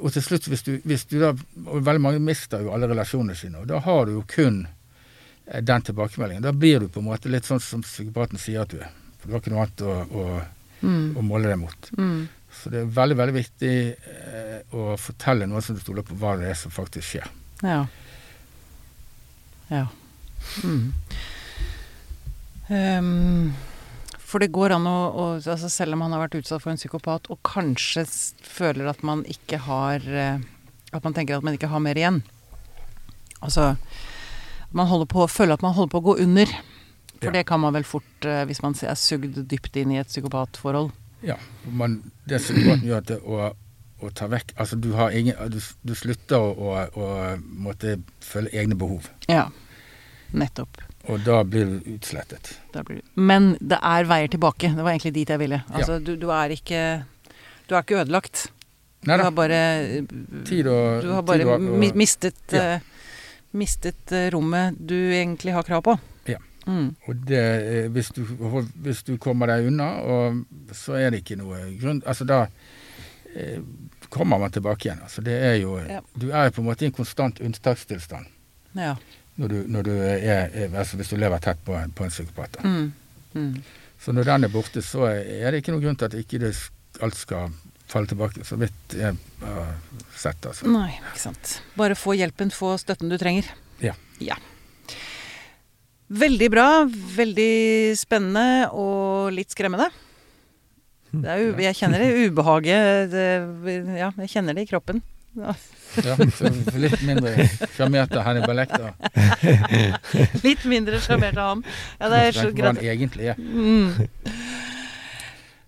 og, 0.00 0.12
til 0.14 0.22
slutt, 0.24 0.46
hvis 0.48 0.62
du, 0.66 0.72
hvis 0.88 1.04
du 1.10 1.18
da 1.20 1.30
Og 1.66 1.82
veldig 1.84 2.00
mange 2.02 2.20
mister 2.24 2.62
jo 2.64 2.72
alle 2.72 2.88
relasjonene 2.90 3.34
sine, 3.36 3.58
og 3.62 3.66
da 3.70 3.78
har 3.84 4.06
du 4.08 4.12
jo 4.16 4.24
kun 4.28 4.62
eh, 5.46 5.60
den 5.62 5.82
tilbakemeldingen. 5.88 6.42
Da 6.46 6.52
blir 6.52 6.80
du 6.80 6.88
på 6.88 7.00
en 7.02 7.08
måte 7.10 7.28
litt 7.32 7.44
sånn 7.48 7.60
som 7.60 7.82
psykopaten 7.84 8.38
sier 8.40 8.62
at 8.64 8.72
du 8.72 8.78
er. 8.80 8.90
For 9.20 9.28
du 9.28 9.34
har 9.36 9.42
ikke 9.44 9.52
noe 9.54 9.64
annet 9.66 9.86
å, 9.86 9.96
å, 10.22 10.42
Mm, 10.82 11.12
å 11.14 11.22
måle 11.22 11.46
deg 11.46 11.60
mot. 11.60 11.90
mm, 11.94 12.22
Så 12.50 12.70
det 12.72 12.80
er 12.80 12.88
veldig, 12.90 13.16
veldig 13.20 13.34
viktig 13.36 13.74
eh, 13.94 14.56
å 14.74 14.96
fortelle 14.98 15.46
noen 15.46 15.62
som 15.62 15.76
du 15.76 15.80
stoler 15.84 16.02
på, 16.02 16.16
hva 16.18 16.32
det 16.40 16.48
er 16.50 16.56
som 16.58 16.72
faktisk 16.74 17.06
skjer. 17.12 17.28
ja. 17.62 17.84
Ja. 19.70 19.86
Mm. 20.64 20.90
Ehm, 22.68 23.52
for 24.32 24.40
det 24.42 24.48
går 24.54 24.72
an 24.78 24.86
å, 24.88 24.96
å 25.12 25.24
altså 25.36 25.68
Selv 25.70 25.94
om 25.96 26.00
man 26.04 26.14
har 26.16 26.22
vært 26.24 26.38
utsatt 26.40 26.62
for 26.64 26.72
en 26.72 26.80
psykopat 26.80 27.28
og 27.32 27.40
kanskje 27.46 28.06
føler 28.48 28.88
at 28.90 29.02
man 29.06 29.22
ikke 29.28 29.60
har 29.66 30.04
eh, 30.08 30.40
At 30.92 31.04
man 31.04 31.14
tenker 31.16 31.36
at 31.38 31.44
man 31.46 31.56
ikke 31.56 31.68
har 31.72 31.80
mer 31.84 31.96
igjen. 32.00 32.22
Altså 33.44 33.74
Man 34.72 34.88
holder 34.88 35.08
på, 35.12 35.26
føler 35.28 35.56
at 35.58 35.62
man 35.64 35.74
holder 35.76 35.92
på 35.92 36.00
å 36.00 36.06
gå 36.10 36.18
under. 36.24 36.48
For 37.22 37.28
Ja. 37.30 37.32
det 37.36 37.44
kan 37.46 37.60
man 37.62 37.74
vel 37.76 37.84
fort 37.86 38.24
eh, 38.26 38.42
hvis 38.48 38.62
man 38.64 38.74
er 38.82 38.96
sugd 38.98 39.36
dypt 39.50 39.76
inn 39.78 39.92
i 39.94 39.98
et 40.00 40.08
psykopatforhold. 40.10 40.90
Ja, 41.22 41.36
man, 41.70 42.00
Det 42.26 42.40
psykopaten 42.42 42.88
gjør 42.88 42.98
at 43.02 43.10
det 43.12 43.18
å, 43.22 43.52
å 44.02 44.10
ta 44.10 44.26
vekk 44.32 44.56
Altså, 44.58 44.74
du, 44.82 44.88
har 44.98 45.12
ingen, 45.14 45.36
du, 45.52 45.60
du 45.86 45.92
slutter 45.94 46.40
å, 46.40 46.48
å, 46.56 46.72
å 46.98 47.10
måtte 47.38 47.98
følge 48.26 48.56
egne 48.58 48.74
behov. 48.80 49.06
Ja. 49.30 49.44
Nettopp. 50.32 50.80
Og 51.10 51.24
da 51.26 51.42
blir 51.44 51.64
du 51.66 51.90
utslettet. 51.96 52.52
Da 52.72 52.82
blir 52.86 53.00
du. 53.00 53.06
Men 53.18 53.56
det 53.60 53.78
er 53.82 54.04
veier 54.06 54.28
tilbake. 54.30 54.70
Det 54.76 54.84
var 54.84 54.92
egentlig 54.92 55.14
dit 55.16 55.28
jeg 55.34 55.38
ville. 55.40 55.62
Altså, 55.74 55.98
du, 55.98 56.14
du 56.16 56.28
er 56.30 56.54
ikke 56.54 57.04
Du 57.68 57.74
er 57.74 57.82
ikke 57.82 58.00
ødelagt. 58.04 58.50
Nei 59.06 59.16
du 59.18 59.22
har 59.24 59.32
bare 59.34 59.58
Tid 60.46 60.66
og 60.70 61.02
Du 61.02 61.10
har 61.10 61.22
bare 61.26 61.44
og- 61.46 61.60
og- 61.74 61.96
mistet 61.98 62.52
Ja. 62.52 62.74
eh, 62.74 62.80
Mistet 63.52 64.12
eh, 64.12 64.30
rommet 64.32 64.76
du 64.78 64.94
egentlig 64.94 65.52
har 65.52 65.62
krav 65.62 65.82
på. 65.82 65.98
Ja. 66.26 66.38
Mm. 66.66 66.94
Og 67.08 67.16
det, 67.26 67.42
eh, 67.84 67.88
hvis, 67.90 68.08
du, 68.14 68.22
hvis 68.82 69.02
du 69.02 69.16
kommer 69.18 69.46
deg 69.50 69.66
unna, 69.66 69.88
så 70.72 70.94
er 70.96 71.10
det 71.10 71.24
ikke 71.24 71.36
noe 71.36 71.58
grunn 71.80 72.02
Altså 72.06 72.24
da 72.24 72.46
eh, 73.34 73.58
kommer 74.08 74.38
man 74.38 74.50
tilbake 74.54 74.86
igjen. 74.88 75.02
Altså 75.02 75.20
det 75.24 75.34
er 75.42 75.54
jo 75.60 75.78
Ja. 75.80 76.00
Du 76.16 76.30
er 76.30 76.50
på 76.50 76.62
en 76.62 76.68
måte 76.70 76.82
i 76.82 76.86
en 76.86 76.92
konstant 76.92 77.40
unntakstilstand 77.40 78.26
Ja. 78.76 78.94
Når 79.40 79.48
du, 79.48 79.58
når 79.72 79.86
du 79.86 79.92
er, 79.96 80.52
altså 80.68 80.98
hvis 81.00 81.12
du 81.12 81.16
lever 81.20 81.40
tett 81.42 81.60
på 81.64 81.74
en, 81.76 81.92
på 81.96 82.04
en 82.04 82.12
psykopat. 82.12 82.60
Mm. 82.64 82.92
Mm. 83.32 83.54
Så 84.02 84.12
når 84.12 84.28
den 84.28 84.44
er 84.44 84.52
borte, 84.52 84.82
så 84.84 85.06
er 85.08 85.52
det 85.52 85.62
ikke 85.62 85.74
noen 85.74 85.84
grunn 85.86 85.98
til 86.00 86.10
at 86.10 86.16
ikke 86.18 86.40
det 86.42 86.52
alt 87.02 87.16
skal 87.16 87.52
falle 87.92 88.08
tilbake, 88.08 88.44
så 88.46 88.56
vidt 88.60 88.96
jeg 88.96 89.16
har 89.42 89.74
sett. 90.16 90.46
altså. 90.48 90.68
Nei, 90.70 90.90
ikke 90.96 91.22
sant. 91.22 91.58
Bare 91.78 91.96
få 91.98 92.16
hjelpen, 92.16 92.52
få 92.54 92.74
støtten 92.80 93.12
du 93.12 93.18
trenger. 93.20 93.48
Ja. 93.84 93.94
ja. 94.22 94.38
Veldig 96.12 96.48
bra. 96.52 96.66
Veldig 97.16 97.52
spennende 98.00 98.72
og 98.76 99.32
litt 99.36 99.52
skremmende. 99.54 99.88
Det 101.12 101.34
jo, 101.42 101.48
jeg 101.60 101.76
kjenner 101.76 102.00
det 102.00 102.28
ubehaget. 102.30 103.12
Det, 103.12 103.26
ja, 104.00 104.08
jeg 104.24 104.32
kjenner 104.32 104.56
det 104.56 104.64
i 104.64 104.70
kroppen. 104.70 105.02
Ja. 105.36 105.54
Ja, 106.04 106.14
litt 106.80 107.02
mindre 107.04 107.46
sjarmert 107.76 108.12
av 108.16 108.24
Hannibal 108.24 108.56
Lecter. 108.56 108.92
Litt 110.46 110.64
mindre 110.68 111.00
sjarmert 111.04 111.36
av 111.40 111.48
ham. 111.50 111.64
Ja, 112.00 112.08
det 112.12 112.20
er 112.28 112.36
så 112.36 112.46
Hva 112.52 112.70
han 112.70 112.80
egentlig 112.80 113.30
er. 113.32 113.40
Mm. 113.40 114.08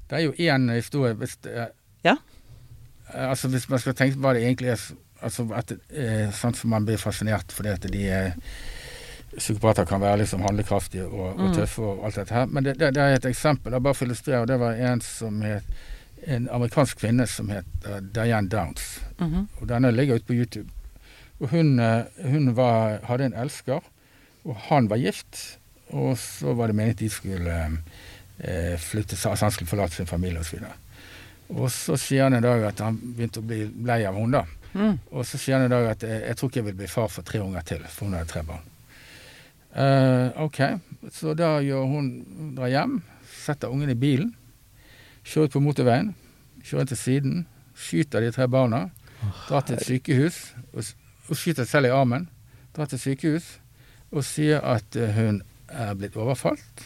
Det 0.09 0.19
er 0.19 0.23
jo 0.27 0.33
én 0.37 0.69
historie 0.75 1.17
hvis 1.21 1.37
det, 1.45 1.69
Ja. 2.05 2.17
Altså 3.15 3.49
Hvis 3.53 3.69
man 3.69 3.79
skal 3.83 3.95
tenke 3.97 4.17
på 4.17 4.25
hva 4.25 4.33
det 4.37 4.43
egentlig 4.47 4.73
er 4.75 4.81
altså 5.25 5.45
at, 5.57 5.73
eh, 5.93 6.31
Sånn 6.35 6.55
som 6.57 6.71
man 6.73 6.85
blir 6.89 6.97
fascinert 7.01 7.53
fordi 7.53 7.69
at 7.73 7.85
de 7.93 8.05
eh, 8.09 8.33
psykopater 9.37 9.85
kan 9.89 10.01
være 10.01 10.23
liksom 10.23 10.43
handlekraftige 10.47 11.05
og, 11.09 11.35
og 11.35 11.49
Mm. 11.49 11.55
tøffe 11.57 11.83
og 11.83 12.05
alt 12.07 12.15
dette 12.21 12.35
her. 12.35 12.47
Men 12.47 12.65
det, 12.65 12.79
det, 12.79 12.93
det 12.95 13.03
er 13.03 13.17
et 13.17 13.25
eksempel. 13.27 13.75
Bare 13.81 13.95
for 13.95 14.07
å 14.07 14.09
illustrere. 14.09 14.41
og 14.45 14.47
Det 14.49 14.59
var 14.61 14.73
en 14.93 15.01
som 15.05 15.41
het 15.43 15.65
en 16.27 16.49
amerikansk 16.53 16.99
kvinne 17.03 17.27
som 17.31 17.51
het 17.53 17.89
eh, 17.89 18.01
Diane 18.15 18.49
Downs. 18.49 19.01
Mhm. 19.19 19.49
Og 19.61 19.69
denne 19.69 19.93
ligger 19.93 20.21
ute 20.21 20.29
på 20.29 20.39
YouTube. 20.39 20.71
Og 21.41 21.51
hun, 21.51 21.79
eh, 21.79 22.05
hun 22.31 22.55
var, 22.57 23.01
hadde 23.09 23.25
en 23.31 23.39
elsker, 23.45 23.81
og 24.45 24.57
han 24.69 24.89
var 24.91 25.03
gift. 25.03 25.59
Og 25.89 26.19
så 26.19 26.55
var 26.55 26.67
det 26.67 26.77
meningen 26.77 26.97
at 26.97 27.03
de 27.03 27.11
skulle 27.13 27.59
eh, 28.39 28.77
flytte 28.81 29.17
seg, 29.17 29.31
altså 29.31 29.45
han 29.45 29.55
skulle 29.55 29.71
forlate 29.71 29.95
sin 29.99 30.11
familie 30.11 30.41
osv. 30.41 30.65
Og 31.55 31.71
så 31.71 31.97
sier 32.01 32.25
han 32.27 32.35
en 32.39 32.43
dag 32.45 32.65
at 32.71 32.81
han 32.81 32.97
begynte 32.97 33.43
å 33.43 33.47
bli 33.47 33.67
lei 33.85 34.05
av 34.09 34.17
henne. 34.17 34.41
da. 34.41 34.45
Mm. 34.75 34.95
Og 35.13 35.27
så 35.29 35.39
sier 35.39 35.59
han 35.59 35.67
en 35.69 35.75
dag 35.75 35.91
at 35.93 36.07
jeg, 36.07 36.23
jeg 36.25 36.37
tror 36.39 36.51
ikke 36.51 36.61
jeg 36.63 36.69
vil 36.71 36.79
bli 36.81 36.91
far 36.91 37.11
for 37.13 37.27
tre 37.27 37.43
unger 37.45 37.67
til, 37.69 37.85
for 37.91 38.09
hun 38.09 38.17
hadde 38.19 38.33
tre 38.33 38.43
barn. 38.47 38.71
Eh, 39.75 40.43
ok, 40.43 40.61
så 41.13 41.35
da 41.35 41.59
gjør 41.63 41.87
hun 41.91 42.09
drar 42.55 42.71
hjem, 42.71 42.99
setter 43.43 43.73
ungen 43.75 43.91
i 43.91 43.99
bilen, 43.99 44.33
kjører 45.25 45.49
ut 45.51 45.55
på 45.57 45.63
motorveien, 45.65 46.13
kjører 46.65 46.91
til 46.93 47.01
siden, 47.01 47.47
skyter 47.75 48.21
de 48.25 48.31
tre 48.35 48.47
barna, 48.49 48.85
drar 49.49 49.65
til 49.67 49.79
et 49.79 49.87
sykehus 49.89 50.39
og, 50.75 50.85
og 51.31 51.37
skyter 51.41 51.65
selv 51.69 51.89
i 51.89 51.95
armen, 51.97 52.29
drar 52.77 52.91
til 52.93 53.01
sykehus 53.01 53.47
og 54.15 54.23
sier 54.27 54.61
at 54.63 54.97
eh, 55.01 55.15
hun 55.17 55.41
er 55.75 55.95
blitt 55.99 56.15
overfalt, 56.21 56.85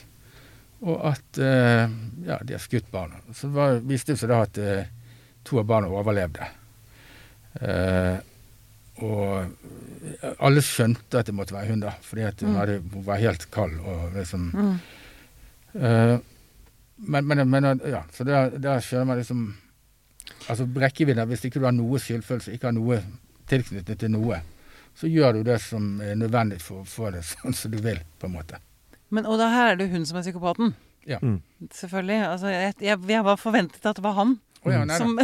og 0.81 1.03
at 1.11 1.41
eh, 1.43 1.91
ja, 2.25 2.39
de 2.47 2.55
har 2.55 2.63
skutt 2.63 2.87
barna. 2.95 3.19
Så 3.35 3.51
var, 3.53 3.81
viste 3.85 4.15
det 4.15 4.21
seg 4.23 4.31
da 4.31 4.39
at 4.47 4.61
eh, 4.63 4.87
to 5.45 5.59
av 5.61 5.67
barna 5.69 5.91
overlevde. 5.91 6.47
Eh, 7.61 8.17
og 9.03 10.33
alle 10.43 10.63
skjønte 10.65 11.21
at 11.21 11.29
det 11.29 11.35
måtte 11.37 11.55
være 11.55 11.73
hun, 11.73 11.83
da, 11.85 11.93
fordi 12.03 12.25
hun, 12.29 12.49
Mm. 12.49 12.57
hadde, 12.59 12.79
hun 12.95 13.05
var 13.07 13.21
helt 13.23 13.51
kald. 13.55 13.77
og 13.81 14.15
liksom... 14.17 14.49
Mm. 14.55 14.79
Eh, 15.83 16.19
men, 16.99 17.27
men, 17.27 17.45
men 17.51 17.81
ja, 17.87 18.03
så 18.13 18.25
da 18.27 18.79
skjønner 18.83 19.07
man 19.13 19.19
liksom 19.23 19.49
Altså 20.49 20.65
rekkevidden, 20.77 21.25
hvis 21.29 21.45
ikke 21.49 21.61
du 21.61 21.65
har 21.65 21.73
noe 21.73 21.99
skyldfølelse, 22.01 22.53
ikke 22.53 22.69
har 22.69 22.75
noe 22.77 22.99
tilknytning 23.49 23.97
til 24.01 24.11
noe, 24.13 24.39
så 24.97 25.09
gjør 25.09 25.39
du 25.39 25.43
det 25.49 25.57
som 25.65 26.01
er 26.05 26.19
nødvendig 26.21 26.59
for 26.61 26.83
å 26.83 26.89
få 26.89 27.09
det 27.15 27.23
sånn 27.31 27.57
som 27.57 27.73
du 27.73 27.79
vil, 27.85 28.01
på 28.21 28.29
en 28.29 28.35
måte. 28.37 28.61
Men, 29.09 29.25
og 29.29 29.39
da 29.41 29.49
her 29.53 29.73
er 29.73 29.79
det 29.81 29.89
hun 29.93 30.05
som 30.09 30.19
er 30.21 30.27
psykopaten. 30.27 30.75
Ja. 31.09 31.17
Mm. 31.25 31.39
Selvfølgelig. 31.73 32.19
Altså, 32.29 32.51
jeg, 32.53 32.75
jeg, 32.85 33.01
jeg 33.09 33.25
var 33.25 33.41
forventet 33.41 33.89
at 33.89 33.97
det 33.97 34.05
var 34.05 34.17
han. 34.21 34.35
Oh, 34.67 34.73
ja, 34.75 34.83
nei, 34.85 34.99
Som, 35.01 35.15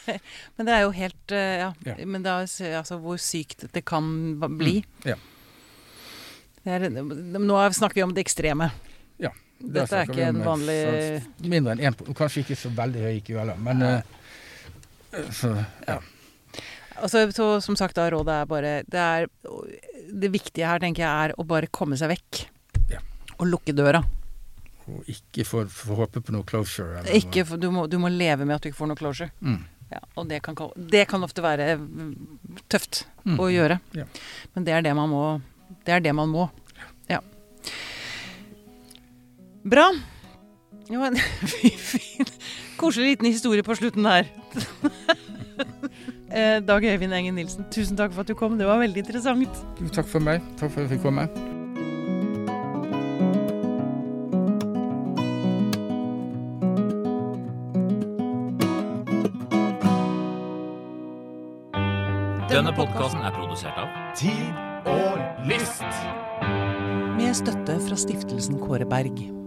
men 0.56 0.68
det 0.68 0.72
er 0.76 0.84
jo 0.86 0.92
helt 0.96 1.32
eh, 1.36 1.56
Ja. 1.60 1.70
Ja. 1.88 1.96
Men 2.06 2.24
da, 2.24 2.38
altså 2.80 3.00
hvor 3.02 3.20
sykt 3.20 3.66
det 3.74 3.84
kan 3.88 4.08
bli. 4.56 4.78
Mm, 5.04 5.08
ja. 5.12 5.16
Det 6.64 6.76
er, 6.80 6.88
nå 6.96 7.58
er- 7.60 7.76
snakker 7.76 8.00
vi 8.00 8.06
om 8.08 8.14
det 8.16 8.24
ekstreme. 8.24 8.70
Ja, 9.22 9.30
Dette 9.58 9.96
er 10.02 10.10
ikke 10.10 10.26
en 10.28 10.40
eh, 10.42 10.44
vanlig 10.46 11.48
Mindre 11.48 11.72
enn 11.76 11.94
1 11.94 12.02
Kanskje 12.18 12.42
ikke 12.44 12.56
så 12.60 12.68
veldig 12.76 13.04
høy 13.06 13.14
IQ 13.22 13.30
heller, 13.38 13.56
men 13.64 13.82
eh, 13.86 14.02
så, 15.32 15.54
ja. 15.86 15.96
Altså, 17.00 17.22
så, 17.32 17.46
som 17.64 17.76
sagt, 17.76 17.96
da, 17.96 18.08
rådet 18.12 18.34
er 18.42 18.50
bare 18.50 18.72
det, 18.88 19.00
er, 19.00 19.26
det 20.12 20.30
viktige 20.32 20.68
her, 20.68 20.80
tenker 20.82 21.04
jeg, 21.04 21.30
er 21.30 21.34
å 21.40 21.44
bare 21.48 21.68
komme 21.72 21.96
seg 22.00 22.08
vekk. 22.14 22.42
Ja. 22.92 23.00
Og 23.38 23.48
lukke 23.48 23.72
døra. 23.76 24.00
Og 24.88 25.08
ikke 25.12 25.44
få 25.48 25.64
håpe 25.98 26.22
på 26.24 26.32
noe 26.36 26.44
closure. 26.48 27.00
Eller 27.02 27.16
Ikke, 27.18 27.44
du, 27.60 27.68
må, 27.74 27.86
du 27.90 27.96
må 28.00 28.08
leve 28.12 28.44
med 28.48 28.56
at 28.56 28.64
du 28.64 28.70
ikke 28.70 28.78
får 28.82 28.92
noe 28.92 29.00
closure. 29.00 29.28
Mm. 29.40 29.58
Ja, 29.92 30.00
og 30.18 30.28
det 30.30 30.40
kan, 30.42 30.56
det 30.92 31.04
kan 31.10 31.22
ofte 31.26 31.44
være 31.44 31.76
mm, 31.80 32.12
tøft 32.72 33.04
Mm. 33.26 33.40
å 33.42 33.48
gjøre. 33.50 33.80
Ja. 33.98 34.04
Men 34.54 34.66
det 34.68 34.72
er 34.76 34.84
det 34.86 34.92
man 34.94 35.08
må. 35.10 35.22
Det 35.82 35.96
er 35.96 36.02
det 36.04 36.12
man 36.14 36.30
må. 36.30 36.44
Ja. 37.10 37.18
Bra. 39.70 39.86
Jo, 40.90 41.02
en 41.02 41.16
fin, 41.90 42.26
koselig 42.78 43.16
liten 43.16 43.26
historie 43.32 43.62
på 43.66 43.74
slutten 43.74 44.04
der. 44.04 44.24
Eh, 46.36 46.58
Dag 46.60 46.84
Øyvind 46.84 47.14
Engen 47.14 47.34
Nilsen, 47.38 47.64
tusen 47.72 47.96
takk 47.96 48.12
for 48.12 48.20
at 48.20 48.28
du 48.28 48.34
kom. 48.34 48.58
Det 48.58 48.66
var 48.66 48.78
veldig 48.82 48.98
interessant. 48.98 49.60
Takk 49.94 50.08
for 50.10 50.20
meg. 50.20 50.42
Takk 50.58 50.72
for 50.74 50.82
at 50.82 50.90
jeg 50.90 50.98
fikk 50.98 51.06
komme. 51.06 51.28
Denne 62.50 62.74
podkasten 62.76 63.24
er 63.24 63.32
produsert 63.38 63.80
av 63.80 63.88
Tid 64.18 64.60
og 64.92 65.46
lyst. 65.48 65.86
Med 67.16 67.32
støtte 67.38 67.78
fra 67.86 67.98
stiftelsen 67.98 68.60
Kåre 68.60 68.84
Berg. 68.88 69.45